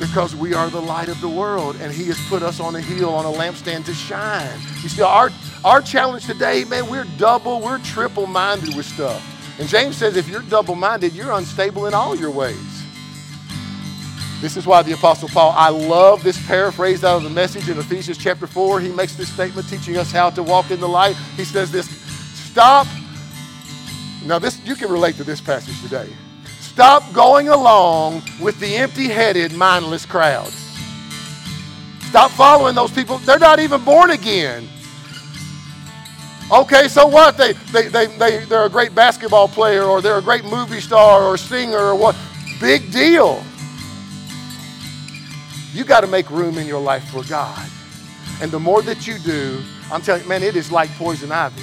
Because 0.00 0.34
we 0.34 0.52
are 0.52 0.68
the 0.68 0.80
light 0.80 1.08
of 1.08 1.20
the 1.20 1.28
world 1.28 1.76
and 1.80 1.92
he 1.92 2.06
has 2.06 2.20
put 2.28 2.42
us 2.42 2.58
on 2.58 2.74
a 2.74 2.80
hill, 2.80 3.14
on 3.14 3.24
a 3.24 3.38
lampstand 3.38 3.84
to 3.84 3.94
shine. 3.94 4.58
You 4.82 4.88
see, 4.88 5.02
our, 5.02 5.30
our 5.64 5.80
challenge 5.80 6.26
today, 6.26 6.64
man, 6.64 6.90
we're 6.90 7.06
double, 7.18 7.60
we're 7.60 7.78
triple 7.78 8.26
minded 8.26 8.74
with 8.74 8.86
stuff. 8.86 9.22
And 9.60 9.68
James 9.68 9.96
says 9.96 10.16
if 10.16 10.28
you're 10.28 10.42
double 10.42 10.74
minded, 10.74 11.12
you're 11.12 11.32
unstable 11.32 11.86
in 11.86 11.94
all 11.94 12.16
your 12.16 12.32
ways. 12.32 12.75
This 14.40 14.56
is 14.58 14.66
why 14.66 14.82
the 14.82 14.92
Apostle 14.92 15.28
Paul, 15.28 15.54
I 15.56 15.70
love 15.70 16.22
this 16.22 16.44
paraphrase 16.46 17.04
out 17.04 17.16
of 17.16 17.22
the 17.22 17.30
message 17.30 17.70
in 17.70 17.78
Ephesians 17.78 18.18
chapter 18.18 18.46
4. 18.46 18.80
He 18.80 18.90
makes 18.90 19.16
this 19.16 19.32
statement 19.32 19.68
teaching 19.68 19.96
us 19.96 20.12
how 20.12 20.28
to 20.30 20.42
walk 20.42 20.70
in 20.70 20.78
the 20.78 20.88
light. 20.88 21.16
He 21.36 21.44
says 21.44 21.72
this 21.72 21.88
stop. 21.88 22.86
Now, 24.24 24.38
this 24.38 24.60
you 24.66 24.74
can 24.74 24.90
relate 24.90 25.16
to 25.16 25.24
this 25.24 25.40
passage 25.40 25.80
today. 25.80 26.08
Stop 26.60 27.10
going 27.14 27.48
along 27.48 28.22
with 28.38 28.60
the 28.60 28.76
empty 28.76 29.08
headed, 29.08 29.54
mindless 29.54 30.04
crowd. 30.04 30.52
Stop 32.02 32.30
following 32.32 32.74
those 32.74 32.92
people. 32.92 33.18
They're 33.18 33.38
not 33.38 33.58
even 33.58 33.82
born 33.84 34.10
again. 34.10 34.68
Okay, 36.52 36.88
so 36.88 37.06
what? 37.06 37.38
They, 37.38 37.54
they, 37.72 37.88
they, 37.88 38.06
they, 38.06 38.44
they're 38.44 38.66
a 38.66 38.70
great 38.70 38.94
basketball 38.94 39.48
player 39.48 39.82
or 39.82 40.02
they're 40.02 40.18
a 40.18 40.22
great 40.22 40.44
movie 40.44 40.80
star 40.80 41.22
or 41.22 41.36
singer 41.38 41.78
or 41.78 41.94
what? 41.94 42.14
Big 42.60 42.92
deal. 42.92 43.42
You 45.76 45.84
got 45.84 46.00
to 46.00 46.06
make 46.06 46.30
room 46.30 46.56
in 46.56 46.66
your 46.66 46.80
life 46.80 47.06
for 47.10 47.22
God. 47.24 47.68
And 48.40 48.50
the 48.50 48.58
more 48.58 48.80
that 48.80 49.06
you 49.06 49.18
do, 49.18 49.60
I'm 49.92 50.00
telling 50.00 50.22
you, 50.22 50.28
man, 50.28 50.42
it 50.42 50.56
is 50.56 50.72
like 50.72 50.88
poison 50.92 51.30
ivy. 51.30 51.60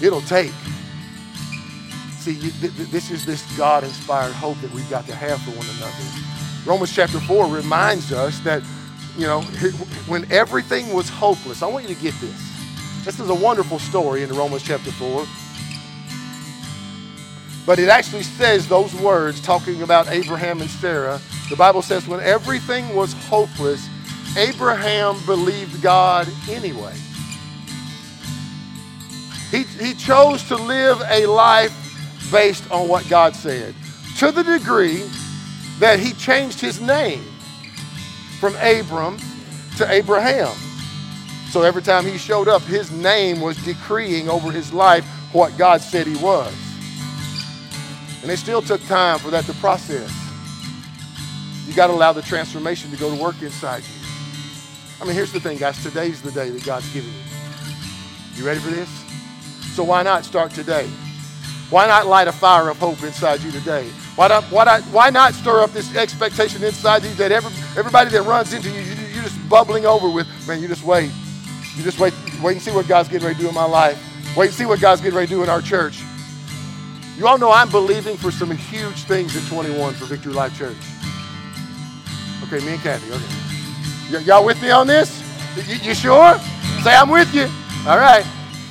It'll 0.00 0.22
take. 0.22 0.50
See, 2.20 2.32
you, 2.32 2.50
th- 2.52 2.74
th- 2.74 2.88
this 2.88 3.10
is 3.10 3.26
this 3.26 3.44
God 3.58 3.84
inspired 3.84 4.32
hope 4.32 4.58
that 4.62 4.72
we've 4.72 4.88
got 4.88 5.06
to 5.08 5.14
have 5.14 5.42
for 5.42 5.50
one 5.50 5.66
another. 5.76 6.04
Romans 6.64 6.94
chapter 6.94 7.20
4 7.20 7.48
reminds 7.48 8.12
us 8.12 8.38
that, 8.40 8.62
you 9.18 9.26
know, 9.26 9.42
when 10.08 10.30
everything 10.32 10.94
was 10.94 11.10
hopeless, 11.10 11.62
I 11.62 11.66
want 11.66 11.86
you 11.86 11.94
to 11.94 12.00
get 12.00 12.14
this. 12.22 12.58
This 13.04 13.20
is 13.20 13.28
a 13.28 13.34
wonderful 13.34 13.78
story 13.78 14.22
in 14.22 14.30
Romans 14.30 14.62
chapter 14.62 14.90
4. 14.90 15.26
But 17.68 17.78
it 17.78 17.90
actually 17.90 18.22
says 18.22 18.66
those 18.66 18.94
words 18.94 19.42
talking 19.42 19.82
about 19.82 20.08
Abraham 20.08 20.62
and 20.62 20.70
Sarah. 20.70 21.20
The 21.50 21.56
Bible 21.56 21.82
says, 21.82 22.08
when 22.08 22.18
everything 22.20 22.94
was 22.94 23.12
hopeless, 23.12 23.86
Abraham 24.38 25.22
believed 25.26 25.82
God 25.82 26.26
anyway. 26.48 26.94
He, 29.50 29.64
he 29.64 29.92
chose 29.92 30.42
to 30.44 30.56
live 30.56 31.02
a 31.10 31.26
life 31.26 31.74
based 32.32 32.70
on 32.70 32.88
what 32.88 33.06
God 33.10 33.36
said 33.36 33.74
to 34.16 34.32
the 34.32 34.44
degree 34.44 35.06
that 35.78 36.00
he 36.00 36.14
changed 36.14 36.62
his 36.62 36.80
name 36.80 37.22
from 38.40 38.56
Abram 38.62 39.18
to 39.76 39.92
Abraham. 39.92 40.56
So 41.50 41.60
every 41.60 41.82
time 41.82 42.06
he 42.06 42.16
showed 42.16 42.48
up, 42.48 42.62
his 42.62 42.90
name 42.90 43.42
was 43.42 43.62
decreeing 43.62 44.30
over 44.30 44.50
his 44.50 44.72
life 44.72 45.04
what 45.34 45.58
God 45.58 45.82
said 45.82 46.06
he 46.06 46.16
was. 46.16 46.67
And 48.22 48.30
it 48.30 48.38
still 48.38 48.62
took 48.62 48.84
time 48.86 49.18
for 49.18 49.30
that 49.30 49.44
to 49.44 49.52
process. 49.54 50.12
You 51.66 51.74
got 51.74 51.88
to 51.88 51.92
allow 51.92 52.12
the 52.12 52.22
transformation 52.22 52.90
to 52.90 52.96
go 52.96 53.14
to 53.14 53.22
work 53.22 53.40
inside 53.42 53.82
you. 53.82 53.98
I 55.00 55.04
mean, 55.04 55.14
here's 55.14 55.32
the 55.32 55.40
thing, 55.40 55.58
guys. 55.58 55.80
Today's 55.82 56.20
the 56.22 56.32
day 56.32 56.50
that 56.50 56.64
God's 56.64 56.92
giving 56.92 57.12
you. 57.12 57.18
You 58.34 58.46
ready 58.46 58.60
for 58.60 58.70
this? 58.70 58.88
So 59.74 59.84
why 59.84 60.02
not 60.02 60.24
start 60.24 60.50
today? 60.52 60.88
Why 61.70 61.86
not 61.86 62.06
light 62.06 62.26
a 62.26 62.32
fire 62.32 62.68
of 62.68 62.78
hope 62.78 63.02
inside 63.02 63.40
you 63.42 63.50
today? 63.52 63.88
Why 64.16 64.28
not, 64.28 64.44
why 64.44 64.64
not, 64.64 64.82
why 64.84 65.10
not 65.10 65.34
stir 65.34 65.60
up 65.60 65.72
this 65.72 65.94
expectation 65.94 66.64
inside 66.64 67.04
you 67.04 67.14
that 67.14 67.30
every, 67.30 67.52
everybody 67.76 68.10
that 68.10 68.22
runs 68.22 68.52
into 68.52 68.70
you, 68.70 68.80
you, 68.80 68.94
you're 69.14 69.22
just 69.22 69.48
bubbling 69.48 69.86
over 69.86 70.08
with, 70.08 70.26
man, 70.48 70.60
you 70.60 70.66
just 70.66 70.82
wait. 70.82 71.12
You 71.76 71.84
just 71.84 72.00
wait, 72.00 72.14
wait 72.42 72.54
and 72.54 72.62
see 72.62 72.72
what 72.72 72.88
God's 72.88 73.08
getting 73.08 73.26
ready 73.26 73.36
to 73.36 73.42
do 73.42 73.48
in 73.48 73.54
my 73.54 73.66
life. 73.66 74.02
Wait 74.36 74.46
and 74.46 74.54
see 74.54 74.66
what 74.66 74.80
God's 74.80 75.00
getting 75.00 75.16
ready 75.16 75.28
to 75.28 75.34
do 75.34 75.42
in 75.42 75.48
our 75.48 75.60
church. 75.60 76.02
You 77.18 77.26
all 77.26 77.36
know 77.36 77.50
I'm 77.50 77.68
believing 77.68 78.16
for 78.16 78.30
some 78.30 78.52
huge 78.52 79.02
things 79.02 79.34
in 79.34 79.42
21 79.50 79.94
for 79.94 80.04
Victory 80.04 80.32
Life 80.32 80.56
Church. 80.56 80.76
Okay, 82.44 82.64
me 82.64 82.74
and 82.74 82.80
Kathy, 82.80 83.10
okay. 83.10 84.18
Y- 84.18 84.24
y'all 84.24 84.44
with 84.44 84.62
me 84.62 84.70
on 84.70 84.86
this? 84.86 85.20
Y- 85.56 85.80
you 85.82 85.94
sure? 85.96 86.38
Say 86.84 86.94
I'm 86.94 87.10
with 87.10 87.34
you. 87.34 87.48
All 87.88 87.98
right. 87.98 88.24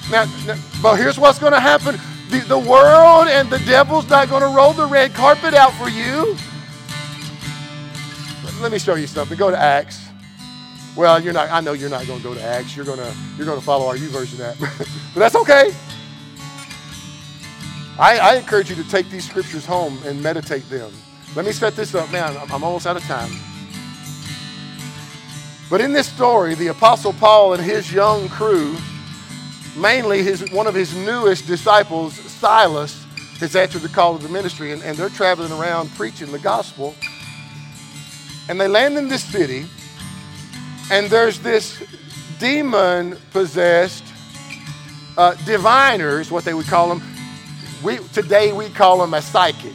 Now, 0.09 0.23
now 0.45 0.55
but 0.81 0.95
here's 0.95 1.19
what's 1.19 1.39
going 1.39 1.51
to 1.51 1.59
happen. 1.59 1.99
The, 2.29 2.39
the 2.47 2.57
world 2.57 3.27
and 3.27 3.49
the 3.49 3.59
devil's 3.59 4.09
not 4.09 4.29
going 4.29 4.43
to 4.43 4.47
roll 4.47 4.71
the 4.71 4.85
red 4.85 5.13
carpet 5.13 5.53
out 5.53 5.73
for 5.73 5.89
you. 5.89 6.37
Let 8.61 8.71
me 8.71 8.79
show 8.79 8.95
you 8.95 9.07
something. 9.07 9.37
Go 9.37 9.51
to 9.51 9.57
Acts. 9.57 10.07
Well, 10.95 11.19
you're 11.19 11.33
not. 11.33 11.51
I 11.51 11.59
know 11.59 11.73
you're 11.73 11.89
not 11.89 12.07
going 12.07 12.19
to 12.19 12.23
go 12.23 12.33
to 12.33 12.41
Acts. 12.41 12.77
You're 12.77 12.85
to 12.85 13.13
you're 13.37 13.45
to 13.45 13.61
follow 13.61 13.87
our 13.87 13.95
YouVersion 13.97 14.37
that, 14.37 14.57
but 15.13 15.19
that's 15.19 15.35
okay. 15.35 15.73
I, 17.99 18.19
I, 18.19 18.35
encourage 18.35 18.69
you 18.69 18.75
to 18.75 18.87
take 18.89 19.09
these 19.09 19.27
scriptures 19.27 19.65
home 19.65 19.99
and 20.05 20.21
meditate 20.21 20.69
them. 20.69 20.91
Let 21.35 21.45
me 21.45 21.51
set 21.51 21.75
this 21.75 21.95
up, 21.95 22.11
man. 22.11 22.37
I'm, 22.37 22.63
almost 22.63 22.85
out 22.85 22.95
of 22.95 23.01
time. 23.03 23.31
But 25.67 25.81
in 25.81 25.93
this 25.93 26.07
story, 26.07 26.53
the 26.53 26.67
Apostle 26.67 27.13
Paul 27.13 27.55
and 27.55 27.63
his 27.63 27.91
young 27.91 28.29
crew, 28.29 28.77
mainly 29.75 30.21
his, 30.21 30.47
one 30.51 30.67
of 30.67 30.75
his 30.75 30.95
newest 30.95 31.47
disciples, 31.47 32.13
Silas, 32.13 33.03
has 33.39 33.55
answered 33.55 33.81
the 33.81 33.89
call 33.89 34.15
of 34.15 34.21
the 34.21 34.29
ministry, 34.29 34.73
and, 34.73 34.83
and 34.83 34.95
they're 34.95 35.09
traveling 35.09 35.51
around 35.51 35.89
preaching 35.95 36.31
the 36.31 36.39
gospel. 36.39 36.93
And 38.47 38.61
they 38.61 38.67
land 38.67 38.95
in 38.99 39.07
this 39.07 39.23
city, 39.23 39.65
and 40.91 41.07
there's 41.07 41.39
this 41.39 41.81
demon 42.37 43.17
possessed 43.31 44.03
uh, 45.17 45.33
diviners, 45.45 46.29
what 46.29 46.45
they 46.45 46.53
would 46.53 46.67
call 46.67 46.89
them, 46.89 47.01
we, 47.83 47.97
today 48.13 48.51
we 48.51 48.69
call 48.69 48.99
them 48.99 49.13
a 49.13 49.21
psychic. 49.21 49.73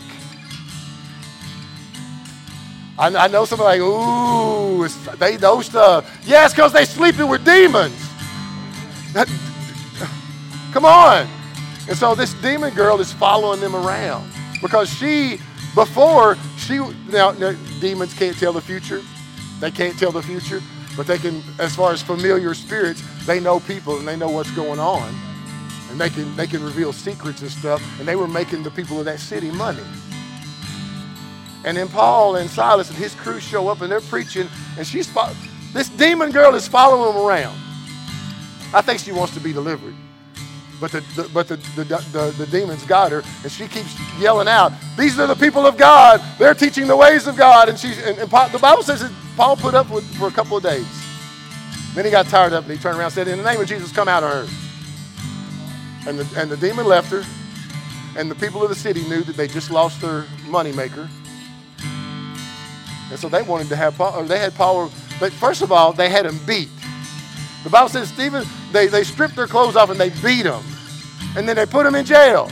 I, 2.98 3.14
I 3.14 3.28
know 3.28 3.44
somebody 3.44 3.80
like, 3.80 3.88
ooh, 3.88 4.86
they 5.16 5.38
know 5.38 5.60
stuff. 5.62 6.20
Yes, 6.24 6.52
because 6.52 6.72
they 6.72 6.84
sleeping 6.84 7.28
with 7.28 7.44
demons. 7.44 7.96
Come 10.72 10.84
on. 10.84 11.28
And 11.88 11.96
so 11.96 12.14
this 12.14 12.34
demon 12.34 12.74
girl 12.74 13.00
is 13.00 13.12
following 13.12 13.60
them 13.60 13.74
around 13.74 14.30
because 14.60 14.88
she, 14.92 15.38
before, 15.74 16.36
she, 16.56 16.78
now, 17.10 17.32
now 17.32 17.54
demons 17.80 18.14
can't 18.14 18.36
tell 18.38 18.52
the 18.52 18.60
future. 18.60 19.02
They 19.60 19.70
can't 19.70 19.98
tell 19.98 20.12
the 20.12 20.22
future, 20.22 20.60
but 20.96 21.06
they 21.06 21.18
can, 21.18 21.42
as 21.58 21.74
far 21.74 21.92
as 21.92 22.02
familiar 22.02 22.54
spirits, 22.54 23.02
they 23.26 23.40
know 23.40 23.60
people 23.60 23.98
and 23.98 24.06
they 24.06 24.16
know 24.16 24.30
what's 24.30 24.50
going 24.52 24.80
on 24.80 25.31
and 25.92 26.00
they 26.00 26.10
can, 26.10 26.34
they 26.36 26.46
can 26.46 26.64
reveal 26.64 26.92
secrets 26.92 27.42
and 27.42 27.50
stuff. 27.50 27.82
And 28.00 28.08
they 28.08 28.16
were 28.16 28.26
making 28.26 28.62
the 28.62 28.70
people 28.70 28.98
of 28.98 29.04
that 29.04 29.20
city 29.20 29.50
money. 29.50 29.82
And 31.64 31.76
then 31.76 31.88
Paul 31.88 32.36
and 32.36 32.50
Silas 32.50 32.88
and 32.88 32.98
his 32.98 33.14
crew 33.14 33.38
show 33.38 33.68
up 33.68 33.82
and 33.82 33.92
they're 33.92 34.00
preaching, 34.00 34.48
and 34.76 34.86
she's 34.86 35.08
this 35.72 35.88
demon 35.90 36.32
girl 36.32 36.54
is 36.54 36.66
following 36.66 37.14
them 37.14 37.24
around. 37.24 37.56
I 38.74 38.80
think 38.80 38.98
she 39.00 39.12
wants 39.12 39.34
to 39.34 39.40
be 39.40 39.52
delivered. 39.52 39.94
But 40.80 40.90
the, 40.90 41.00
the 41.14 41.30
but 41.32 41.46
the, 41.46 41.56
the, 41.76 41.84
the, 41.84 42.34
the 42.38 42.46
demons 42.46 42.84
got 42.84 43.12
her, 43.12 43.22
and 43.42 43.52
she 43.52 43.68
keeps 43.68 43.94
yelling 44.18 44.48
out, 44.48 44.72
These 44.98 45.18
are 45.20 45.28
the 45.28 45.36
people 45.36 45.64
of 45.64 45.76
God. 45.76 46.20
They're 46.38 46.54
teaching 46.54 46.88
the 46.88 46.96
ways 46.96 47.28
of 47.28 47.36
God. 47.36 47.68
And, 47.68 47.78
she's, 47.78 48.04
and, 48.04 48.18
and 48.18 48.28
Paul, 48.28 48.48
the 48.48 48.58
Bible 48.58 48.82
says 48.82 49.00
that 49.00 49.12
Paul 49.36 49.56
put 49.56 49.74
up 49.74 49.88
with 49.90 50.04
for 50.16 50.26
a 50.26 50.32
couple 50.32 50.56
of 50.56 50.62
days. 50.62 50.86
Then 51.94 52.04
he 52.04 52.10
got 52.10 52.26
tired 52.26 52.52
of 52.52 52.64
it, 52.64 52.70
and 52.70 52.78
he 52.78 52.82
turned 52.82 52.96
around 52.96 53.06
and 53.06 53.14
said, 53.14 53.28
In 53.28 53.38
the 53.38 53.44
name 53.44 53.60
of 53.60 53.68
Jesus, 53.68 53.92
come 53.92 54.08
out 54.08 54.24
of 54.24 54.30
her. 54.32 54.71
And 56.06 56.18
the, 56.18 56.40
and 56.40 56.50
the 56.50 56.56
demon 56.56 56.86
left 56.86 57.10
her, 57.10 57.24
and 58.18 58.30
the 58.30 58.34
people 58.34 58.62
of 58.62 58.68
the 58.68 58.74
city 58.74 59.02
knew 59.08 59.22
that 59.22 59.36
they 59.36 59.46
just 59.46 59.70
lost 59.70 60.00
their 60.00 60.22
moneymaker. 60.46 61.08
And 63.10 63.18
so 63.18 63.28
they 63.28 63.42
wanted 63.42 63.68
to 63.68 63.76
have 63.76 63.96
power, 63.96 64.22
they 64.24 64.38
had 64.38 64.54
power. 64.54 64.88
but 65.20 65.32
first 65.32 65.62
of 65.62 65.70
all, 65.70 65.92
they 65.92 66.08
had 66.08 66.26
him 66.26 66.38
beat. 66.46 66.68
The 67.62 67.70
Bible 67.70 67.88
says 67.88 68.08
Stephen, 68.08 68.44
they, 68.72 68.88
they 68.88 69.04
stripped 69.04 69.36
their 69.36 69.46
clothes 69.46 69.76
off 69.76 69.90
and 69.90 70.00
they 70.00 70.08
beat 70.08 70.46
him. 70.46 70.62
And 71.36 71.48
then 71.48 71.56
they 71.56 71.66
put 71.66 71.86
him 71.86 71.94
in 71.94 72.04
jail. 72.04 72.50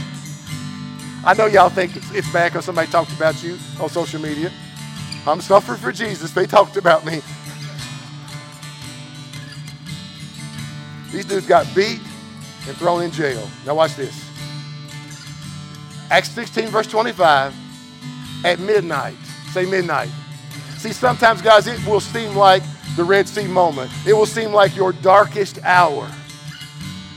I 1.24 1.34
know 1.34 1.46
y'all 1.46 1.68
think 1.68 1.96
it's, 1.96 2.11
it's 2.12 2.32
bad 2.32 2.53
because 2.53 2.64
somebody 2.64 2.90
talked 2.90 3.12
about 3.12 3.42
you 3.42 3.59
on 3.80 3.88
social 3.88 4.20
media. 4.20 4.53
I'm 5.26 5.40
suffering 5.40 5.78
for 5.78 5.92
Jesus. 5.92 6.30
They 6.30 6.46
talked 6.46 6.76
about 6.76 7.05
me. 7.05 7.20
These 11.11 11.24
dudes 11.24 11.46
got 11.46 11.66
beat 11.74 12.01
and 12.66 12.76
thrown 12.76 13.02
in 13.02 13.11
jail. 13.11 13.48
Now, 13.66 13.74
watch 13.74 13.96
this. 13.96 14.28
Acts 16.11 16.30
16, 16.30 16.68
verse 16.68 16.86
25. 16.86 17.54
At 18.44 18.58
midnight, 18.58 19.16
say 19.52 19.66
midnight. 19.66 20.08
See, 20.78 20.92
sometimes, 20.92 21.42
guys, 21.42 21.66
it 21.66 21.84
will 21.86 22.00
seem 22.00 22.34
like 22.34 22.62
the 22.96 23.04
Red 23.04 23.28
Sea 23.28 23.46
moment, 23.46 23.90
it 24.06 24.12
will 24.12 24.26
seem 24.26 24.52
like 24.52 24.74
your 24.74 24.92
darkest 24.92 25.58
hour. 25.62 26.11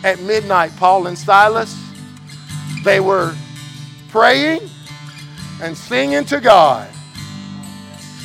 At 0.03 0.19
midnight, 0.19 0.75
Paul 0.75 1.07
and 1.07 1.17
Silas, 1.17 1.75
they 2.83 2.99
were 2.99 3.33
praying 4.09 4.69
and 5.61 5.77
singing 5.77 6.25
to 6.25 6.41
God. 6.41 6.89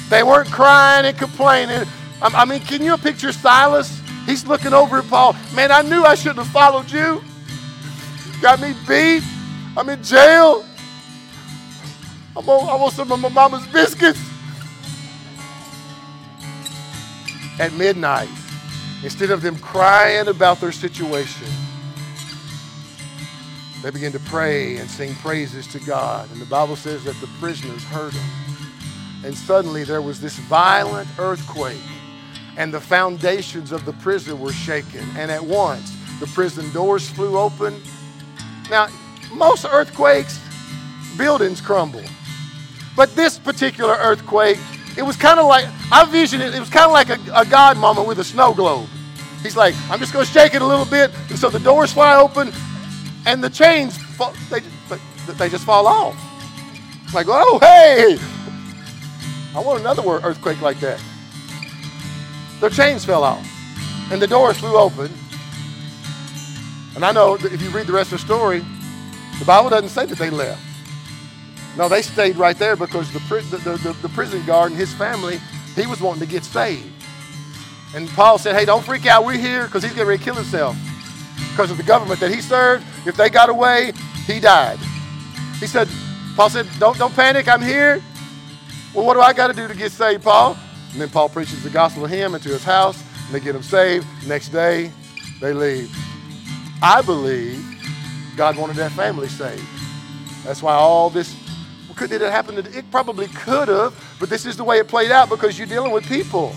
They 0.09 0.23
weren't 0.23 0.51
crying 0.51 1.07
and 1.07 1.17
complaining. 1.17 1.87
I 2.21 2.45
mean, 2.45 2.61
can 2.61 2.83
you 2.83 2.97
picture 2.97 3.31
Silas 3.31 4.03
He's 4.29 4.47
looking 4.47 4.75
over 4.75 4.99
at 4.99 5.09
Paul. 5.09 5.35
Man, 5.55 5.73
I 5.73 5.81
knew 5.81 6.05
I 6.05 6.15
shouldn't 6.15 6.41
have 6.41 6.49
followed 6.49 6.91
you. 6.91 7.25
Got 8.43 8.61
me 8.61 8.75
beat. 8.87 9.23
I'm 9.75 9.89
in 9.89 10.03
jail. 10.03 10.67
I'm 12.37 12.47
on, 12.47 12.69
I 12.69 12.75
want 12.75 12.93
some 12.93 13.11
of 13.11 13.19
my 13.21 13.31
mama's 13.31 13.67
biscuits. 13.69 14.21
At 17.59 17.73
midnight, 17.73 18.29
instead 19.03 19.31
of 19.31 19.41
them 19.41 19.57
crying 19.61 20.29
about 20.29 20.61
their 20.61 20.73
situation, 20.73 21.49
they 23.83 23.91
begin 23.91 24.13
to 24.13 24.21
pray 24.21 24.77
and 24.77 24.91
sing 24.91 25.15
praises 25.17 25.67
to 25.69 25.81
God. 25.81 26.31
And 26.33 26.39
the 26.39 26.47
Bible 26.47 26.77
says 26.77 27.03
that 27.05 27.19
the 27.23 27.29
prisoners 27.41 27.83
heard 27.85 28.13
them. 28.13 28.29
And 29.25 29.35
suddenly 29.35 29.85
there 29.85 30.03
was 30.03 30.21
this 30.21 30.37
violent 30.37 31.09
earthquake 31.19 31.81
and 32.59 32.75
the 32.75 32.81
foundations 32.81 33.71
of 33.71 33.85
the 33.85 33.93
prison 33.95 34.39
were 34.39 34.53
shaken. 34.53 35.01
And 35.17 35.31
at 35.31 35.43
once, 35.43 35.97
the 36.19 36.27
prison 36.27 36.71
doors 36.73 37.09
flew 37.09 37.39
open. 37.39 37.81
Now, 38.69 38.89
most 39.33 39.65
earthquakes, 39.65 40.41
buildings 41.17 41.61
crumble. 41.61 42.03
But 42.97 43.15
this 43.15 43.39
particular 43.39 43.95
earthquake, 43.95 44.59
it 44.97 45.03
was 45.03 45.17
kind 45.17 45.39
of 45.39 45.47
like, 45.47 45.67
I 45.93 46.05
vision 46.07 46.41
it, 46.41 46.53
it 46.53 46.59
was 46.59 46.69
kind 46.69 46.87
of 46.87 46.93
like 46.93 47.11
a, 47.11 47.19
a 47.33 47.47
God 47.47 47.77
moment 47.79 48.09
with 48.09 48.19
a 48.19 48.25
snow 48.25 48.53
globe. 48.53 48.89
He's 49.45 49.57
like, 49.57 49.77
I'm 49.89 50.01
just 50.01 50.13
going 50.13 50.27
to 50.27 50.31
shake 50.31 50.55
it 50.55 50.61
a 50.61 50.67
little 50.67 50.85
bit. 50.85 51.13
And 51.31 51.39
so 51.39 51.49
the 51.49 51.61
doors 51.61 51.93
fly 51.93 52.17
open 52.17 52.53
and 53.25 53.43
the 53.43 53.51
chains, 53.51 53.97
fall, 53.97 54.35
they, 54.51 54.61
they 55.35 55.49
just 55.49 55.65
fall 55.65 55.87
off. 55.87 56.17
Like, 57.15 57.27
oh, 57.29 57.61
hey, 57.61 58.19
I 59.55 59.61
want 59.61 59.79
another 59.79 60.03
earthquake 60.03 60.61
like 60.61 60.81
that. 60.81 61.01
Their 62.61 62.71
chains 62.71 63.05
fell 63.05 63.25
off, 63.25 63.47
and 64.11 64.21
the 64.21 64.27
doors 64.27 64.59
flew 64.59 64.77
open. 64.77 65.11
And 66.97 67.05
I 67.05 67.13
know 67.13 67.37
that 67.37 67.53
if 67.53 67.63
you 67.63 67.71
read 67.71 67.87
the 67.87 67.93
rest 67.93 68.13
of 68.13 68.21
the 68.21 68.25
story, 68.25 68.65
the 69.39 69.45
Bible 69.45 69.71
doesn't 69.71 69.91
say 69.91 70.05
that 70.07 70.19
they 70.19 70.31
left. 70.31 70.61
No, 71.77 71.89
they 71.89 72.03
stayed 72.03 72.37
right 72.37 72.59
there 72.59 72.75
because 72.75 73.13
the, 73.13 73.21
the, 73.21 73.77
the, 73.77 73.97
the 74.03 74.09
prison 74.09 74.45
guard 74.45 74.73
and 74.73 74.81
his 74.81 74.93
family, 74.95 75.39
he 75.77 75.87
was 75.87 76.01
wanting 76.01 76.21
to 76.21 76.27
get 76.27 76.43
saved. 76.43 76.91
And 77.95 78.09
Paul 78.09 78.37
said, 78.39 78.57
hey, 78.57 78.65
don't 78.65 78.85
freak 78.85 79.07
out. 79.07 79.25
We're 79.25 79.39
here 79.39 79.67
because 79.67 79.85
he's 79.85 79.93
getting 79.93 80.09
ready 80.09 80.19
to 80.19 80.25
kill 80.25 80.35
himself. 80.35 80.77
Because 81.51 81.71
of 81.71 81.77
the 81.77 81.85
government 81.85 82.19
that 82.19 82.33
he 82.33 82.41
served, 82.41 82.85
if 83.07 83.17
they 83.17 83.31
got 83.31 83.49
away, 83.49 83.93
he 84.27 84.41
died. 84.41 84.79
He 85.61 85.69
said, 85.69 85.89
Paul 86.35 86.51
said, 86.51 86.67
don't, 86.81 86.99
don't 86.99 87.15
panic. 87.15 87.47
I'm 87.47 87.63
here. 87.63 88.03
Well, 88.93 89.07
what 89.07 89.15
do 89.15 89.21
I 89.21 89.33
got 89.33 89.47
to 89.47 89.53
do 89.53 89.69
to 89.69 89.75
get 89.75 89.93
saved, 89.93 90.25
Paul? 90.25 90.57
And 90.93 91.01
then 91.01 91.11
Paul 91.11 91.29
preaches 91.29 91.63
the 91.63 91.71
gospel 91.71 92.03
to 92.03 92.09
him 92.09 92.35
and 92.35 92.43
to 92.43 92.49
his 92.49 92.65
house, 92.65 93.03
and 93.27 93.35
they 93.35 93.41
get 93.41 93.55
him 93.55 93.63
saved. 93.63 94.07
Next 94.27 94.49
day, 94.49 94.91
they 95.41 95.53
leave. 95.53 95.95
I 96.83 97.03
believe 97.03 97.65
God 98.37 98.57
wanted 98.57 98.77
that 98.77 98.93
family 98.93 99.29
saved. 99.29 99.67
That's 100.45 100.63
why 100.63 100.75
all 100.75 101.11
this 101.11 101.35
could 101.99 102.11
did 102.11 102.23
it 102.23 102.31
happen? 102.31 102.57
It 102.57 102.91
probably 102.93 103.27
could 103.27 103.67
have, 103.67 103.93
but 104.21 104.31
this 104.31 104.47
is 104.47 104.57
the 104.57 104.63
way 104.63 104.79
it 104.79 104.87
played 104.87 105.11
out 105.11 105.29
because 105.29 105.59
you're 105.59 105.67
dealing 105.67 105.91
with 105.91 106.07
people. 106.07 106.55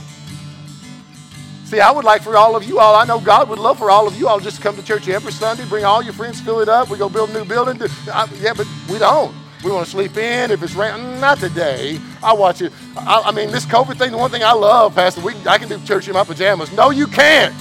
See, 1.66 1.80
I 1.80 1.90
would 1.90 2.06
like 2.06 2.22
for 2.22 2.38
all 2.38 2.56
of 2.56 2.64
you 2.64 2.80
all, 2.80 2.96
I 2.96 3.06
know 3.06 3.20
God 3.20 3.50
would 3.50 3.58
love 3.58 3.80
for 3.80 3.90
all 3.90 4.08
of 4.08 4.16
you 4.20 4.28
all 4.28 4.40
just 4.40 4.62
come 4.62 4.76
to 4.76 4.84
church 4.84 5.10
every 5.10 5.32
Sunday, 5.32 5.66
bring 5.68 5.84
all 5.84 6.04
your 6.04 6.14
friends, 6.14 6.40
fill 6.40 6.60
it 6.60 6.70
up. 6.70 6.90
We 6.90 6.98
go 6.98 7.10
build 7.10 7.32
a 7.32 7.34
new 7.34 7.46
building. 7.46 7.82
I, 8.14 8.30
yeah, 8.40 8.54
but 8.54 8.68
we 8.90 9.00
don't. 9.00 9.34
We 9.64 9.72
want 9.72 9.86
to 9.86 9.92
sleep 9.92 10.18
in. 10.18 10.50
If 10.50 10.64
it's 10.64 10.74
rain, 10.74 11.20
not 11.20 11.38
today. 11.38 12.00
I 12.24 12.34
watch 12.34 12.62
it. 12.62 12.74
I, 12.98 13.24
I, 13.26 13.32
mean, 13.32 13.52
this 13.52 13.66
COVID 13.66 13.98
thing, 13.98 14.12
the 14.12 14.18
one 14.18 14.32
thing 14.32 14.44
I 14.44 14.54
love, 14.54 14.96
Pastor, 14.96 15.22
we, 15.22 15.34
I 15.48 15.58
can 15.58 15.70
do 15.70 15.80
church 15.86 16.08
in 16.08 16.14
my 16.14 16.24
pajamas. 16.24 16.72
No, 16.72 16.90
you 16.90 17.06
can't. 17.06 17.56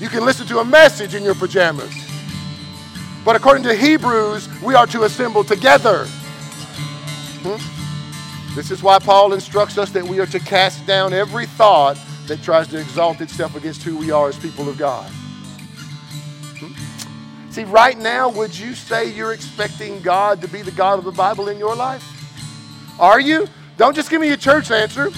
You 0.00 0.08
can 0.08 0.24
listen 0.24 0.46
to 0.48 0.58
a 0.58 0.64
message 0.64 1.14
in 1.14 1.22
your 1.22 1.34
pajamas. 1.34 1.92
But 3.24 3.36
according 3.36 3.64
to 3.64 3.74
Hebrews, 3.74 4.48
we 4.62 4.74
are 4.74 4.86
to 4.88 5.04
assemble 5.04 5.44
together. 5.44 6.06
Hmm? 7.42 8.54
This 8.54 8.70
is 8.70 8.82
why 8.82 8.98
Paul 8.98 9.32
instructs 9.32 9.78
us 9.78 9.90
that 9.90 10.04
we 10.04 10.20
are 10.20 10.26
to 10.26 10.38
cast 10.38 10.86
down 10.86 11.12
every 11.12 11.46
thought 11.46 11.98
that 12.26 12.42
tries 12.42 12.68
to 12.68 12.78
exalt 12.78 13.20
itself 13.20 13.56
against 13.56 13.82
who 13.82 13.96
we 13.96 14.10
are 14.10 14.28
as 14.28 14.38
people 14.38 14.68
of 14.68 14.76
God. 14.78 15.10
See, 17.58 17.64
right 17.64 17.98
now, 17.98 18.28
would 18.28 18.56
you 18.56 18.72
say 18.72 19.10
you're 19.10 19.32
expecting 19.32 20.00
God 20.00 20.40
to 20.42 20.46
be 20.46 20.62
the 20.62 20.70
God 20.70 21.00
of 21.00 21.04
the 21.04 21.10
Bible 21.10 21.48
in 21.48 21.58
your 21.58 21.74
life? 21.74 22.04
Are 23.00 23.18
you? 23.18 23.48
Don't 23.76 23.96
just 23.96 24.10
give 24.10 24.20
me 24.20 24.30
a 24.30 24.36
church 24.36 24.70
answer. 24.70 25.10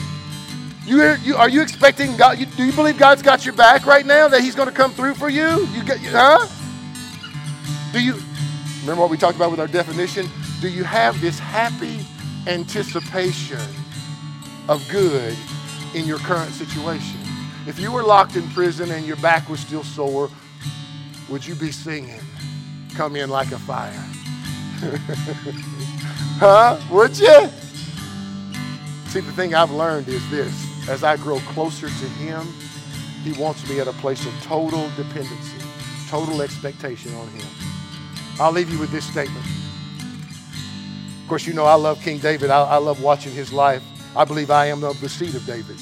You, 0.86 1.16
you, 1.22 1.36
are 1.36 1.50
you 1.50 1.60
expecting 1.60 2.16
God? 2.16 2.38
You, 2.38 2.46
do 2.46 2.64
you 2.64 2.72
believe 2.72 2.96
God's 2.96 3.20
got 3.20 3.44
your 3.44 3.52
back 3.52 3.84
right 3.84 4.06
now? 4.06 4.26
That 4.26 4.40
He's 4.40 4.54
going 4.54 4.70
to 4.70 4.74
come 4.74 4.90
through 4.90 5.16
for 5.16 5.28
you? 5.28 5.66
You 5.66 5.84
get, 5.84 5.98
huh? 6.00 6.48
Do 7.92 8.02
you 8.02 8.14
remember 8.80 9.02
what 9.02 9.10
we 9.10 9.18
talked 9.18 9.36
about 9.36 9.50
with 9.50 9.60
our 9.60 9.68
definition? 9.68 10.26
Do 10.62 10.70
you 10.70 10.82
have 10.82 11.20
this 11.20 11.38
happy 11.38 12.06
anticipation 12.46 13.60
of 14.66 14.82
good 14.90 15.36
in 15.94 16.06
your 16.06 16.18
current 16.20 16.54
situation? 16.54 17.20
If 17.66 17.78
you 17.78 17.92
were 17.92 18.02
locked 18.02 18.36
in 18.36 18.48
prison 18.52 18.92
and 18.92 19.04
your 19.04 19.16
back 19.16 19.50
was 19.50 19.60
still 19.60 19.84
sore, 19.84 20.30
would 21.30 21.46
you 21.46 21.54
be 21.54 21.70
singing, 21.70 22.20
Come 22.94 23.16
in 23.16 23.30
like 23.30 23.52
a 23.52 23.58
fire? 23.58 23.92
huh? 26.40 26.78
Would 26.90 27.16
you? 27.18 27.48
See, 29.06 29.20
the 29.20 29.32
thing 29.32 29.54
I've 29.54 29.70
learned 29.70 30.08
is 30.08 30.28
this 30.30 30.52
as 30.88 31.04
I 31.04 31.16
grow 31.16 31.38
closer 31.38 31.86
to 31.86 32.08
Him, 32.18 32.46
He 33.22 33.32
wants 33.40 33.68
me 33.68 33.78
at 33.80 33.86
a 33.86 33.92
place 33.94 34.26
of 34.26 34.32
total 34.42 34.90
dependency, 34.96 35.64
total 36.08 36.42
expectation 36.42 37.14
on 37.14 37.28
Him. 37.28 37.46
I'll 38.40 38.52
leave 38.52 38.70
you 38.70 38.78
with 38.78 38.90
this 38.90 39.04
statement. 39.04 39.46
Of 41.22 41.28
course, 41.28 41.46
you 41.46 41.54
know 41.54 41.64
I 41.64 41.74
love 41.74 42.00
King 42.02 42.18
David. 42.18 42.50
I, 42.50 42.62
I 42.62 42.76
love 42.78 43.00
watching 43.02 43.32
his 43.32 43.52
life. 43.52 43.82
I 44.16 44.24
believe 44.24 44.50
I 44.50 44.66
am 44.66 44.82
of 44.82 45.00
the 45.00 45.08
seed 45.08 45.34
of 45.36 45.46
David. 45.46 45.76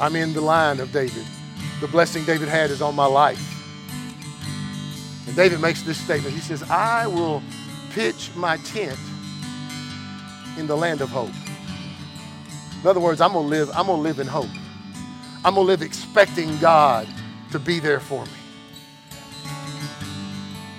I'm 0.00 0.16
in 0.16 0.32
the 0.32 0.40
line 0.40 0.80
of 0.80 0.90
David. 0.90 1.24
The 1.80 1.88
blessing 1.88 2.24
David 2.24 2.48
had 2.48 2.70
is 2.70 2.80
on 2.80 2.94
my 2.94 3.06
life. 3.06 3.53
And 5.26 5.36
David 5.36 5.60
makes 5.60 5.82
this 5.82 5.98
statement. 5.98 6.34
He 6.34 6.40
says, 6.40 6.62
I 6.64 7.06
will 7.06 7.42
pitch 7.92 8.30
my 8.34 8.56
tent 8.58 8.98
in 10.58 10.66
the 10.66 10.76
land 10.76 11.00
of 11.00 11.10
hope. 11.10 11.30
In 12.82 12.86
other 12.86 13.00
words, 13.00 13.20
I'm 13.20 13.32
gonna 13.32 13.48
live, 13.48 13.70
I'm 13.70 13.86
gonna 13.86 14.02
live 14.02 14.18
in 14.18 14.26
hope. 14.26 14.50
I'm 15.44 15.54
gonna 15.54 15.66
live 15.66 15.82
expecting 15.82 16.58
God 16.58 17.08
to 17.52 17.58
be 17.58 17.78
there 17.78 18.00
for 18.00 18.24
me. 18.26 18.32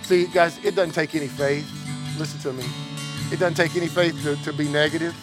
See, 0.04 0.28
guys, 0.28 0.64
it 0.64 0.76
doesn't 0.76 0.94
take 0.94 1.16
any 1.16 1.28
faith. 1.28 1.68
Listen 2.20 2.40
to 2.42 2.54
me. 2.54 2.64
It 3.32 3.40
doesn't 3.40 3.56
take 3.56 3.76
any 3.76 3.88
faith 3.88 4.22
to, 4.24 4.36
to 4.44 4.54
be 4.54 4.68
negative, 4.68 5.16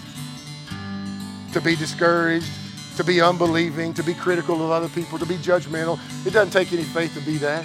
to 1.53 1.61
be 1.61 1.77
discouraged, 1.77 2.51
to 2.97 3.05
be 3.05 3.21
unbelieving, 3.21 3.95
to 3.95 4.03
be 4.03 4.13
critical 4.13 4.57
of 4.57 4.71
other 4.73 4.89
people, 4.89 5.19
to 5.19 5.27
be 5.27 5.37
judgmental. 5.37 6.01
It 6.27 6.33
doesn't 6.33 6.53
take 6.53 6.73
any 6.73 6.83
faith 6.83 7.15
to 7.15 7.21
be 7.21 7.37
that. 7.39 7.65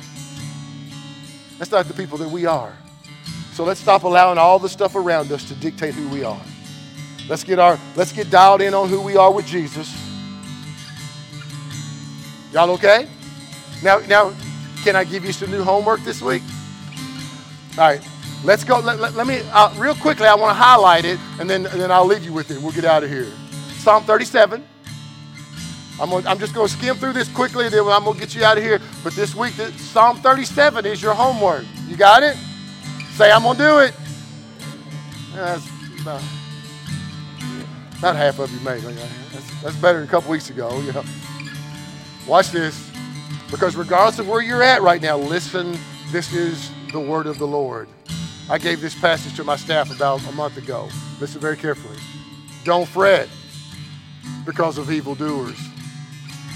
That's 1.58 1.72
not 1.72 1.88
the 1.88 1.94
people 1.94 2.18
that 2.20 2.30
we 2.30 2.46
are. 2.46 2.76
So 3.54 3.64
let's 3.64 3.80
stop 3.80 4.04
allowing 4.04 4.38
all 4.38 4.60
the 4.60 4.70
stuff 4.70 4.96
around 4.96 5.32
us 5.32 5.44
to 5.46 5.56
dictate 5.56 5.94
who 5.94 6.08
we 6.10 6.24
are. 6.24 6.42
Let's 7.28 7.44
get 7.44 7.60
our 7.60 7.80
let's 7.96 8.12
get 8.12 8.30
dialed 8.30 8.62
in 8.62 8.74
on 8.74 8.88
who 8.90 9.02
we 9.02 9.18
are 9.18 9.32
with 9.32 9.46
Jesus. 9.48 9.94
Y'all 12.54 12.70
okay? 12.72 13.08
Now 13.84 14.00
now 14.00 14.34
can 14.84 14.96
I 14.96 15.04
give 15.04 15.26
you 15.26 15.34
some 15.34 15.52
new 15.52 15.64
homework 15.64 16.02
this 16.02 16.22
week? 16.22 16.44
All 17.78 17.84
right, 17.84 18.02
let's 18.44 18.64
go. 18.64 18.80
Let, 18.80 19.00
let, 19.00 19.16
let 19.16 19.28
me, 19.28 19.42
uh, 19.52 19.74
real 19.78 19.96
quickly, 19.96 20.26
I 20.26 20.34
want 20.34 20.52
to 20.52 20.54
highlight 20.56 21.06
it, 21.06 21.20
and 21.40 21.50
then, 21.50 21.66
and 21.66 21.80
then 21.80 21.92
I'll 21.92 22.06
leave 22.06 22.24
you 22.24 22.34
with 22.34 22.50
it. 22.52 22.62
We'll 22.62 22.72
get 22.72 22.86
out 22.86 23.04
of 23.04 23.10
here. 23.10 23.32
Psalm 23.80 24.04
37. 24.04 24.66
I'm, 26.00 26.10
gonna, 26.10 26.30
I'm 26.30 26.40
just 26.40 26.54
going 26.54 26.68
to 26.68 26.74
skim 26.74 26.96
through 26.96 27.14
this 27.14 27.28
quickly, 27.30 27.70
then 27.70 27.80
I'm 27.88 28.04
going 28.04 28.14
to 28.14 28.20
get 28.20 28.36
you 28.36 28.44
out 28.44 28.58
of 28.58 28.64
here. 28.64 28.80
But 29.04 29.14
this 29.14 29.34
week, 29.34 29.54
Psalm 29.54 30.18
37 30.18 30.86
is 30.86 31.02
your 31.02 31.14
homework. 31.14 31.66
You 31.88 31.98
got 31.98 32.24
it? 32.24 32.38
Say, 33.14 33.32
I'm 33.32 33.44
going 33.44 33.58
to 33.58 33.64
do 33.64 33.80
it. 33.80 33.94
That's 35.34 35.68
about, 36.02 36.22
about 37.98 38.16
half 38.16 38.40
of 38.40 38.52
you 38.52 38.60
made. 38.60 38.82
That's, 38.82 39.62
that's 39.62 39.76
better 39.78 40.00
than 40.00 40.08
a 40.08 40.12
couple 40.12 40.32
weeks 40.32 40.50
ago. 40.50 40.80
You 40.82 40.94
know. 40.94 41.04
Watch 42.28 42.52
this. 42.52 42.92
Because 43.50 43.76
regardless 43.76 44.20
of 44.20 44.28
where 44.28 44.42
you're 44.42 44.62
at 44.62 44.82
right 44.82 45.02
now, 45.02 45.18
listen, 45.18 45.78
this 46.12 46.34
is 46.34 46.70
the 46.92 47.00
word 47.00 47.26
of 47.26 47.38
the 47.38 47.48
Lord. 47.48 47.88
I 48.50 48.58
gave 48.58 48.82
this 48.82 48.94
passage 48.94 49.36
to 49.38 49.44
my 49.44 49.56
staff 49.56 49.94
about 49.94 50.26
a 50.28 50.32
month 50.34 50.58
ago. 50.58 50.90
Listen 51.20 51.40
very 51.40 51.58
carefully. 51.58 51.98
Don't 52.64 52.88
fret 52.88 53.30
because 54.46 54.78
of 54.78 54.92
evildoers, 54.92 55.58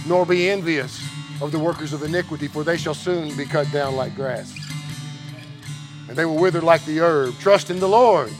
nor 0.05 0.25
be 0.25 0.49
envious 0.49 1.01
of 1.41 1.51
the 1.51 1.59
workers 1.59 1.93
of 1.93 2.03
iniquity, 2.03 2.47
for 2.47 2.63
they 2.63 2.77
shall 2.77 2.93
soon 2.93 3.35
be 3.35 3.45
cut 3.45 3.71
down 3.71 3.95
like 3.95 4.15
grass. 4.15 4.53
And 6.07 6.17
they 6.17 6.25
will 6.25 6.37
wither 6.37 6.61
like 6.61 6.83
the 6.85 6.99
herb. 6.99 7.37
Trust 7.39 7.69
in 7.69 7.79
the 7.79 7.87
Lord. 7.87 8.31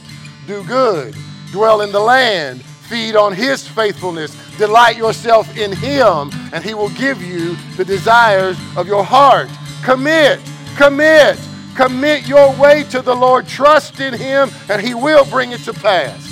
Do 0.46 0.62
good. 0.64 1.14
Dwell 1.50 1.80
in 1.80 1.92
the 1.92 2.00
land. 2.00 2.62
Feed 2.62 3.16
on 3.16 3.32
his 3.32 3.66
faithfulness. 3.66 4.36
Delight 4.58 4.96
yourself 4.96 5.56
in 5.56 5.72
him, 5.72 6.30
and 6.52 6.62
he 6.62 6.74
will 6.74 6.90
give 6.90 7.22
you 7.22 7.56
the 7.76 7.84
desires 7.84 8.58
of 8.76 8.86
your 8.86 9.04
heart. 9.04 9.48
Commit, 9.82 10.40
commit 10.76 11.38
Commit 11.74 12.28
your 12.28 12.54
way 12.56 12.84
to 12.84 13.00
the 13.00 13.14
Lord. 13.14 13.46
Trust 13.48 14.00
in 14.00 14.12
Him, 14.12 14.50
and 14.68 14.80
He 14.82 14.94
will 14.94 15.24
bring 15.24 15.52
it 15.52 15.60
to 15.60 15.72
pass. 15.72 16.31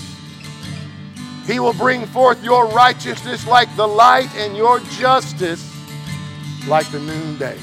He 1.47 1.59
will 1.59 1.73
bring 1.73 2.07
forth 2.07 2.43
your 2.45 2.67
righteousness 2.69 3.47
like 3.47 3.75
the 3.77 3.87
light 3.87 4.35
and 4.37 4.57
your 4.57 4.81
justice 4.99 5.67
like 6.69 6.91
the 6.91 7.01
noonday. 7.01 7.59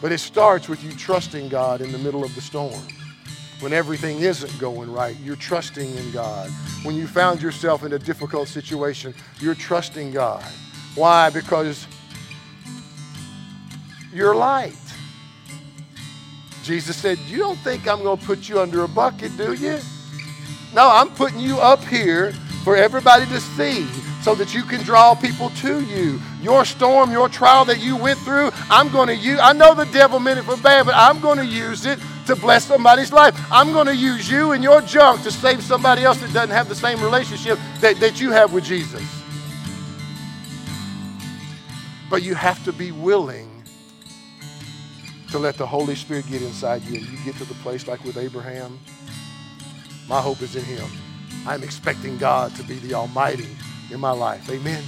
But 0.00 0.10
it 0.10 0.18
starts 0.18 0.68
with 0.68 0.82
you 0.82 0.90
trusting 0.92 1.48
God 1.48 1.80
in 1.80 1.92
the 1.92 1.98
middle 1.98 2.24
of 2.24 2.34
the 2.34 2.40
storm. 2.40 2.82
When 3.60 3.72
everything 3.72 4.18
isn't 4.18 4.58
going 4.58 4.92
right, 4.92 5.16
you're 5.22 5.36
trusting 5.36 5.88
in 5.94 6.10
God. 6.10 6.50
When 6.82 6.96
you 6.96 7.06
found 7.06 7.40
yourself 7.40 7.84
in 7.84 7.92
a 7.92 7.98
difficult 7.98 8.48
situation, 8.48 9.14
you're 9.38 9.54
trusting 9.54 10.10
God. 10.10 10.44
Why? 10.96 11.30
Because 11.30 11.86
you're 14.12 14.34
light. 14.34 14.74
Jesus 16.64 16.96
said, 16.96 17.18
You 17.18 17.38
don't 17.38 17.58
think 17.58 17.86
I'm 17.86 18.02
going 18.02 18.18
to 18.18 18.26
put 18.26 18.48
you 18.48 18.60
under 18.60 18.82
a 18.82 18.88
bucket, 18.88 19.36
do 19.36 19.52
you? 19.52 19.78
No, 20.74 20.88
I'm 20.88 21.10
putting 21.10 21.40
you 21.40 21.58
up 21.58 21.84
here 21.84 22.32
for 22.64 22.76
everybody 22.76 23.26
to 23.26 23.40
see 23.40 23.86
so 24.22 24.34
that 24.36 24.54
you 24.54 24.62
can 24.62 24.80
draw 24.82 25.14
people 25.14 25.50
to 25.50 25.84
you. 25.84 26.20
Your 26.40 26.64
storm, 26.64 27.10
your 27.10 27.28
trial 27.28 27.64
that 27.64 27.80
you 27.80 27.96
went 27.96 28.18
through, 28.20 28.50
I'm 28.70 28.88
going 28.90 29.08
to 29.08 29.16
use. 29.16 29.38
I 29.40 29.52
know 29.52 29.74
the 29.74 29.84
devil 29.86 30.20
meant 30.20 30.38
it 30.38 30.44
for 30.44 30.56
bad, 30.56 30.86
but 30.86 30.94
I'm 30.94 31.20
going 31.20 31.38
to 31.38 31.46
use 31.46 31.86
it 31.86 31.98
to 32.26 32.36
bless 32.36 32.64
somebody's 32.64 33.12
life. 33.12 33.34
I'm 33.50 33.72
going 33.72 33.86
to 33.86 33.96
use 33.96 34.30
you 34.30 34.52
and 34.52 34.62
your 34.62 34.80
junk 34.80 35.22
to 35.22 35.30
save 35.30 35.62
somebody 35.62 36.04
else 36.04 36.20
that 36.20 36.32
doesn't 36.32 36.54
have 36.54 36.68
the 36.68 36.74
same 36.74 37.02
relationship 37.02 37.58
that, 37.80 37.96
that 37.96 38.20
you 38.20 38.30
have 38.30 38.52
with 38.52 38.64
Jesus. 38.64 39.02
But 42.08 42.22
you 42.22 42.34
have 42.34 42.64
to 42.64 42.72
be 42.72 42.92
willing 42.92 43.48
to 45.30 45.38
let 45.38 45.56
the 45.56 45.66
Holy 45.66 45.94
Spirit 45.94 46.26
get 46.28 46.42
inside 46.42 46.82
you 46.82 46.98
and 46.98 47.08
you 47.08 47.18
get 47.24 47.34
to 47.36 47.44
the 47.44 47.54
place 47.54 47.88
like 47.88 48.04
with 48.04 48.18
Abraham, 48.18 48.78
my 50.12 50.20
hope 50.20 50.42
is 50.42 50.56
in 50.56 50.64
Him. 50.64 50.84
I'm 51.46 51.62
expecting 51.62 52.18
God 52.18 52.54
to 52.56 52.62
be 52.62 52.74
the 52.74 52.92
Almighty 52.92 53.48
in 53.90 53.98
my 53.98 54.10
life. 54.10 54.46
Amen. 54.50 54.84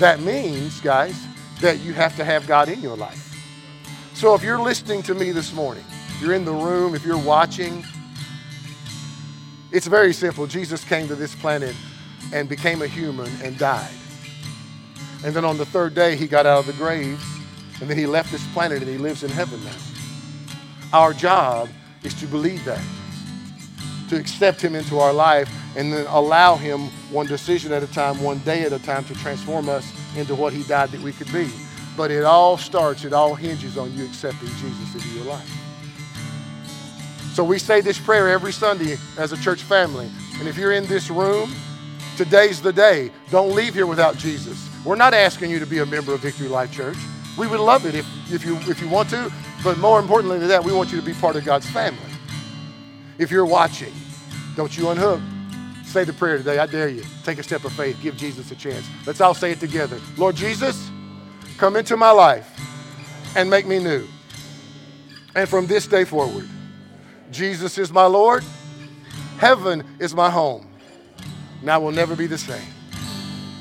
That 0.00 0.20
means, 0.20 0.82
guys, 0.82 1.18
that 1.62 1.80
you 1.80 1.94
have 1.94 2.14
to 2.16 2.24
have 2.26 2.46
God 2.46 2.68
in 2.68 2.82
your 2.82 2.94
life. 2.94 3.34
So 4.12 4.34
if 4.34 4.42
you're 4.42 4.60
listening 4.60 5.02
to 5.04 5.14
me 5.14 5.32
this 5.32 5.54
morning, 5.54 5.84
you're 6.20 6.34
in 6.34 6.44
the 6.44 6.52
room, 6.52 6.94
if 6.94 7.06
you're 7.06 7.16
watching, 7.16 7.82
it's 9.72 9.86
very 9.86 10.12
simple. 10.12 10.46
Jesus 10.46 10.84
came 10.84 11.08
to 11.08 11.14
this 11.14 11.34
planet 11.34 11.74
and 12.30 12.50
became 12.50 12.82
a 12.82 12.86
human 12.86 13.30
and 13.42 13.56
died. 13.56 13.94
And 15.24 15.34
then 15.34 15.46
on 15.46 15.56
the 15.56 15.64
third 15.64 15.94
day, 15.94 16.16
he 16.16 16.26
got 16.26 16.44
out 16.44 16.58
of 16.58 16.66
the 16.66 16.74
grave, 16.74 17.18
and 17.80 17.88
then 17.88 17.96
he 17.96 18.04
left 18.04 18.30
this 18.30 18.46
planet 18.48 18.82
and 18.82 18.90
he 18.90 18.98
lives 18.98 19.24
in 19.24 19.30
heaven 19.30 19.58
now. 19.64 19.76
Our 20.92 21.14
job 21.14 21.70
is 22.02 22.12
to 22.20 22.26
believe 22.26 22.62
that, 22.66 22.82
to 24.08 24.16
accept 24.16 24.60
him 24.60 24.74
into 24.74 24.98
our 24.98 25.12
life, 25.12 25.50
and 25.76 25.92
then 25.92 26.06
allow 26.08 26.56
him 26.56 26.88
one 27.10 27.26
decision 27.26 27.72
at 27.72 27.82
a 27.82 27.86
time, 27.88 28.22
one 28.22 28.38
day 28.40 28.62
at 28.62 28.72
a 28.72 28.78
time, 28.78 29.04
to 29.04 29.14
transform 29.14 29.68
us 29.68 29.92
into 30.16 30.34
what 30.34 30.52
he 30.52 30.62
died 30.64 30.90
that 30.90 31.00
we 31.00 31.12
could 31.12 31.32
be. 31.32 31.48
But 31.96 32.10
it 32.10 32.24
all 32.24 32.56
starts, 32.56 33.04
it 33.04 33.12
all 33.12 33.34
hinges 33.34 33.76
on 33.76 33.92
you 33.96 34.04
accepting 34.04 34.48
Jesus 34.48 34.94
into 34.94 35.08
your 35.10 35.24
life. 35.24 35.50
So 37.32 37.44
we 37.44 37.58
say 37.58 37.80
this 37.80 37.98
prayer 37.98 38.28
every 38.28 38.52
Sunday 38.52 38.96
as 39.16 39.32
a 39.32 39.36
church 39.36 39.62
family. 39.62 40.10
And 40.38 40.48
if 40.48 40.56
you're 40.56 40.72
in 40.72 40.86
this 40.86 41.08
room, 41.08 41.52
today's 42.16 42.60
the 42.60 42.72
day. 42.72 43.12
Don't 43.30 43.54
leave 43.54 43.74
here 43.74 43.86
without 43.86 44.16
Jesus. 44.16 44.68
We're 44.84 44.96
not 44.96 45.14
asking 45.14 45.50
you 45.50 45.60
to 45.60 45.66
be 45.66 45.78
a 45.78 45.86
member 45.86 46.12
of 46.12 46.20
Victory 46.20 46.48
Life 46.48 46.72
Church. 46.72 46.96
We 47.38 47.46
would 47.46 47.60
love 47.60 47.86
it 47.86 47.94
if, 47.94 48.06
if, 48.32 48.44
you, 48.44 48.56
if 48.68 48.80
you 48.80 48.88
want 48.88 49.10
to, 49.10 49.32
but 49.62 49.78
more 49.78 50.00
importantly 50.00 50.38
than 50.40 50.48
that, 50.48 50.64
we 50.64 50.72
want 50.72 50.90
you 50.90 50.98
to 50.98 51.04
be 51.04 51.14
part 51.14 51.36
of 51.36 51.44
God's 51.44 51.70
family. 51.70 52.07
If 53.18 53.30
you're 53.30 53.46
watching, 53.46 53.92
don't 54.56 54.76
you 54.76 54.90
unhook. 54.90 55.20
Say 55.84 56.04
the 56.04 56.12
prayer 56.12 56.38
today. 56.38 56.58
I 56.58 56.66
dare 56.66 56.88
you. 56.88 57.02
Take 57.24 57.38
a 57.38 57.42
step 57.42 57.64
of 57.64 57.72
faith. 57.72 57.98
Give 58.02 58.16
Jesus 58.16 58.50
a 58.50 58.54
chance. 58.54 58.86
Let's 59.06 59.20
all 59.20 59.34
say 59.34 59.52
it 59.52 59.60
together. 59.60 59.98
Lord 60.16 60.36
Jesus, 60.36 60.90
come 61.56 61.76
into 61.76 61.96
my 61.96 62.10
life 62.10 62.48
and 63.34 63.48
make 63.48 63.66
me 63.66 63.78
new. 63.78 64.06
And 65.34 65.48
from 65.48 65.66
this 65.66 65.86
day 65.86 66.04
forward, 66.04 66.48
Jesus 67.30 67.78
is 67.78 67.92
my 67.92 68.06
Lord. 68.06 68.44
Heaven 69.38 69.84
is 69.98 70.14
my 70.14 70.30
home. 70.30 70.68
And 71.60 71.70
I 71.70 71.78
will 71.78 71.92
never 71.92 72.14
be 72.14 72.26
the 72.26 72.38
same. 72.38 72.62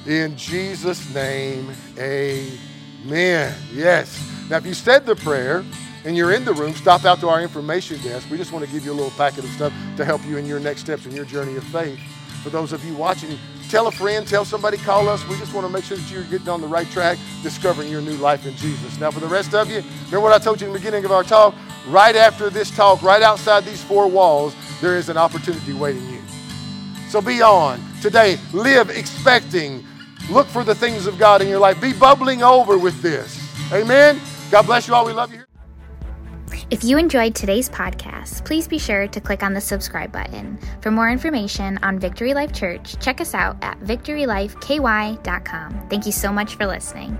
In 0.05 0.37
Jesus' 0.37 1.13
name, 1.13 1.71
amen. 1.97 3.53
Yes. 3.73 4.23
Now, 4.49 4.57
if 4.57 4.65
you 4.65 4.73
said 4.73 5.05
the 5.05 5.15
prayer 5.15 5.63
and 6.07 6.15
you're 6.15 6.31
in 6.31 6.45
the 6.45 6.53
room, 6.53 6.73
stop 6.73 7.03
out 7.03 7.19
to 7.19 7.27
our 7.27 7.41
information 7.41 8.01
desk. 8.01 8.31
We 8.31 8.37
just 8.37 8.53
want 8.53 8.65
to 8.65 8.71
give 8.71 8.85
you 8.85 8.93
a 8.93 8.95
little 8.95 9.11
packet 9.11 9.43
of 9.43 9.49
stuff 9.49 9.73
to 9.97 10.05
help 10.05 10.25
you 10.25 10.37
in 10.37 10.45
your 10.45 10.57
next 10.57 10.79
steps 10.79 11.05
in 11.05 11.11
your 11.11 11.25
journey 11.25 11.57
of 11.57 11.65
faith. 11.65 11.99
For 12.43 12.49
those 12.49 12.71
of 12.71 12.85
you 12.85 12.95
watching, 12.95 13.37
tell 13.69 13.87
a 13.87 13.91
friend, 13.91 14.25
tell 14.25 14.45
somebody, 14.45 14.77
call 14.77 15.09
us. 15.09 15.27
We 15.27 15.35
just 15.37 15.53
want 15.53 15.67
to 15.67 15.73
make 15.73 15.83
sure 15.83 15.97
that 15.97 16.09
you're 16.09 16.23
getting 16.23 16.47
on 16.47 16.61
the 16.61 16.67
right 16.67 16.89
track, 16.91 17.17
discovering 17.43 17.91
your 17.91 17.99
new 17.99 18.15
life 18.15 18.45
in 18.45 18.55
Jesus. 18.55 18.97
Now, 19.01 19.11
for 19.11 19.19
the 19.19 19.27
rest 19.27 19.53
of 19.53 19.69
you, 19.69 19.83
remember 20.05 20.21
what 20.21 20.31
I 20.31 20.37
told 20.37 20.61
you 20.61 20.67
in 20.67 20.73
the 20.73 20.79
beginning 20.79 21.03
of 21.03 21.11
our 21.11 21.25
talk? 21.25 21.53
Right 21.89 22.15
after 22.15 22.49
this 22.49 22.71
talk, 22.71 23.01
right 23.01 23.21
outside 23.21 23.65
these 23.65 23.83
four 23.83 24.07
walls, 24.07 24.55
there 24.79 24.95
is 24.95 25.09
an 25.09 25.17
opportunity 25.17 25.73
waiting 25.73 26.07
you. 26.09 26.21
So 27.09 27.19
be 27.19 27.41
on 27.41 27.81
today. 28.01 28.39
Live 28.53 28.91
expecting. 28.91 29.85
Look 30.31 30.47
for 30.47 30.63
the 30.63 30.75
things 30.75 31.05
of 31.05 31.19
God 31.19 31.41
in 31.41 31.49
your 31.49 31.59
life. 31.59 31.81
Be 31.81 31.91
bubbling 31.91 32.43
over 32.43 32.77
with 32.77 33.01
this. 33.01 33.37
Amen. 33.73 34.21
God 34.49 34.65
bless 34.65 34.87
you 34.87 34.93
all. 34.93 35.05
We 35.05 35.11
love 35.11 35.33
you. 35.33 35.46
If 36.69 36.83
you 36.83 36.97
enjoyed 36.97 37.35
today's 37.35 37.69
podcast, 37.69 38.45
please 38.45 38.67
be 38.67 38.77
sure 38.77 39.07
to 39.07 39.21
click 39.21 39.43
on 39.43 39.53
the 39.53 39.61
subscribe 39.61 40.11
button. 40.11 40.59
For 40.81 40.91
more 40.91 41.09
information 41.09 41.77
on 41.83 41.99
Victory 41.99 42.33
Life 42.33 42.53
Church, 42.53 42.99
check 42.99 43.21
us 43.21 43.33
out 43.33 43.57
at 43.61 43.79
victorylifeky.com. 43.81 45.87
Thank 45.89 46.05
you 46.05 46.11
so 46.11 46.31
much 46.31 46.55
for 46.55 46.65
listening. 46.65 47.17